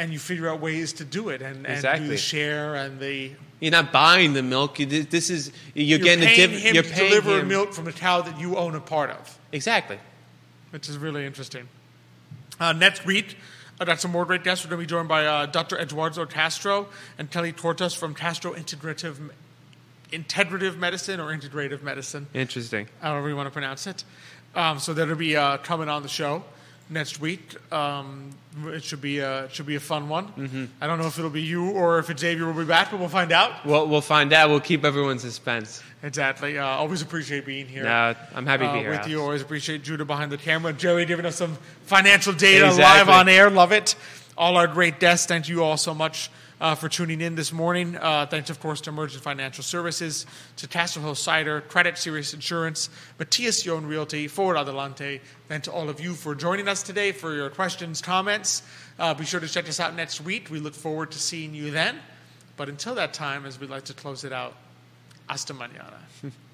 and 0.01 0.11
you 0.15 0.19
figure 0.19 0.49
out 0.49 0.61
ways 0.61 0.95
to 0.95 1.05
do 1.05 1.29
it 1.29 1.43
and, 1.43 1.67
and 1.67 1.83
do 1.83 2.09
the 2.09 2.17
share 2.17 2.75
and 2.75 2.99
the 2.99 3.33
You're 3.61 3.71
not 3.71 3.93
buying 3.93 4.33
the 4.33 4.43
milk. 4.43 4.79
This 4.79 5.29
is 5.29 5.53
you're, 5.75 5.85
you're 5.85 5.99
getting 5.99 6.25
a 6.25 6.27
paying 6.27 6.51
div- 6.51 6.61
him 6.63 6.75
You're 6.75 6.83
to 6.85 6.91
paying 6.91 7.11
deliver 7.11 7.41
him. 7.41 7.49
milk 7.49 7.75
from 7.75 7.87
a 7.87 7.93
cow 7.93 8.23
that 8.23 8.41
you 8.41 8.57
own 8.57 8.75
a 8.75 8.81
part 8.81 9.11
of, 9.11 9.39
Exactly. 9.53 9.99
which 10.71 10.89
is 10.89 10.97
really 10.97 11.27
interesting. 11.27 11.69
Uh, 12.59 12.73
next 12.73 13.05
week, 13.05 13.37
uh, 13.79 13.85
got 13.85 14.01
some 14.01 14.11
more 14.11 14.25
great 14.25 14.43
guests. 14.43 14.65
We're 14.65 14.71
going 14.71 14.81
to 14.81 14.87
be 14.87 14.91
joined 14.91 15.09
by 15.09 15.27
uh, 15.27 15.45
Dr. 15.47 15.79
Eduardo 15.79 16.25
Castro 16.25 16.89
and 17.19 17.31
Kelly 17.31 17.53
Tortas 17.53 17.95
from 17.95 18.15
Castro 18.15 18.55
Integrative 18.55 19.31
Integrative 20.11 20.77
Medicine 20.79 21.21
or 21.21 21.27
Integrative 21.27 21.83
Medicine. 21.83 22.27
Interesting. 22.33 22.89
however 23.01 23.29
you 23.29 23.37
want 23.37 23.47
to 23.49 23.53
pronounce 23.53 23.87
it. 23.87 24.03
Um, 24.55 24.79
so 24.79 24.95
that'll 24.95 25.15
be 25.15 25.37
uh, 25.37 25.59
coming 25.59 25.89
on 25.91 26.03
the 26.03 26.09
show 26.09 26.43
next 26.91 27.21
week. 27.21 27.57
Um, 27.73 28.31
it 28.67 28.83
should 28.83 29.01
be 29.01 29.19
a, 29.19 29.45
it 29.45 29.55
should 29.55 29.67
be 29.67 29.77
a 29.77 29.81
fun 29.81 30.09
one. 30.09 30.29
Mm-hmm. 30.29 30.65
I 30.81 30.87
don't 30.87 30.99
know 30.99 31.07
if 31.07 31.19
it'll 31.19 31.31
be 31.31 31.43
you 31.43 31.71
or 31.71 31.99
if 31.99 32.07
Xavier 32.19 32.47
will 32.47 32.53
be 32.53 32.65
back, 32.65 32.91
but 32.91 32.99
we'll 32.99 33.09
find 33.09 33.33
out. 33.33 33.65
Well, 33.65 33.87
we'll 33.87 34.01
find 34.01 34.33
out. 34.33 34.51
We'll 34.51 34.61
keep 34.61 34.85
everyone 34.85 35.19
suspense. 35.19 35.83
Exactly. 36.03 36.59
Uh, 36.59 36.67
always 36.67 37.03
appreciate 37.03 37.47
being 37.47 37.67
here. 37.67 37.85
No, 37.85 38.15
I'm 38.35 38.47
happy 38.47 38.65
to 38.65 38.71
uh, 38.71 38.75
here. 38.75 38.91
with 38.91 38.99
Alex. 38.99 39.11
you. 39.11 39.23
Always 39.23 39.43
appreciate 39.43 39.83
Judah 39.83 40.05
behind 40.05 40.33
the 40.33 40.39
camera. 40.39 40.73
Joey 40.73 41.05
giving 41.05 41.27
us 41.27 41.37
some 41.37 41.57
financial 41.85 42.33
data 42.33 42.73
live 42.73 43.09
on 43.09 43.29
air. 43.29 43.51
Love 43.51 43.73
it. 43.73 43.95
All 44.37 44.57
our 44.57 44.67
great 44.67 44.99
guests. 44.99 45.27
Thank 45.27 45.49
you 45.49 45.63
all 45.63 45.77
so 45.77 45.95
much 45.95 46.31
uh, 46.61 46.75
for 46.75 46.89
tuning 46.89 47.21
in 47.21 47.35
this 47.35 47.53
morning. 47.53 47.97
Uh, 47.97 48.27
thanks, 48.27 48.51
of 48.51 48.61
course, 48.61 48.81
to 48.83 48.91
Emergent 48.91 49.23
Financial 49.23 49.65
Services, 49.65 50.27
to 50.57 50.69
Castle 50.69 51.03
Hill 51.03 51.15
Cider, 51.15 51.63
Craddock 51.63 51.97
Serious 51.97 52.35
Insurance, 52.35 52.91
Matthias 53.19 53.63
John 53.63 53.87
Realty, 53.87 54.29
Forward 54.29 54.57
Adelante, 54.57 55.21
and 55.49 55.65
to 55.65 55.73
all 55.73 55.89
of 55.89 56.01
you 56.01 56.15
for 56.15 56.35
joining 56.35 56.69
us 56.69 56.83
today 56.83 57.13
for 57.13 57.35
your 57.35 57.51
questions, 57.51 58.03
comments. 58.03 58.63
Uh, 58.99 59.15
be 59.15 59.25
sure 59.25 59.41
to 59.41 59.49
check 59.49 59.69
us 59.69 59.81
out 59.81 59.95
next 59.95 60.21
week. 60.21 60.51
We 60.51 60.61
look 60.61 60.75
forward 60.75 61.13
to 61.13 61.19
seeing 61.19 61.55
you 61.55 61.71
then. 61.71 61.99
But 62.57 62.69
until 62.69 62.95
that 62.97 63.15
time, 63.15 63.47
as 63.47 63.59
we'd 63.59 63.71
like 63.71 63.85
to 63.85 63.95
close 63.95 64.25
it 64.25 64.33
out, 64.33 64.55
hasta 65.29 65.55
mañana. 65.55 66.01